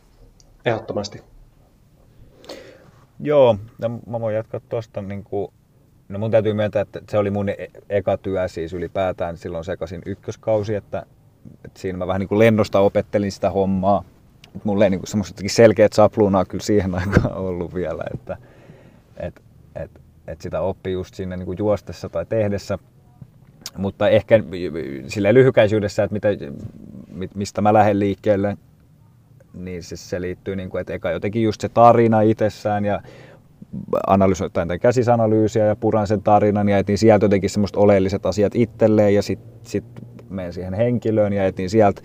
Ehdottomasti. 0.64 1.22
Joo, 3.20 3.58
ja 3.78 3.88
mä 3.88 4.20
voin 4.20 4.34
jatkaa 4.34 4.60
tuosta. 4.68 5.02
Niin 5.02 5.24
kuin, 5.24 5.52
no 6.08 6.18
mun 6.18 6.30
täytyy 6.30 6.52
myöntää, 6.52 6.82
että 6.82 7.00
se 7.08 7.18
oli 7.18 7.30
mun 7.30 7.48
e-, 7.48 7.70
eka 7.88 8.16
työ 8.16 8.48
siis 8.48 8.72
ylipäätään 8.72 9.36
silloin 9.36 9.64
sekaisin 9.64 10.02
ykköskausi, 10.06 10.74
että 10.74 11.06
et 11.64 11.76
siinä 11.76 11.98
mä 11.98 12.06
vähän 12.06 12.20
niin 12.20 12.28
kuin 12.28 12.38
lennosta 12.38 12.80
opettelin 12.80 13.32
sitä 13.32 13.50
hommaa. 13.50 14.04
Et 14.56 14.64
mulla 14.64 14.84
ei 14.84 14.90
niin 14.90 15.00
semmoista 15.04 15.42
selkeät 15.46 15.92
sapluunaa 15.92 16.44
kyllä 16.44 16.64
siihen 16.64 16.94
aikaan 16.98 17.34
ollut 17.34 17.74
vielä, 17.74 18.04
että 18.14 18.36
et, 19.16 19.42
et, 19.76 19.90
et 20.26 20.40
sitä 20.40 20.60
oppii 20.60 20.92
just 20.92 21.14
siinä 21.14 21.36
niin 21.36 21.46
kuin 21.46 21.58
juostessa 21.58 22.08
tai 22.08 22.26
tehdessä. 22.26 22.78
Mutta 23.76 24.08
ehkä 24.08 24.42
sille 25.06 25.34
lyhykäisyydessä, 25.34 26.04
että 26.04 26.12
mitä, 26.12 26.28
mistä 27.34 27.60
mä 27.60 27.72
lähden 27.72 27.98
liikkeelle, 27.98 28.56
niin 29.54 29.82
siis 29.82 30.10
se 30.10 30.20
liittyy, 30.20 30.56
niin 30.56 30.70
kuin, 30.70 30.80
että 30.80 30.92
eka 30.92 31.10
jotenkin 31.10 31.42
just 31.42 31.60
se 31.60 31.68
tarina 31.68 32.20
itsessään 32.20 32.84
ja 32.84 33.02
analysoin 34.06 34.50
käsisanalyysiä 34.80 35.64
ja 35.64 35.76
puran 35.76 36.06
sen 36.06 36.22
tarinan 36.22 36.68
ja 36.68 36.78
etin 36.78 36.98
sieltä 36.98 37.24
jotenkin 37.24 37.50
semmoista 37.50 37.80
oleelliset 37.80 38.26
asiat 38.26 38.54
itselleen 38.54 39.14
ja 39.14 39.22
sitten 39.22 39.60
sit 39.62 39.84
menen 40.30 40.52
siihen 40.52 40.74
henkilöön 40.74 41.32
ja 41.32 41.46
etin 41.46 41.70
sieltä, 41.70 42.02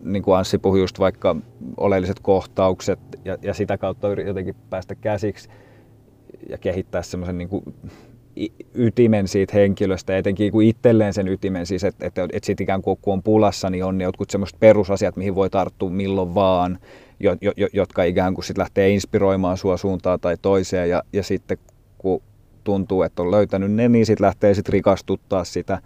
niin 0.00 0.22
kuin 0.22 0.36
Anssi 0.36 0.58
puhui 0.58 0.80
just 0.80 0.98
vaikka 0.98 1.36
oleelliset 1.76 2.20
kohtaukset 2.20 2.98
ja, 3.24 3.38
ja 3.42 3.54
sitä 3.54 3.78
kautta 3.78 4.08
jotenkin 4.08 4.54
päästä 4.70 4.94
käsiksi 4.94 5.48
ja 6.48 6.58
kehittää 6.58 7.02
semmoisen 7.02 7.38
niin 7.38 7.48
ytimen 8.74 9.28
siitä 9.28 9.56
henkilöstä, 9.56 10.16
etenkin 10.16 10.52
kuin 10.52 10.68
itselleen 10.68 11.14
sen 11.14 11.28
ytimen, 11.28 11.66
siis 11.66 11.84
että 11.84 12.06
et, 12.06 12.14
et 12.32 12.44
sit 12.44 12.60
ikään 12.60 12.82
kuin 12.82 12.98
kun 13.02 13.12
on 13.12 13.22
pulassa, 13.22 13.70
niin 13.70 13.84
on 13.84 13.98
ne 13.98 14.04
jotkut 14.04 14.30
semmoiset 14.30 14.60
perusasiat, 14.60 15.16
mihin 15.16 15.34
voi 15.34 15.50
tarttua 15.50 15.90
milloin 15.90 16.34
vaan, 16.34 16.78
jo, 17.20 17.36
jo, 17.40 17.68
jotka 17.72 18.02
ikään 18.02 18.34
kuin 18.34 18.44
sit 18.44 18.58
lähtee 18.58 18.90
inspiroimaan 18.90 19.56
sua 19.56 19.76
suuntaan 19.76 20.20
tai 20.20 20.36
toiseen, 20.42 20.90
ja, 20.90 21.02
ja 21.12 21.22
sitten 21.22 21.58
kun 21.98 22.22
tuntuu, 22.64 23.02
että 23.02 23.22
on 23.22 23.30
löytänyt 23.30 23.72
ne, 23.72 23.88
niin 23.88 24.06
sitten 24.06 24.26
lähtee 24.26 24.54
sitten 24.54 24.72
rikastuttaa 24.72 25.44
sitä 25.44 25.82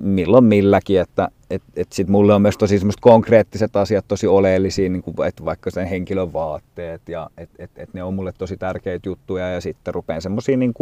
milloin 0.00 0.44
milläkin, 0.44 1.00
että 1.00 1.28
et, 1.50 1.62
et 1.76 1.92
sit 1.92 2.08
mulle 2.08 2.34
on 2.34 2.42
myös 2.42 2.58
tosi 2.58 2.80
konkreettiset 3.00 3.76
asiat 3.76 4.04
tosi 4.08 4.26
oleellisia, 4.26 4.88
niin 4.88 5.02
kuin, 5.02 5.28
että 5.28 5.44
vaikka 5.44 5.70
sen 5.70 5.86
henkilön 5.86 6.32
vaatteet 6.32 7.08
ja 7.08 7.30
et, 7.38 7.50
et, 7.58 7.70
et 7.76 7.94
ne 7.94 8.02
on 8.02 8.14
mulle 8.14 8.32
tosi 8.38 8.56
tärkeitä 8.56 9.08
juttuja 9.08 9.50
ja 9.50 9.60
sitten 9.60 9.94
rupean 9.94 10.22
semmoisia 10.22 10.56
niin 10.56 10.74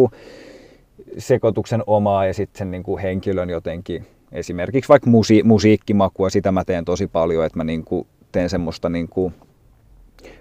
sekoituksen 1.18 1.82
omaa 1.86 2.26
ja 2.26 2.34
sitten 2.34 2.58
sen 2.58 2.70
niin 2.70 2.82
kuin 2.82 3.02
henkilön 3.02 3.50
jotenkin, 3.50 4.06
esimerkiksi 4.32 4.88
vaikka 4.88 5.10
musi, 5.10 5.42
musiikkimakua, 5.42 6.30
sitä 6.30 6.52
mä 6.52 6.64
teen 6.64 6.84
tosi 6.84 7.06
paljon, 7.06 7.46
että 7.46 7.58
mä 7.58 7.64
niin 7.64 7.84
kuin 7.84 8.06
teen 8.32 8.50
semmoista 8.50 8.88
niin 8.88 9.08
kuin, 9.08 9.34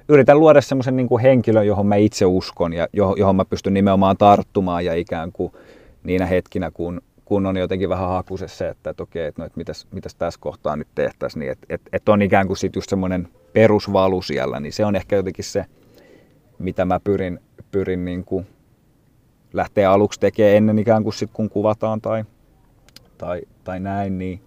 yritän 0.10 0.40
luoda 0.40 0.62
semmoisen 0.62 0.96
niin 0.96 1.20
henkilön, 1.22 1.68
johon 1.68 1.88
mä 1.88 1.96
itse 1.96 2.26
uskon 2.26 2.74
ja 2.74 2.88
johon 2.94 3.36
mä 3.36 3.46
pystyn 3.46 3.74
nimenomaan 3.74 4.18
tarttumaan 4.18 4.86
ja 4.86 4.94
ikään 4.94 5.32
kuin 5.32 5.52
niinä 6.04 6.26
hetkinä, 6.26 6.72
kun, 6.72 7.02
kun 7.26 7.46
on 7.46 7.58
jotenkin 7.58 7.90
vähän 7.90 8.10
hakusessa, 8.10 8.68
että, 8.68 8.90
että 8.90 9.04
okei, 9.04 9.26
että, 9.26 9.42
no, 9.42 9.46
että 9.46 9.58
mitäs, 9.58 9.88
mitäs 9.92 10.16
tässä 10.16 10.40
kohtaa 10.40 10.76
nyt 10.76 10.88
tehtäisiin, 10.96 11.40
niin 11.40 11.52
että, 11.52 11.66
että, 11.70 11.90
että 11.94 12.12
on 12.12 12.22
ikään 12.22 12.48
kuin 12.48 12.58
sitten 12.58 12.78
just 12.78 12.90
semmoinen 12.90 13.28
perusvalu 13.54 14.22
siellä, 14.22 14.60
niin 14.60 14.74
se 14.74 14.86
on 14.86 14.96
ehkä 14.96 15.16
jotenkin 15.16 15.46
se, 15.46 15.66
mitä 16.60 16.86
mä 16.86 17.00
pyrin, 17.00 17.40
pyrin 17.72 18.06
niin 18.06 18.26
kuin 18.26 18.48
lähteä 19.54 19.92
aluksi 19.92 20.20
tekemään 20.20 20.56
ennen 20.56 20.80
ikään 20.80 21.04
kuin 21.04 21.14
sit 21.14 21.30
kun 21.34 21.50
kuvataan 21.50 22.02
tai, 22.02 22.24
tai, 23.18 23.42
tai 23.64 23.80
näin, 23.80 24.18
niin 24.18 24.42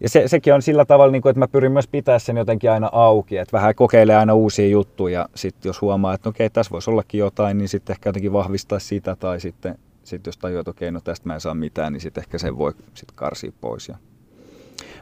ja 0.00 0.08
se, 0.08 0.28
sekin 0.28 0.54
on 0.54 0.62
sillä 0.62 0.84
tavalla, 0.84 1.12
niin 1.12 1.22
kuin, 1.22 1.30
että 1.30 1.38
mä 1.38 1.48
pyrin 1.48 1.72
myös 1.72 1.88
pitää 1.88 2.18
sen 2.18 2.36
jotenkin 2.36 2.70
aina 2.70 2.88
auki, 2.92 3.36
että 3.36 3.52
vähän 3.52 3.74
kokeilee 3.74 4.16
aina 4.16 4.34
uusia 4.34 4.68
juttuja. 4.68 5.20
Ja 5.20 5.28
sitten 5.34 5.68
jos 5.68 5.80
huomaa, 5.80 6.14
että 6.14 6.28
okei, 6.28 6.50
tässä 6.50 6.70
voisi 6.70 6.90
ollakin 6.90 7.18
jotain, 7.18 7.58
niin 7.58 7.68
sitten 7.68 7.94
ehkä 7.94 8.08
jotenkin 8.08 8.32
vahvistaa 8.32 8.78
sitä 8.78 9.16
tai 9.16 9.40
sitten 9.40 9.78
sit 10.04 10.26
jos 10.26 10.38
tajuaa, 10.38 10.60
että 10.60 10.70
okei, 10.70 10.90
no 10.90 11.00
tästä 11.00 11.28
mä 11.28 11.34
en 11.34 11.40
saa 11.40 11.54
mitään, 11.54 11.92
niin 11.92 12.00
sitten 12.00 12.22
ehkä 12.22 12.38
sen 12.38 12.58
voi 12.58 12.72
sitten 12.94 13.16
karsia 13.16 13.52
pois. 13.60 13.88
Ja 13.88 13.96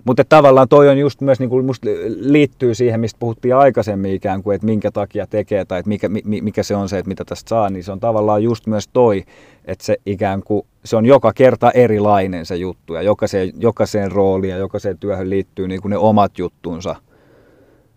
mutta 0.04 0.24
tavallaan 0.28 0.68
toi 0.68 0.88
on 0.88 0.98
just 0.98 1.20
myös, 1.20 1.38
niin 1.38 1.50
kuin 1.50 1.66
musta 1.66 1.88
liittyy 2.18 2.74
siihen, 2.74 3.00
mistä 3.00 3.18
puhuttiin 3.18 3.56
aikaisemmin 3.56 4.14
ikään 4.14 4.42
kuin, 4.42 4.54
että 4.54 4.66
minkä 4.66 4.90
takia 4.90 5.26
tekee 5.26 5.64
tai 5.64 5.78
että 5.78 5.88
mikä, 5.88 6.08
mikä 6.24 6.62
se 6.62 6.76
on 6.76 6.88
se, 6.88 6.98
että 6.98 7.08
mitä 7.08 7.24
tästä 7.24 7.48
saa, 7.48 7.70
niin 7.70 7.84
se 7.84 7.92
on 7.92 8.00
tavallaan 8.00 8.42
just 8.42 8.66
myös 8.66 8.88
toi, 8.92 9.24
että 9.64 9.84
se 9.84 9.96
ikään 10.06 10.42
kuin, 10.42 10.66
se 10.84 10.96
on 10.96 11.06
joka 11.06 11.32
kerta 11.32 11.70
erilainen 11.70 12.46
se 12.46 12.56
juttu 12.56 12.94
ja 12.94 13.02
jokaiseen, 13.02 13.52
jokaiseen 13.56 14.12
rooliin 14.12 14.50
ja 14.50 14.56
jokaiseen 14.56 14.98
työhön 14.98 15.30
liittyy 15.30 15.68
niin 15.68 15.82
kuin 15.82 15.90
ne 15.90 15.96
omat 15.96 16.38
juttunsa. 16.38 16.96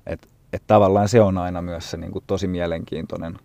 Että 0.05 0.27
et 0.53 0.63
tavallaan 0.67 1.09
se 1.09 1.21
on 1.21 1.37
aina 1.37 1.61
myös 1.61 1.91
se 1.91 1.97
niin 1.97 2.11
kuin 2.11 2.23
tosi 2.27 2.47
mielenkiintoinen 2.47 3.35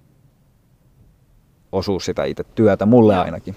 osuus 1.73 2.05
sitä 2.05 2.25
itse 2.25 2.45
työtä, 2.45 2.87
mulle 2.87 3.19
ainakin. 3.19 3.57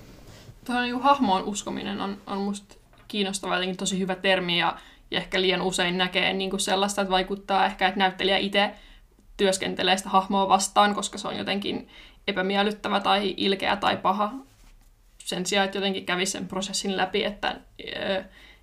Tuo 0.65 0.81
niin 0.81 1.01
hahmoon 1.01 1.43
uskominen 1.43 2.01
on, 2.01 2.17
on 2.27 2.37
musta 2.37 2.75
kiinnostava, 3.07 3.55
jotenkin 3.55 3.77
tosi 3.77 3.99
hyvä 3.99 4.15
termi 4.15 4.59
ja, 4.59 4.77
ja 5.11 5.17
ehkä 5.17 5.41
liian 5.41 5.61
usein 5.61 5.97
näkee 5.97 6.33
niin 6.33 6.49
kuin 6.49 6.59
sellaista, 6.59 7.01
että 7.01 7.11
vaikuttaa 7.11 7.65
ehkä, 7.65 7.87
että 7.87 7.99
näyttelijä 7.99 8.37
itse 8.37 8.71
työskentelee 9.37 9.97
sitä 9.97 10.09
hahmoa 10.09 10.49
vastaan, 10.49 10.95
koska 10.95 11.17
se 11.17 11.27
on 11.27 11.37
jotenkin 11.37 11.87
epämiellyttävä 12.27 12.99
tai 12.99 13.33
ilkeä 13.37 13.75
tai 13.75 13.97
paha. 13.97 14.33
Sen 15.17 15.45
sijaan, 15.45 15.65
että 15.65 15.77
jotenkin 15.77 16.05
kävisi 16.05 16.31
sen 16.31 16.47
prosessin 16.47 16.97
läpi, 16.97 17.23
että 17.23 17.59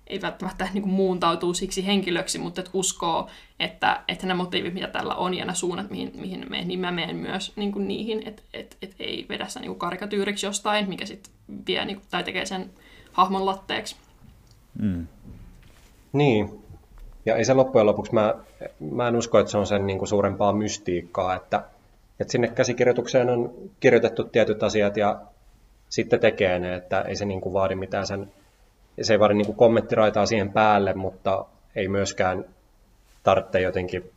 ei 0.09 0.21
välttämättä 0.21 0.69
niin 0.73 0.81
kuin 0.81 0.93
muuntautuu 0.93 1.53
siksi 1.53 1.85
henkilöksi, 1.85 2.39
mutta 2.39 2.61
että 2.61 2.71
uskoo, 2.73 3.29
että, 3.59 4.03
että 4.07 4.27
nämä 4.27 4.43
motiivit, 4.43 4.73
mitä 4.73 4.87
tällä 4.87 5.15
on 5.15 5.33
ja 5.33 5.45
nämä 5.45 5.55
suunnat, 5.55 5.89
mihin, 5.89 6.11
mihin 6.15 6.45
menen, 6.49 6.67
niin 6.67 6.79
mä 6.79 6.91
menen 6.91 7.15
myös 7.15 7.53
niin 7.55 7.71
kuin 7.71 7.87
niihin, 7.87 8.27
että 8.27 8.41
et, 8.53 8.77
et 8.81 8.95
ei 8.99 9.25
vedä 9.29 9.47
sitä 9.47 9.59
niin 9.59 9.69
kuin 9.69 9.79
karikatyyriksi 9.79 10.45
jostain, 10.45 10.89
mikä 10.89 11.05
sitten 11.05 11.33
vie 11.67 11.85
niin 11.85 11.97
kuin, 11.97 12.07
tai 12.11 12.23
tekee 12.23 12.45
sen 12.45 12.69
hahmon 13.11 13.45
latteeksi. 13.45 13.95
Mm. 14.81 15.07
Niin. 16.13 16.63
Ja 17.25 17.35
ei 17.35 17.45
se 17.45 17.53
loppujen 17.53 17.85
lopuksi, 17.85 18.13
mä, 18.13 18.35
mä 18.79 19.07
en 19.07 19.15
usko, 19.15 19.39
että 19.39 19.51
se 19.51 19.57
on 19.57 19.67
sen 19.67 19.87
niin 19.87 19.99
kuin 19.99 20.09
suurempaa 20.09 20.53
mystiikkaa, 20.53 21.35
että, 21.35 21.63
että 22.19 22.31
sinne 22.31 22.47
käsikirjoitukseen 22.47 23.29
on 23.29 23.53
kirjoitettu 23.79 24.23
tietyt 24.23 24.63
asiat 24.63 24.97
ja 24.97 25.21
sitten 25.89 26.19
tekee 26.19 26.59
ne, 26.59 26.75
että 26.75 27.01
ei 27.01 27.15
se 27.15 27.25
niin 27.25 27.41
kuin 27.41 27.53
vaadi 27.53 27.75
mitään 27.75 28.07
sen, 28.07 28.31
se 29.01 29.13
ei 29.13 29.19
vaadi 29.19 29.33
niin 29.33 29.55
kommenttiraitaa 29.55 30.25
siihen 30.25 30.53
päälle, 30.53 30.93
mutta 30.93 31.45
ei 31.75 31.87
myöskään 31.87 32.45
tarvitse 33.23 33.61
jotenkin 33.61 34.11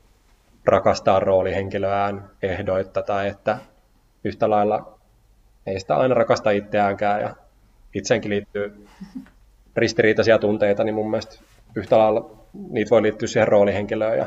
rakastaa 0.65 1.21
roolihenkilöään 1.21 2.31
ehdoitta 2.43 3.03
tai 3.03 3.29
että 3.29 3.59
yhtä 4.25 4.51
lailla 4.51 4.99
ei 5.67 5.81
sitä 5.81 5.97
aina 5.97 6.15
rakasta 6.15 6.51
itseäänkään 6.51 7.21
ja 7.21 7.37
itseenkin 7.95 8.31
liittyy 8.31 8.87
ristiriitaisia 9.77 10.39
tunteita, 10.39 10.85
niin 10.85 10.95
mun 10.95 11.11
mielestä 11.11 11.39
yhtä 11.75 11.99
lailla 11.99 12.31
niitä 12.71 12.91
voi 12.91 13.03
liittyä 13.03 13.29
siihen 13.29 13.49
roolihenkilöön. 13.49 14.19
Ja 14.19 14.27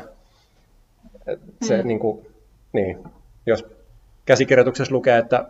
se, 1.62 1.82
mm. 1.82 1.88
niin, 1.88 1.98
kuin, 1.98 2.26
niin, 2.72 3.04
jos 3.46 3.66
käsikirjoituksessa 4.24 4.94
lukee, 4.94 5.18
että 5.18 5.44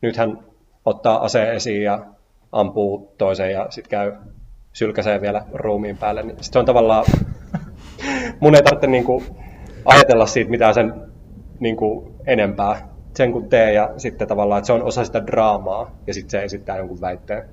nyt 0.00 0.16
hän 0.16 0.38
ottaa 0.84 1.24
aseen 1.24 1.54
esiin 1.54 1.82
ja 1.82 2.06
ampuu 2.52 3.14
toisen 3.18 3.50
ja 3.50 3.66
sitten 3.70 3.90
käy 3.90 4.12
sylkäseen 4.74 5.20
vielä 5.20 5.44
ruumiin 5.52 5.96
päälle, 5.96 6.22
niin 6.22 6.36
se 6.40 6.58
on 6.58 6.64
tavallaan, 6.64 7.04
mun 8.40 8.54
ei 8.54 8.62
tarvitse 8.62 8.86
niin 8.86 9.04
kuin, 9.04 9.24
ajatella 9.84 10.26
siitä 10.26 10.50
mitään 10.50 10.74
sen 10.74 10.94
niin 11.60 11.76
kuin, 11.76 12.14
enempää 12.26 12.88
sen 13.16 13.32
kun 13.32 13.48
tee 13.48 13.72
ja 13.72 13.94
sitten 13.96 14.28
tavallaan, 14.28 14.58
että 14.58 14.66
se 14.66 14.72
on 14.72 14.82
osa 14.82 15.04
sitä 15.04 15.26
draamaa 15.26 15.90
ja 16.06 16.14
sitten 16.14 16.30
se 16.30 16.44
esittää 16.44 16.76
jonkun 16.76 17.00
väitteen. 17.00 17.48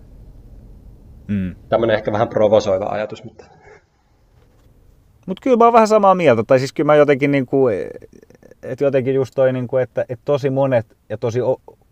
Mm. 1.27 1.55
Tämmöinen 1.69 1.95
ehkä 1.95 2.11
vähän 2.11 2.27
provosoiva 2.27 2.85
ajatus, 2.85 3.23
mutta... 3.23 3.45
Mutta 5.27 5.41
kyllä 5.43 5.57
mä 5.57 5.63
oon 5.63 5.73
vähän 5.73 5.87
samaa 5.87 6.15
mieltä. 6.15 6.43
Tai 6.43 6.59
siis 6.59 6.73
kyllä 6.73 6.85
mä 6.85 6.95
jotenkin, 6.95 7.31
niin 7.31 7.45
kuin, 7.45 7.75
että 8.63 8.85
jotenkin 8.85 9.15
just 9.15 9.35
toi, 9.35 9.53
niin 9.53 9.67
kuin, 9.67 9.83
että, 9.83 10.05
että 10.09 10.25
tosi 10.25 10.49
monet 10.49 10.97
ja 11.09 11.17
tosi 11.17 11.39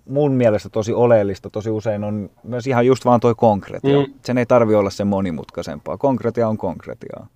mun 0.09 0.31
mielestä 0.31 0.69
tosi 0.69 0.93
oleellista 0.93 1.49
tosi 1.49 1.69
usein 1.69 2.03
on 2.03 2.29
myös 2.43 2.67
ihan 2.67 2.85
just 2.85 3.05
vaan 3.05 3.19
toi 3.19 3.35
konkretia. 3.35 3.99
Mm. 3.99 4.13
Sen 4.25 4.37
ei 4.37 4.45
tarvi 4.45 4.75
olla 4.75 4.89
sen 4.89 5.07
monimutkaisempaa. 5.07 5.97
Konkretia 5.97 6.47
on 6.47 6.57
konkretiaa. 6.57 7.27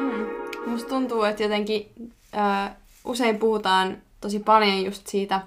Mm. 0.00 0.70
Musta 0.70 0.88
tuntuu, 0.88 1.22
että 1.22 1.42
jotenkin 1.42 1.92
äh, 2.36 2.70
usein 3.04 3.38
puhutaan 3.38 3.96
tosi 4.20 4.38
paljon 4.38 4.84
just 4.84 5.06
siitä 5.06 5.40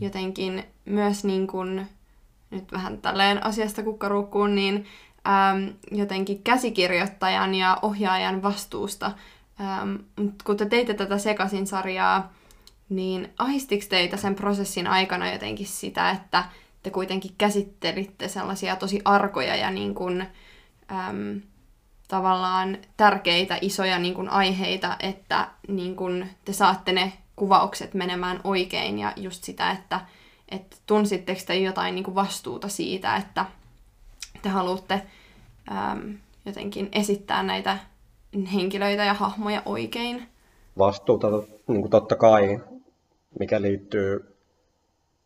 jotenkin 0.00 0.64
myös 0.84 1.24
niin 1.24 1.46
kuin, 1.46 1.86
nyt 2.50 2.72
vähän 2.72 2.98
tälleen 2.98 3.44
asiasta 3.44 3.82
kukkaruukkuun, 3.82 4.54
niin 4.54 4.86
äm, 5.26 5.72
jotenkin 5.90 6.42
käsikirjoittajan 6.42 7.54
ja 7.54 7.78
ohjaajan 7.82 8.42
vastuusta. 8.42 9.12
Mutta 10.16 10.44
kun 10.44 10.56
te 10.56 10.66
teitte 10.66 10.94
tätä 10.94 11.18
Sekasin 11.18 11.66
sarjaa, 11.66 12.32
niin 12.96 13.28
ahistiko 13.38 13.84
teitä 13.88 14.16
sen 14.16 14.34
prosessin 14.34 14.86
aikana 14.86 15.32
jotenkin 15.32 15.66
sitä, 15.66 16.10
että 16.10 16.44
te 16.82 16.90
kuitenkin 16.90 17.34
käsittelitte 17.38 18.28
sellaisia 18.28 18.76
tosi 18.76 19.00
arkoja 19.04 19.56
ja 19.56 19.70
niin 19.70 19.94
kuin, 19.94 20.26
äm, 20.92 21.40
tavallaan 22.08 22.78
tärkeitä 22.96 23.58
isoja 23.60 23.98
niin 23.98 24.14
kuin 24.14 24.28
aiheita, 24.28 24.96
että 25.00 25.48
niin 25.68 25.96
kuin 25.96 26.30
te 26.44 26.52
saatte 26.52 26.92
ne 26.92 27.12
kuvaukset 27.36 27.94
menemään 27.94 28.40
oikein 28.44 28.98
ja 28.98 29.12
just 29.16 29.44
sitä, 29.44 29.70
että 29.70 30.00
että 30.48 30.76
tunsitteko 30.86 31.40
te 31.46 31.56
jotain 31.56 31.94
niin 31.94 32.04
kuin 32.04 32.14
vastuuta 32.14 32.68
siitä, 32.68 33.16
että 33.16 33.46
te 34.42 34.48
haluatte 34.48 35.02
äm, 35.70 36.18
jotenkin 36.46 36.88
esittää 36.92 37.42
näitä 37.42 37.78
henkilöitä 38.54 39.04
ja 39.04 39.14
hahmoja 39.14 39.62
oikein? 39.66 40.28
Vastuuta 40.78 41.28
niin 41.66 41.80
kuin 41.80 41.90
totta 41.90 42.16
kai, 42.16 42.60
mikä 43.38 43.62
liittyy 43.62 44.34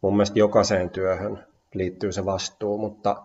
mun 0.00 0.12
mielestä 0.12 0.38
jokaiseen 0.38 0.90
työhön 0.90 1.46
liittyy 1.74 2.12
se 2.12 2.24
vastuu, 2.24 2.78
mutta 2.78 3.22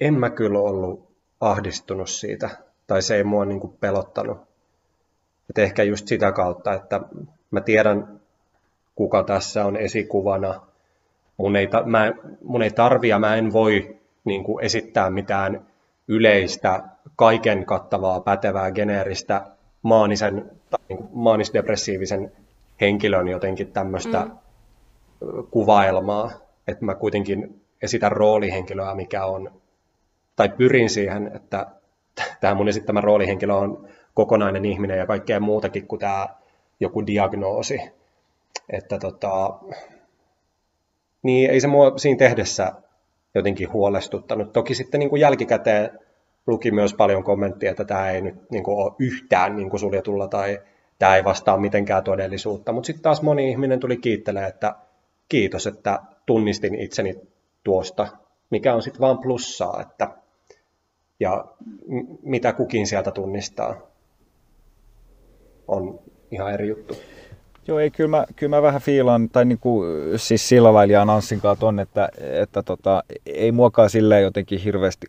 en 0.00 0.14
mä 0.14 0.30
kyllä 0.30 0.58
ollut 0.58 1.08
ahdistunut 1.40 2.08
siitä, 2.08 2.50
tai 2.86 3.02
se 3.02 3.16
ei 3.16 3.24
mua 3.24 3.44
niin 3.44 3.60
kuin 3.60 3.76
pelottanut. 3.80 4.38
Et 5.50 5.58
ehkä 5.58 5.82
just 5.82 6.08
sitä 6.08 6.32
kautta, 6.32 6.72
että 6.72 7.00
mä 7.50 7.60
tiedän, 7.60 8.20
kuka 8.94 9.22
tässä 9.22 9.64
on 9.64 9.76
esikuvana, 9.76 10.60
mun 11.36 11.56
ei, 11.56 11.66
ta, 11.66 11.82
mä, 11.82 12.12
mun 12.44 12.62
ei 12.62 12.70
tarvi 12.70 13.08
ja 13.08 13.18
mä 13.18 13.36
en 13.36 13.52
voi 13.52 13.96
niin 14.24 14.44
kuin 14.44 14.64
esittää 14.64 15.10
mitään 15.10 15.66
yleistä, 16.08 16.82
kaiken 17.16 17.66
kattavaa, 17.66 18.20
pätevää, 18.20 18.70
geneeristä 18.70 19.46
maanisen 19.82 20.50
tai 20.70 20.80
niin 20.88 20.98
kuin 20.98 21.10
maanisdepressiivisen 21.12 22.32
henkilön 22.80 23.28
jotenkin 23.28 23.72
tämmöistä 23.72 24.20
mm. 24.20 24.36
kuvailmaa, 25.50 26.30
että 26.68 26.84
mä 26.84 26.94
kuitenkin 26.94 27.60
esitän 27.82 28.12
roolihenkilöä, 28.12 28.94
mikä 28.94 29.24
on, 29.24 29.50
tai 30.36 30.48
pyrin 30.48 30.90
siihen, 30.90 31.30
että 31.34 31.66
tämä 32.40 32.54
mun 32.54 32.68
esittämä 32.68 33.00
roolihenkilö 33.00 33.54
on 33.54 33.88
kokonainen 34.14 34.64
ihminen 34.64 34.98
ja 34.98 35.06
kaikkea 35.06 35.40
muutakin 35.40 35.86
kuin 35.86 36.00
tämä 36.00 36.28
joku 36.80 37.06
diagnoosi. 37.06 37.80
Että 38.70 38.98
tota, 38.98 39.58
niin 41.22 41.50
ei 41.50 41.60
se 41.60 41.66
mua 41.66 41.98
siinä 41.98 42.18
tehdessä 42.18 42.72
jotenkin 43.34 43.72
huolestuttanut. 43.72 44.52
Toki 44.52 44.74
sitten 44.74 44.98
niin 44.98 45.10
kuin 45.10 45.20
jälkikäteen 45.20 45.98
luki 46.46 46.70
myös 46.70 46.94
paljon 46.94 47.24
kommenttia, 47.24 47.70
että 47.70 47.84
tämä 47.84 48.10
ei 48.10 48.20
nyt 48.20 48.50
niin 48.50 48.64
kuin 48.64 48.78
ole 48.78 48.92
yhtään 48.98 49.56
niin 49.56 49.70
kuin 49.70 49.80
suljetulla 49.80 50.28
tai 50.28 50.60
tämä 50.98 51.16
ei 51.16 51.24
vastaa 51.24 51.56
mitenkään 51.56 52.04
todellisuutta. 52.04 52.72
Mutta 52.72 52.86
sitten 52.86 53.02
taas 53.02 53.22
moni 53.22 53.50
ihminen 53.50 53.80
tuli 53.80 53.96
kiittelemään, 53.96 54.48
että 54.48 54.74
kiitos, 55.28 55.66
että 55.66 56.00
tunnistin 56.26 56.74
itseni 56.74 57.14
tuosta, 57.64 58.08
mikä 58.50 58.74
on 58.74 58.82
sitten 58.82 59.00
vaan 59.00 59.18
plussaa, 59.18 59.80
että 59.80 60.08
ja 61.20 61.44
mitä 62.22 62.52
kukin 62.52 62.86
sieltä 62.86 63.10
tunnistaa 63.10 63.76
on 65.68 66.00
ihan 66.30 66.52
eri 66.52 66.68
juttu. 66.68 66.96
Joo, 67.66 67.78
ei, 67.78 67.90
kyllä 67.90 68.10
mä, 68.10 68.26
kyllä 68.36 68.56
mä 68.56 68.62
vähän 68.62 68.80
fiilan, 68.80 69.28
tai 69.28 69.44
niin 69.44 69.58
kuin, 69.58 69.88
siis 70.18 70.52
ja 70.88 71.02
Anssin 71.02 71.40
kanssa 71.40 71.66
on, 71.66 71.80
että, 71.80 72.08
että 72.18 72.62
tota, 72.62 73.04
ei 73.26 73.52
muokaa 73.52 73.88
silleen 73.88 74.22
jotenkin 74.22 74.60
hirveästi, 74.60 75.06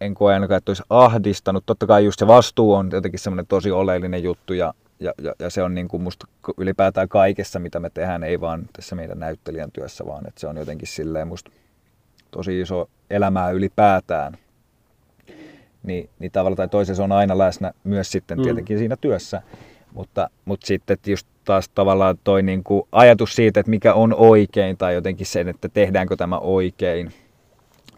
en 0.00 0.14
koe 0.14 0.34
ainakaan, 0.34 0.58
että 0.58 0.70
olisi 0.70 0.82
ahdistanut. 0.90 1.66
Totta 1.66 1.86
kai 1.86 2.04
just 2.04 2.18
se 2.18 2.26
vastuu 2.26 2.74
on 2.74 2.90
jotenkin 2.92 3.20
semmoinen 3.20 3.46
tosi 3.46 3.70
oleellinen 3.70 4.22
juttu, 4.22 4.52
ja, 4.52 4.74
ja, 5.00 5.12
ja, 5.22 5.34
ja 5.38 5.50
se 5.50 5.62
on 5.62 5.74
niin 5.74 5.88
kuin 5.88 6.02
musta 6.02 6.26
ylipäätään 6.58 7.08
kaikessa, 7.08 7.58
mitä 7.58 7.80
me 7.80 7.90
tehdään, 7.90 8.24
ei 8.24 8.40
vaan 8.40 8.68
tässä 8.72 8.96
meidän 8.96 9.18
näyttelijän 9.18 9.72
työssä, 9.72 10.06
vaan 10.06 10.28
että 10.28 10.40
se 10.40 10.46
on 10.46 10.56
jotenkin 10.56 10.88
silleen 10.88 11.28
musta 11.28 11.50
tosi 12.30 12.60
iso 12.60 12.90
elämää 13.10 13.50
ylipäätään. 13.50 14.38
Niin, 15.82 16.10
niin 16.18 16.32
tavalla 16.32 16.56
tai 16.56 16.68
toisella 16.68 16.96
se 16.96 17.02
on 17.02 17.12
aina 17.12 17.38
läsnä 17.38 17.72
myös 17.84 18.10
sitten 18.10 18.38
mm. 18.38 18.42
tietenkin 18.42 18.78
siinä 18.78 18.96
työssä. 18.96 19.42
Mutta, 19.92 20.30
mutta 20.44 20.66
sitten 20.66 20.98
just 21.06 21.26
taas 21.44 21.68
tavallaan 21.68 22.18
toi 22.24 22.42
niin 22.42 22.64
kuin 22.64 22.82
ajatus 22.92 23.34
siitä, 23.34 23.60
että 23.60 23.70
mikä 23.70 23.94
on 23.94 24.14
oikein 24.14 24.76
tai 24.76 24.94
jotenkin 24.94 25.26
sen, 25.26 25.48
että 25.48 25.68
tehdäänkö 25.68 26.16
tämä 26.16 26.38
oikein. 26.38 27.12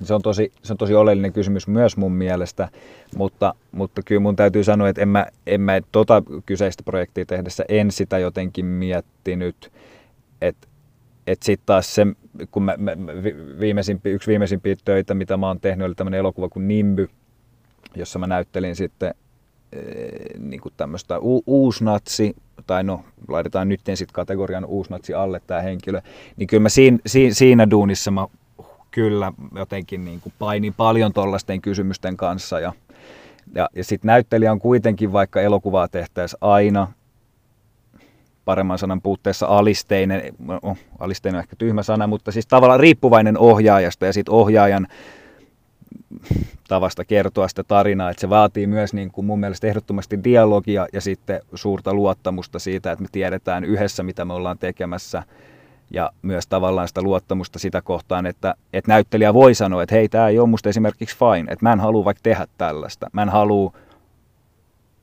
Se 0.04 0.14
on 0.14 0.22
tosi, 0.22 0.52
se 0.62 0.72
on 0.72 0.76
tosi 0.76 0.94
oleellinen 0.94 1.32
kysymys 1.32 1.68
myös 1.68 1.96
mun 1.96 2.12
mielestä, 2.12 2.68
mutta, 3.16 3.54
mutta 3.72 4.02
kyllä 4.04 4.20
mun 4.20 4.36
täytyy 4.36 4.64
sanoa, 4.64 4.88
että 4.88 5.02
en 5.02 5.08
mä, 5.08 5.26
en 5.46 5.60
mä 5.60 5.80
tota 5.92 6.22
kyseistä 6.46 6.82
projektia 6.82 7.26
tehdessä 7.26 7.64
en 7.68 7.90
sitä 7.90 8.18
jotenkin 8.18 8.64
miettinyt, 8.66 9.72
että 10.40 10.68
et 11.26 11.42
sitten 11.42 11.66
taas 11.66 11.94
se, 11.94 12.06
kun 12.50 12.62
mä, 12.62 12.74
mä, 12.78 12.92
viimeisimpi, 13.60 14.10
yksi 14.10 14.30
viimeisimpiä 14.30 14.76
töitä, 14.84 15.14
mitä 15.14 15.36
mä 15.36 15.46
oon 15.46 15.60
tehnyt, 15.60 15.86
oli 15.86 15.94
tämmöinen 15.94 16.18
elokuva 16.18 16.48
kuin 16.48 16.68
Nimby, 16.68 17.08
jossa 17.94 18.18
mä 18.18 18.26
näyttelin 18.26 18.76
sitten 18.76 19.14
Eh, 19.72 20.38
niin 20.38 20.60
tämmöistä 20.76 21.18
u- 21.18 21.42
uusnatsi, 21.46 22.36
tai 22.66 22.84
no 22.84 23.04
laitetaan 23.28 23.68
nyt 23.68 23.80
sitten 23.80 24.14
kategorian 24.14 24.64
uusnatsi 24.64 25.14
alle 25.14 25.40
tämä 25.46 25.60
henkilö, 25.60 26.00
niin 26.36 26.46
kyllä 26.46 26.60
mä 26.60 26.68
siinä, 26.68 26.98
siinä, 27.06 27.34
siinä 27.34 27.70
duunissa 27.70 28.10
mä 28.10 28.26
kyllä 28.92 29.32
jotenkin 29.54 30.04
niin 30.04 30.20
kuin 30.20 30.32
painin 30.38 30.74
paljon 30.74 31.12
tuollaisten 31.12 31.60
kysymysten 31.60 32.16
kanssa 32.16 32.60
ja, 32.60 32.72
ja, 33.54 33.68
ja 33.76 33.84
sitten 33.84 34.06
näyttelijä 34.06 34.52
on 34.52 34.58
kuitenkin 34.58 35.12
vaikka 35.12 35.40
elokuvaa 35.40 35.88
tehtäessä 35.88 36.38
aina 36.40 36.92
paremman 38.44 38.78
sanan 38.78 39.02
puutteessa 39.02 39.46
alisteinen, 39.46 40.34
no, 40.38 40.76
alisteinen 40.98 41.38
on 41.38 41.42
ehkä 41.42 41.56
tyhmä 41.56 41.82
sana, 41.82 42.06
mutta 42.06 42.32
siis 42.32 42.46
tavallaan 42.46 42.80
riippuvainen 42.80 43.38
ohjaajasta 43.38 44.06
ja 44.06 44.12
sitten 44.12 44.34
ohjaajan 44.34 44.88
tavasta 46.68 47.04
kertoa 47.04 47.48
sitä 47.48 47.64
tarinaa, 47.64 48.10
että 48.10 48.20
se 48.20 48.30
vaatii 48.30 48.66
myös 48.66 48.94
niin 48.94 49.10
kuin 49.10 49.24
mun 49.24 49.40
mielestä 49.40 49.66
ehdottomasti 49.66 50.24
dialogia 50.24 50.86
ja 50.92 51.00
sitten 51.00 51.40
suurta 51.54 51.94
luottamusta 51.94 52.58
siitä, 52.58 52.92
että 52.92 53.02
me 53.02 53.08
tiedetään 53.12 53.64
yhdessä, 53.64 54.02
mitä 54.02 54.24
me 54.24 54.32
ollaan 54.32 54.58
tekemässä 54.58 55.22
ja 55.90 56.10
myös 56.22 56.46
tavallaan 56.46 56.88
sitä 56.88 57.02
luottamusta 57.02 57.58
sitä 57.58 57.82
kohtaan, 57.82 58.26
että, 58.26 58.54
että 58.72 58.90
näyttelijä 58.90 59.34
voi 59.34 59.54
sanoa, 59.54 59.82
että 59.82 59.94
hei, 59.94 60.08
tämä 60.08 60.28
ei 60.28 60.38
ole 60.38 60.48
musta 60.48 60.68
esimerkiksi 60.68 61.16
fine, 61.16 61.52
että 61.52 61.64
mä 61.64 61.72
en 61.72 61.80
halua 61.80 62.04
vaikka 62.04 62.22
tehdä 62.22 62.46
tällaista, 62.58 63.10
mä 63.12 63.22
en 63.22 63.28
halua, 63.28 63.72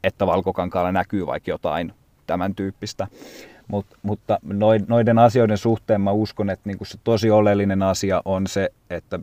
että 0.03 0.27
valkokankaalla 0.27 0.91
näkyy 0.91 1.25
vaikka 1.25 1.51
jotain 1.51 1.93
tämän 2.27 2.55
tyyppistä. 2.55 3.07
Mut, 3.67 3.85
mutta 4.03 4.39
noiden 4.87 5.19
asioiden 5.19 5.57
suhteen 5.57 6.01
mä 6.01 6.11
uskon, 6.11 6.49
että 6.49 6.69
niinku 6.69 6.85
se 6.85 6.97
tosi 7.03 7.31
oleellinen 7.31 7.83
asia 7.83 8.21
on 8.25 8.47
se, 8.47 8.69
että 8.89 9.19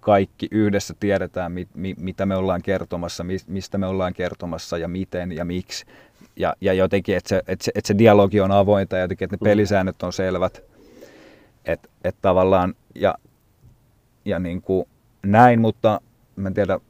kaikki 0.00 0.48
yhdessä 0.50 0.94
tiedetään, 1.00 1.52
mi, 1.52 1.68
mi, 1.74 1.94
mitä 1.98 2.26
me 2.26 2.36
ollaan 2.36 2.62
kertomassa, 2.62 3.24
mi, 3.24 3.36
mistä 3.46 3.78
me 3.78 3.86
ollaan 3.86 4.14
kertomassa 4.14 4.78
ja 4.78 4.88
miten 4.88 5.32
ja 5.32 5.44
miksi. 5.44 5.86
Ja, 6.36 6.54
ja 6.60 6.72
jotenkin, 6.72 7.16
että 7.16 7.28
se, 7.28 7.42
että, 7.48 7.64
se, 7.64 7.72
että 7.74 7.88
se 7.88 7.98
dialogi 7.98 8.40
on 8.40 8.52
avointa 8.52 8.96
ja 8.96 9.02
jotenkin, 9.02 9.26
että 9.26 9.36
ne 9.36 9.38
mm. 9.40 9.50
pelisäännöt 9.50 10.02
on 10.02 10.12
selvät. 10.12 10.62
Että 11.64 11.88
et 12.04 12.16
tavallaan, 12.22 12.74
ja, 12.94 13.14
ja 14.24 14.38
niin 14.38 14.62
kuin 14.62 14.88
näin, 15.22 15.60
mutta 15.60 16.00
mä 16.36 16.48
en 16.48 16.54
tiedä, 16.54 16.80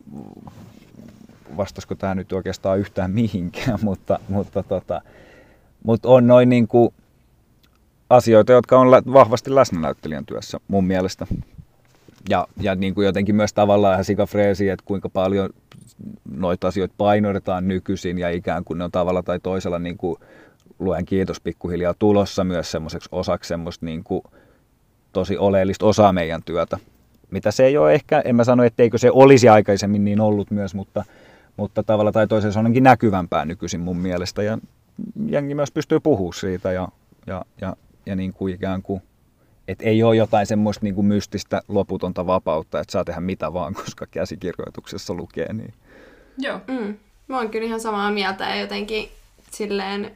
vastasko 1.57 1.95
tämä 1.95 2.15
nyt 2.15 2.33
oikeastaan 2.33 2.79
yhtään 2.79 3.11
mihinkään, 3.11 3.79
mutta, 3.83 4.19
mutta, 4.29 4.63
tota, 4.63 5.03
mutta 5.83 6.09
on 6.09 6.27
noin 6.27 6.49
niin 6.49 6.69
kuin 6.69 6.95
asioita, 8.11 8.53
jotka 8.53 8.79
on 8.79 8.89
vahvasti 9.13 9.55
läsnä 9.55 9.81
näyttelijän 9.81 10.27
työssä 10.27 10.61
mun 10.69 10.87
mielestä. 10.87 11.27
Ja, 12.29 12.49
ja 12.61 12.75
niin 12.75 12.95
kuin 12.95 13.05
jotenkin 13.05 13.35
myös 13.35 13.53
tavallaan 13.53 13.95
ihan 13.95 14.05
sikafreesi, 14.05 14.69
että 14.69 14.85
kuinka 14.87 15.09
paljon 15.09 15.51
noita 16.31 16.69
asioita 16.69 16.95
painotetaan 16.99 17.69
nykyisin 17.69 18.19
ja 18.19 18.31
ikään 18.31 18.65
kuin 18.65 18.79
ne 18.79 18.85
on 18.85 18.91
tavalla 18.91 19.23
tai 19.23 19.41
toisella 19.43 19.79
niin 19.79 19.97
kuin 19.97 20.17
luen 20.79 21.05
kiitos 21.05 21.41
pikkuhiljaa 21.41 21.95
tulossa 21.99 22.45
myös 22.45 22.71
semmoiseksi 22.71 23.09
osaksi 23.13 23.49
semmoista 23.49 23.87
niin 23.87 24.05
kuin 24.05 24.23
tosi 25.15 25.39
oleellista 25.39 25.87
osaa 25.87 26.13
meidän 26.13 26.43
työtä. 26.43 26.79
Mitä 27.31 27.51
se 27.51 27.67
ei 27.67 27.77
ole 27.77 27.95
ehkä, 27.95 28.23
en 28.25 28.37
mä 28.37 28.45
sano, 28.45 28.65
etteikö 28.65 28.99
se 28.99 29.11
olisi 29.11 29.49
aikaisemmin 29.49 30.05
niin 30.05 30.21
ollut 30.21 30.51
myös, 30.51 30.75
mutta, 30.75 31.05
mutta 31.57 31.83
tavalla 31.83 32.13
tai 32.13 32.27
toisella 32.27 32.53
se 32.53 32.59
on 32.59 32.65
ainakin 32.65 32.83
näkyvämpää 32.83 33.45
nykyisin 33.45 33.81
mun 33.81 33.97
mielestä 33.97 34.43
ja 34.43 34.59
jengi 35.27 35.55
myös 35.55 35.73
pystyy 35.73 36.01
puhumaan 36.01 36.35
siitä 36.35 36.73
ja, 36.73 36.89
ja, 37.27 37.45
ja, 37.61 37.77
ja 38.07 38.17
niin 38.17 38.33
kuin 38.33 38.55
ikään 38.55 38.83
kuin 38.83 39.03
et 39.69 39.83
ei 39.83 40.03
ole 40.03 40.17
jotain 40.17 40.47
semmoista 40.47 40.85
niin 40.85 40.95
kuin 40.95 41.07
mystistä 41.07 41.63
loputonta 41.69 42.27
vapautta, 42.27 42.81
että 42.81 42.93
saa 42.93 43.05
tehdä 43.05 43.21
mitä 43.21 43.53
vaan, 43.53 43.75
koska 43.85 44.07
käsikirjoituksessa 44.11 45.15
lukee. 45.15 45.53
Niin. 45.53 45.75
Joo. 46.39 46.61
Mm. 46.69 46.97
Mä 47.29 47.37
oon 47.37 47.51
kyllä 47.51 47.67
ihan 47.67 47.81
samaa 47.81 48.11
mieltä 48.11 48.45
ja 48.45 48.61
jotenkin 48.61 49.09
silleen 49.51 50.11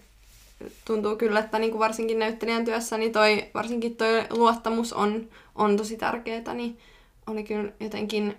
tuntuu 0.85 1.17
kyllä, 1.17 1.41
että 1.41 1.59
niin 1.59 1.71
kuin 1.71 1.81
varsinkin 1.81 2.19
näyttelijän 2.19 2.65
työssä 2.65 2.99
niin 2.99 3.13
toi, 3.13 3.51
varsinkin 3.55 3.97
toi 3.97 4.25
luottamus 4.31 4.93
on, 4.93 5.29
on 5.55 5.77
tosi 5.77 5.97
tärkeää, 5.97 6.55
niin 6.55 6.79
oli 7.27 7.45
kyllä 7.45 7.73
jotenkin 7.81 8.37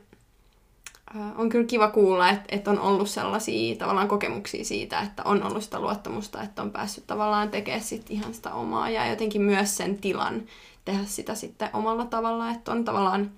on 1.36 1.50
kyllä 1.50 1.66
kiva 1.66 1.92
kuulla, 1.92 2.30
että, 2.30 2.46
että 2.50 2.72
on 2.72 2.80
ollut 2.80 3.10
sellaisia 3.10 3.76
tavallaan 3.76 4.08
kokemuksia 4.08 4.66
siitä, 4.66 5.00
että 5.00 5.24
on 5.26 5.44
ollut 5.44 5.64
sitä 5.64 5.80
luottamusta, 5.80 6.44
että 6.44 6.62
on 6.62 6.72
päässyt 6.72 7.08
tavallaan 7.08 7.50
tekemään 7.50 7.84
sit 7.84 8.06
ihan 8.12 8.34
sitä 8.34 8.54
omaa 8.54 8.90
ja 8.90 9.10
jotenkin 9.10 9.42
myös 9.42 9.78
sen 9.78 9.98
tilan 9.98 10.44
tehdä 10.86 11.06
sitä 11.06 11.36
sitten 11.36 11.70
omalla 11.74 12.06
tavalla, 12.06 12.52
että 12.52 12.72
on 12.72 12.86
tavallaan 12.86 13.32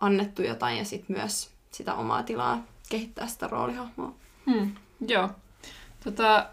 annettu 0.00 0.42
jotain 0.42 0.78
ja 0.78 0.84
sitten 0.84 1.16
myös 1.16 1.50
sitä 1.70 1.94
omaa 1.94 2.22
tilaa 2.22 2.62
kehittää 2.88 3.26
sitä 3.26 3.46
roolihahmoa. 3.46 4.12
Hmm, 4.46 4.74
joo. 5.08 5.28
Tota, 6.04 6.46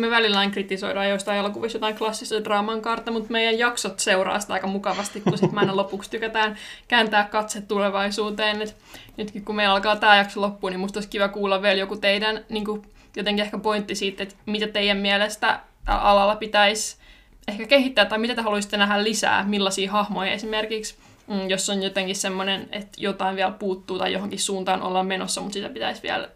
me 0.00 0.10
välillä 0.10 0.38
aina 0.38 0.52
kritisoidaan 0.52 1.08
joistain 1.08 1.38
elokuvissa 1.38 1.76
jotain 1.76 1.96
klassista 1.96 2.44
draaman 2.44 2.82
kaarta, 2.82 3.10
mutta 3.10 3.32
meidän 3.32 3.58
jaksot 3.58 4.00
seuraa 4.00 4.40
sitä 4.40 4.52
aika 4.52 4.66
mukavasti, 4.66 5.20
kun 5.20 5.38
sitten 5.38 5.58
aina 5.58 5.76
lopuksi 5.76 6.10
tykätään 6.10 6.56
kääntää 6.88 7.24
katse 7.24 7.60
tulevaisuuteen. 7.60 8.62
Et 8.62 8.76
nytkin 9.16 9.44
kun 9.44 9.56
meillä 9.56 9.74
alkaa 9.74 9.96
tämä 9.96 10.16
jakso 10.16 10.40
loppuun, 10.40 10.72
niin 10.72 10.80
musta 10.80 10.98
olisi 10.98 11.08
kiva 11.08 11.28
kuulla 11.28 11.62
vielä 11.62 11.80
joku 11.80 11.96
teidän 11.96 12.44
niin 12.48 12.64
kuin, 12.64 12.82
jotenkin 13.16 13.44
ehkä 13.44 13.58
pointti 13.58 13.94
siitä, 13.94 14.22
että 14.22 14.34
mitä 14.46 14.68
teidän 14.68 14.96
mielestä 14.96 15.60
alalla 15.86 16.36
pitäisi 16.36 16.96
ehkä 17.48 17.66
kehittää, 17.66 18.04
tai 18.04 18.18
mitä 18.18 18.34
te 18.34 18.42
haluaisitte 18.42 18.76
nähdä 18.76 19.04
lisää, 19.04 19.44
millaisia 19.44 19.92
hahmoja 19.92 20.32
esimerkiksi, 20.32 20.94
mm, 21.26 21.48
jos 21.48 21.70
on 21.70 21.82
jotenkin 21.82 22.16
semmoinen, 22.16 22.68
että 22.72 22.92
jotain 22.96 23.36
vielä 23.36 23.50
puuttuu 23.50 23.98
tai 23.98 24.12
johonkin 24.12 24.38
suuntaan 24.38 24.82
ollaan 24.82 25.06
menossa, 25.06 25.40
mutta 25.40 25.54
sitä 25.54 25.68
pitäisi 25.68 26.02
vielä 26.02 26.28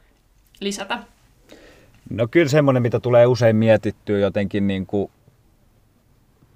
lisätä. 0.60 0.98
No 2.10 2.28
kyllä 2.30 2.48
semmoinen, 2.48 2.82
mitä 2.82 3.00
tulee 3.00 3.26
usein 3.26 3.56
mietittyä 3.56 4.18
jotenkin 4.18 4.66
niin 4.66 4.86
kuin 4.86 5.10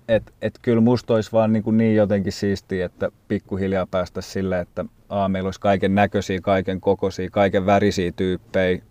että 0.08 0.32
et 0.42 0.58
kyllä 0.62 0.80
musta 0.80 1.14
olisi 1.14 1.32
vaan 1.32 1.52
niin, 1.52 1.62
kuin 1.62 1.76
niin 1.76 1.96
jotenkin 1.96 2.32
siistiä, 2.32 2.86
että 2.86 3.10
pikkuhiljaa 3.28 3.86
päästä 3.86 4.20
sille, 4.20 4.60
että 4.60 4.84
a, 5.08 5.28
meillä 5.28 5.46
olisi 5.46 5.60
kaiken 5.60 5.94
näköisiä, 5.94 6.40
kaiken 6.40 6.80
kokoisia, 6.80 7.30
kaiken 7.30 7.66
värisiä 7.66 8.12
tyyppejä 8.16 8.82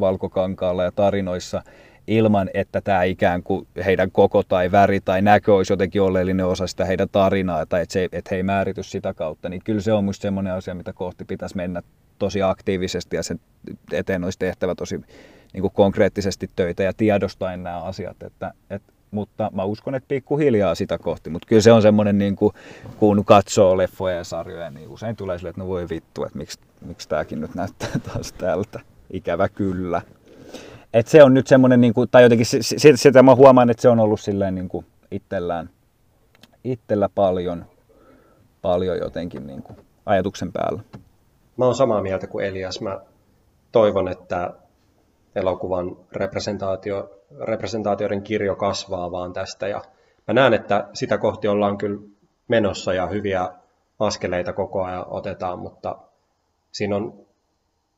valkokankaalla 0.00 0.84
ja 0.84 0.92
tarinoissa 0.92 1.62
ilman, 2.06 2.50
että 2.54 2.80
tämä 2.80 3.02
ikään 3.02 3.42
kuin 3.42 3.66
heidän 3.84 4.10
koko 4.10 4.42
tai 4.42 4.72
väri 4.72 5.00
tai 5.00 5.22
näkö 5.22 5.54
olisi 5.54 5.72
jotenkin 5.72 6.02
oleellinen 6.02 6.46
osa 6.46 6.66
sitä 6.66 6.84
heidän 6.84 7.08
tarinaa 7.12 7.66
tai 7.66 7.82
että, 7.82 7.92
se, 7.92 8.08
että 8.12 8.28
he 8.30 8.36
ei 8.36 8.42
määrity 8.42 8.82
sitä 8.82 9.14
kautta, 9.14 9.48
niin 9.48 9.62
kyllä 9.64 9.80
se 9.80 9.92
on 9.92 10.04
minusta 10.04 10.22
semmoinen 10.22 10.52
asia, 10.52 10.74
mitä 10.74 10.92
kohti 10.92 11.24
pitäisi 11.24 11.56
mennä 11.56 11.82
tosi 12.18 12.42
aktiivisesti 12.42 13.16
ja 13.16 13.22
sen 13.22 13.40
eteen 13.92 14.24
olisi 14.24 14.38
tehtävä 14.38 14.74
tosi 14.74 15.00
niin 15.52 15.60
kuin 15.60 15.72
konkreettisesti 15.72 16.50
töitä 16.56 16.82
ja 16.82 16.92
tiedostaen 16.92 17.62
nämä 17.62 17.82
asiat, 17.82 18.22
että, 18.22 18.52
että 18.70 18.92
mutta 19.10 19.50
mä 19.54 19.64
uskon, 19.64 19.94
että 19.94 20.08
pikkuhiljaa 20.08 20.74
sitä 20.74 20.98
kohti. 20.98 21.30
Mutta 21.30 21.48
kyllä 21.48 21.62
se 21.62 21.72
on 21.72 21.82
semmoinen, 21.82 22.18
niin 22.18 22.36
kuin, 22.36 22.54
kun 22.98 23.24
katsoo 23.24 23.76
leffoja 23.76 24.16
ja 24.16 24.24
sarjoja, 24.24 24.70
niin 24.70 24.88
usein 24.88 25.16
tulee 25.16 25.38
silleen, 25.38 25.50
että 25.50 25.62
no 25.62 25.68
voi 25.68 25.88
vittu, 25.88 26.24
että 26.24 26.38
miksi, 26.38 26.58
miksi 26.86 27.08
tämäkin 27.08 27.40
nyt 27.40 27.54
näyttää 27.54 27.88
taas 28.12 28.32
tältä. 28.32 28.80
Ikävä 29.12 29.48
kyllä. 29.48 30.02
Et 30.94 31.06
se 31.06 31.22
on 31.22 31.34
nyt 31.34 31.46
semmoinen, 31.46 31.80
niin 31.80 31.94
kuin, 31.94 32.08
tai 32.10 32.22
jotenkin 32.22 32.46
sitä, 32.46 32.96
sitä 32.96 33.22
mä 33.22 33.34
huomaan, 33.34 33.70
että 33.70 33.82
se 33.82 33.88
on 33.88 34.00
ollut 34.00 34.20
silleen 34.20 34.54
niin 34.54 34.68
kuin 34.68 34.86
itsellään, 35.10 35.70
itsellä 36.64 37.08
paljon, 37.08 37.66
paljon 38.62 38.98
jotenkin 38.98 39.46
niin 39.46 39.62
kuin 39.62 39.78
ajatuksen 40.06 40.52
päällä. 40.52 40.82
Mä 41.56 41.64
oon 41.64 41.74
samaa 41.74 42.02
mieltä 42.02 42.26
kuin 42.26 42.46
Elias. 42.46 42.80
Mä 42.80 43.00
toivon, 43.72 44.08
että 44.08 44.50
elokuvan 45.34 45.96
representaatio, 46.12 47.20
representaatioiden 47.40 48.22
kirjo 48.22 48.56
kasvaa 48.56 49.10
vaan 49.10 49.32
tästä. 49.32 49.68
Ja 49.68 49.82
mä 50.28 50.34
näen, 50.34 50.54
että 50.54 50.88
sitä 50.94 51.18
kohti 51.18 51.48
ollaan 51.48 51.78
kyllä 51.78 52.00
menossa 52.48 52.94
ja 52.94 53.06
hyviä 53.06 53.48
askeleita 53.98 54.52
koko 54.52 54.84
ajan 54.84 55.04
otetaan, 55.08 55.58
mutta 55.58 55.96
siinä 56.72 56.96
on 56.96 57.26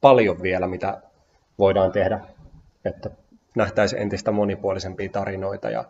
paljon 0.00 0.42
vielä, 0.42 0.66
mitä 0.66 1.02
voidaan 1.58 1.92
tehdä, 1.92 2.20
että 2.84 3.10
nähtäisiin 3.54 4.02
entistä 4.02 4.30
monipuolisempia 4.30 5.08
tarinoita 5.08 5.70
ja 5.70 5.84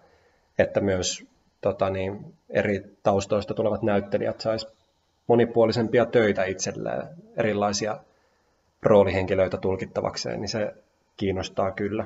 että 0.58 0.80
myös 0.80 1.24
tota 1.60 1.90
niin, 1.90 2.34
eri 2.50 2.96
taustoista 3.02 3.54
tulevat 3.54 3.82
näyttelijät 3.82 4.40
sais 4.40 4.77
monipuolisempia 5.28 6.06
töitä 6.06 6.44
itselleen, 6.44 7.02
erilaisia 7.36 7.98
roolihenkilöitä 8.82 9.56
tulkittavakseen, 9.56 10.40
niin 10.40 10.48
se 10.48 10.74
kiinnostaa 11.16 11.70
kyllä. 11.70 12.04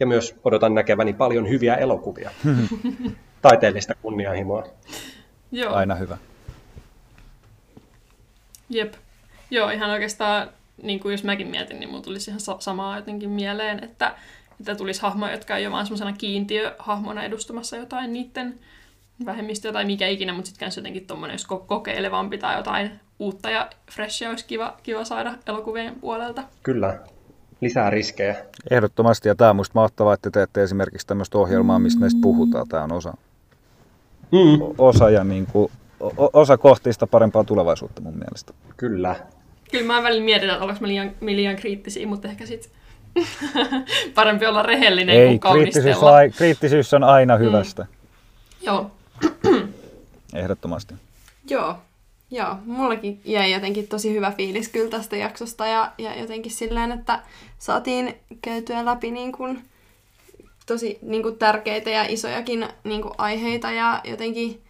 Ja 0.00 0.06
myös 0.06 0.36
odotan 0.44 0.74
näkeväni 0.74 1.12
paljon 1.12 1.48
hyviä 1.48 1.74
elokuvia. 1.74 2.30
Taiteellista 3.42 3.94
kunnianhimoa. 4.02 4.66
Joo. 5.52 5.74
Aina 5.74 5.94
hyvä. 5.94 6.18
Jep. 8.68 8.94
Joo, 9.50 9.70
ihan 9.70 9.90
oikeastaan, 9.90 10.50
niin 10.82 11.00
kuin 11.00 11.12
jos 11.12 11.24
mäkin 11.24 11.46
mietin, 11.46 11.80
niin 11.80 11.88
mulla 11.88 12.02
tulisi 12.02 12.30
ihan 12.30 12.40
samaa 12.58 12.96
jotenkin 12.96 13.30
mieleen, 13.30 13.84
että, 13.84 14.14
että 14.60 14.74
tulisi 14.74 15.02
hahmoja, 15.02 15.32
jotka 15.32 15.56
ei 15.56 15.66
ole 15.66 15.72
vaan 15.72 15.86
semmoisena 15.86 16.12
kiintiöhahmona 16.12 17.24
edustamassa 17.24 17.76
jotain 17.76 18.12
niiden 18.12 18.58
vähemmistöä 19.26 19.72
tai 19.72 19.84
mikä 19.84 20.08
ikinä, 20.08 20.32
mutta 20.32 20.48
sitten 20.48 20.70
jotenkin 20.76 21.06
tuommoinen, 21.06 21.34
jos 21.34 21.46
kokeilevampi 21.46 22.38
tai 22.38 22.56
jotain 22.56 22.90
uutta 23.18 23.50
ja 23.50 23.70
freshia 23.92 24.30
olisi 24.30 24.46
kiva, 24.46 24.76
kiva 24.82 25.04
saada 25.04 25.34
elokuvien 25.46 25.94
puolelta. 26.00 26.42
Kyllä, 26.62 26.98
lisää 27.60 27.90
riskejä. 27.90 28.36
Ehdottomasti, 28.70 29.28
ja 29.28 29.34
tämä 29.34 29.50
on 29.50 29.56
minusta 29.56 29.80
mahtavaa, 29.80 30.14
että 30.14 30.30
teette 30.30 30.62
esimerkiksi 30.62 31.06
tämmöistä 31.06 31.38
ohjelmaa, 31.38 31.78
mistä 31.78 32.00
meistä 32.00 32.18
puhutaan. 32.22 32.68
Tämä 32.68 32.84
on 32.84 32.92
osa, 32.92 33.16
mm. 34.32 34.74
osa, 34.78 35.10
ja 35.10 35.24
niin 35.24 35.46
kuin, 35.46 35.72
osa 36.32 36.58
kohti 36.58 36.92
sitä 36.92 37.06
parempaa 37.06 37.44
tulevaisuutta 37.44 38.00
mun 38.00 38.18
mielestä. 38.18 38.52
Kyllä. 38.76 39.16
Kyllä 39.70 39.92
mä 39.92 40.02
välillä 40.02 40.24
mietin, 40.24 40.50
että 40.50 40.64
olenko 40.64 40.86
liian, 40.86 41.10
liian 41.20 41.56
kriittisiä, 41.56 42.06
mutta 42.06 42.28
ehkä 42.28 42.46
sitten 42.46 42.70
parempi 44.14 44.46
olla 44.46 44.62
rehellinen 44.62 45.16
Ei, 45.16 45.38
kuin 45.38 45.52
kriittisyys 45.52 45.96
on, 45.96 46.12
kriittisyys 46.36 46.94
on 46.94 47.04
aina 47.04 47.36
mm. 47.36 47.44
hyvästä. 47.44 47.82
Mm. 47.82 47.88
Joo. 48.66 48.90
Ehdottomasti. 50.34 50.94
Joo, 51.50 51.76
Joo, 52.30 52.56
mullakin 52.64 53.20
jäi 53.24 53.52
jotenkin 53.52 53.88
tosi 53.88 54.14
hyvä 54.14 54.30
fiilis 54.30 54.68
kyllä 54.68 54.90
tästä 54.90 55.16
jaksosta 55.16 55.66
ja, 55.66 55.92
ja 55.98 56.18
jotenkin 56.20 56.52
silleen, 56.52 56.92
että 56.92 57.22
saatiin 57.58 58.14
käytyä 58.42 58.84
läpi 58.84 59.10
niin 59.10 59.32
kuin 59.32 59.64
tosi 60.66 60.98
niin 61.02 61.22
kuin 61.22 61.38
tärkeitä 61.38 61.90
ja 61.90 62.04
isojakin 62.08 62.68
niin 62.84 63.02
kuin 63.02 63.14
aiheita 63.18 63.70
ja 63.70 64.00
jotenkin 64.04 64.62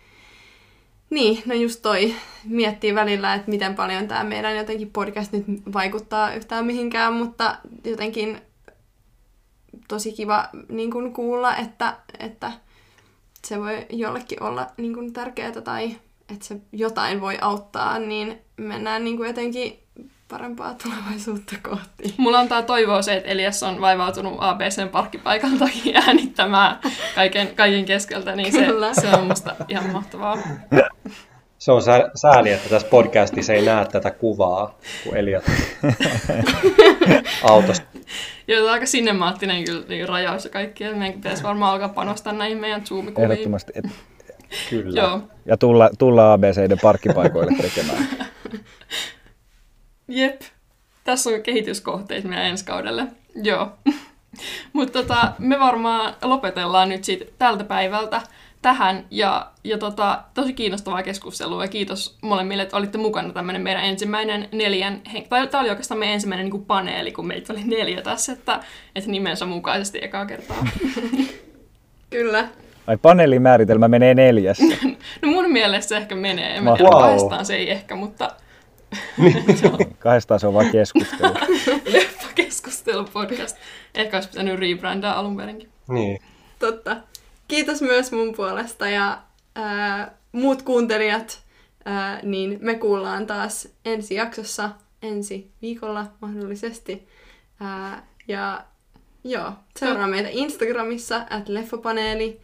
niin, 1.11 1.43
no 1.47 1.55
just 1.55 1.83
toi 1.83 2.15
miettii 2.45 2.95
välillä, 2.95 3.35
että 3.35 3.51
miten 3.51 3.75
paljon 3.75 4.09
tämä 4.09 4.25
meidän 4.25 4.57
jotenkin 4.57 4.91
podcast 4.91 5.33
nyt 5.33 5.45
vaikuttaa 5.73 6.35
yhtään 6.35 6.67
mihinkään, 6.67 7.13
mutta 7.13 7.57
jotenkin 7.85 8.41
tosi 9.89 10.13
kiva 10.13 10.49
niin 10.69 10.91
kuin 10.91 11.13
kuulla, 11.13 11.57
että, 11.57 11.97
että 12.19 12.53
se 13.45 13.59
voi 13.59 13.87
jollekin 13.91 14.43
olla 14.43 14.67
niin 14.77 14.95
kuin 14.95 15.13
tärkeää 15.13 15.53
tai 15.53 15.97
että 16.33 16.45
se 16.47 16.57
jotain 16.73 17.21
voi 17.21 17.39
auttaa, 17.41 17.99
niin 17.99 18.39
mennään 18.57 19.05
niin 19.05 19.17
kuin 19.17 19.27
jotenkin 19.27 19.79
parempaa 20.29 20.75
tulevaisuutta 20.75 21.57
kohti. 21.63 22.15
Mulla 22.17 22.39
on 22.39 22.49
tää 22.49 22.63
toivoa 22.63 23.03
se, 23.03 23.17
että 23.17 23.29
Elias 23.29 23.63
on 23.63 23.81
vaivautunut 23.81 24.35
ABCn 24.39 24.89
parkkipaikan 24.89 25.59
takia 25.59 26.03
äänittämään 26.07 26.79
kaiken, 27.15 27.57
kaiken 27.57 27.85
keskeltä, 27.85 28.37
niin 28.37 28.53
se, 28.53 28.67
se 29.01 29.17
on 29.17 29.27
musta 29.27 29.57
ihan 29.69 29.91
mahtavaa. 29.93 30.39
Se 31.59 31.73
on 31.73 31.83
sääli, 32.15 32.51
että 32.51 32.69
tässä 32.69 32.89
podcastissa 32.89 33.53
ei 33.53 33.65
näe 33.65 33.87
tätä 33.87 34.11
kuvaa, 34.11 34.79
kun 35.05 35.17
Elias 35.17 35.45
autosta. 37.51 37.98
Joo, 38.49 38.69
aika 38.69 38.87
sinemaattinen 38.87 39.65
kyllä 39.65 39.85
niin 39.89 40.09
rajaus 40.09 40.45
ja 40.45 40.51
kaikki. 40.51 40.85
Meidän 40.85 41.13
pitäisi 41.13 41.43
varmaan 41.43 41.73
alkaa 41.73 41.89
panostaa 41.89 42.33
näihin 42.33 42.59
meidän 42.59 42.87
Zoom-kuviin. 42.87 43.33
Ehdottomasti. 43.33 43.73
Et, 43.75 43.85
Kyllä. 44.71 45.01
Joo. 45.01 45.21
Ja 45.47 45.57
tulla, 45.57 45.91
tulla 45.99 46.33
ABCiden 46.33 46.79
parkkipaikoille 46.83 47.53
tekemään. 47.63 48.09
Jep. 50.09 50.41
Tässä 51.05 51.31
on 51.31 51.43
kehityskohteet 51.43 52.25
meidän 52.25 52.47
ensi 52.47 52.65
kaudelle. 52.65 53.07
Joo. 53.35 53.73
Mutta 54.73 55.03
tota, 55.03 55.33
me 55.39 55.61
varmaan 55.61 56.15
lopetellaan 56.23 56.89
nyt 56.89 57.05
siitä 57.05 57.25
tältä 57.39 57.65
päivältä 57.65 58.23
tähän. 58.63 59.07
Ja, 59.11 59.51
ja 59.65 59.79
tota, 59.79 60.23
tosi 60.35 60.53
kiinnostavaa 60.53 61.03
keskustelua 61.03 61.65
ja 61.65 61.69
kiitos 61.69 62.19
molemmille, 62.23 62.63
että 62.63 62.77
olitte 62.77 62.99
mukana 62.99 63.33
tämmöinen 63.33 63.63
meidän 63.63 63.85
ensimmäinen 63.85 64.49
neljän. 64.53 65.03
Tai 65.29 65.47
tämä 65.47 65.61
oli 65.61 65.71
oikeastaan 65.71 65.99
meidän 65.99 66.15
ensimmäinen 66.15 66.45
niin 66.45 66.51
kuin 66.51 66.65
paneeli, 66.65 67.13
kun 67.13 67.27
meitä 67.27 67.53
oli 67.53 67.65
neljä 67.65 68.03
tässä, 68.03 68.33
että, 68.33 68.61
että 68.95 69.11
nimensä 69.11 69.47
mukaisesti 69.47 69.99
ekaa 70.03 70.27
kertaa. 70.27 70.67
Kyllä. 72.11 72.49
Ai 72.87 72.97
paneelimääritelmä 72.97 73.89
menee 73.89 74.15
neljässä. 74.15 74.77
no 75.23 75.29
mun 75.29 75.53
mielestä 75.53 75.89
se 75.89 75.97
ehkä 75.97 76.15
menee. 76.15 76.57
En 76.57 76.65
tiedä, 76.65 76.91
wow. 76.91 77.03
kahdestaan 77.03 77.47
se 77.47 77.57
ei 77.57 77.71
ehkä, 77.71 77.95
mutta... 77.95 78.31
kahdestaan 79.99 80.41
se 80.41 80.47
on 80.47 80.55
vain 80.55 80.71
keskustelu. 80.71 81.35
Leffa 81.85 82.29
keskustelu 82.35 83.05
podcast. 83.13 83.57
Ehkä 83.95 84.17
olisi 84.17 84.29
pitänyt 84.29 84.61
rebrandaa 84.61 85.19
alun 85.19 85.37
perinkin. 85.37 85.69
Niin. 85.89 86.19
Totta. 86.59 86.97
Kiitos 87.49 87.83
myös 87.83 88.13
mun 88.13 88.35
puolesta 88.35 88.89
ja 88.89 89.23
ää, 89.55 90.15
muut 90.33 90.63
kuuntelijat, 90.63 91.43
ää, 91.85 92.21
niin 92.23 92.59
me 92.61 92.75
kuullaan 92.75 93.27
taas 93.27 93.69
ensi 93.85 94.15
jaksossa 94.15 94.71
ensi 95.03 95.51
viikolla 95.63 96.07
mahdollisesti. 96.21 97.09
Ää, 97.61 98.07
ja 98.29 98.65
joo, 99.25 99.53
seuraa 99.79 100.07
meitä 100.07 100.29
Instagramissa, 100.33 101.27
at 101.31 101.49
leffapaneeli 101.49 102.41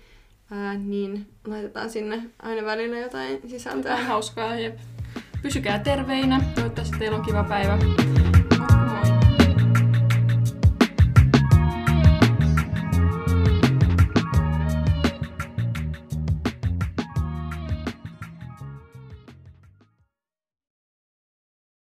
ää, 0.50 0.74
niin 0.74 1.26
laitetaan 1.46 1.90
sinne 1.90 2.22
aina 2.42 2.64
välillä 2.64 2.98
jotain 2.98 3.40
sisältöä. 3.50 3.90
Jotain 3.90 4.06
hauskaa 4.06 4.56
ja 4.56 4.72
pysykää 5.42 5.78
terveinä. 5.78 6.40
Toivottavasti 6.54 6.98
teillä 6.98 7.18
on 7.18 7.24
kiva 7.24 7.44
päivä. 7.44 7.78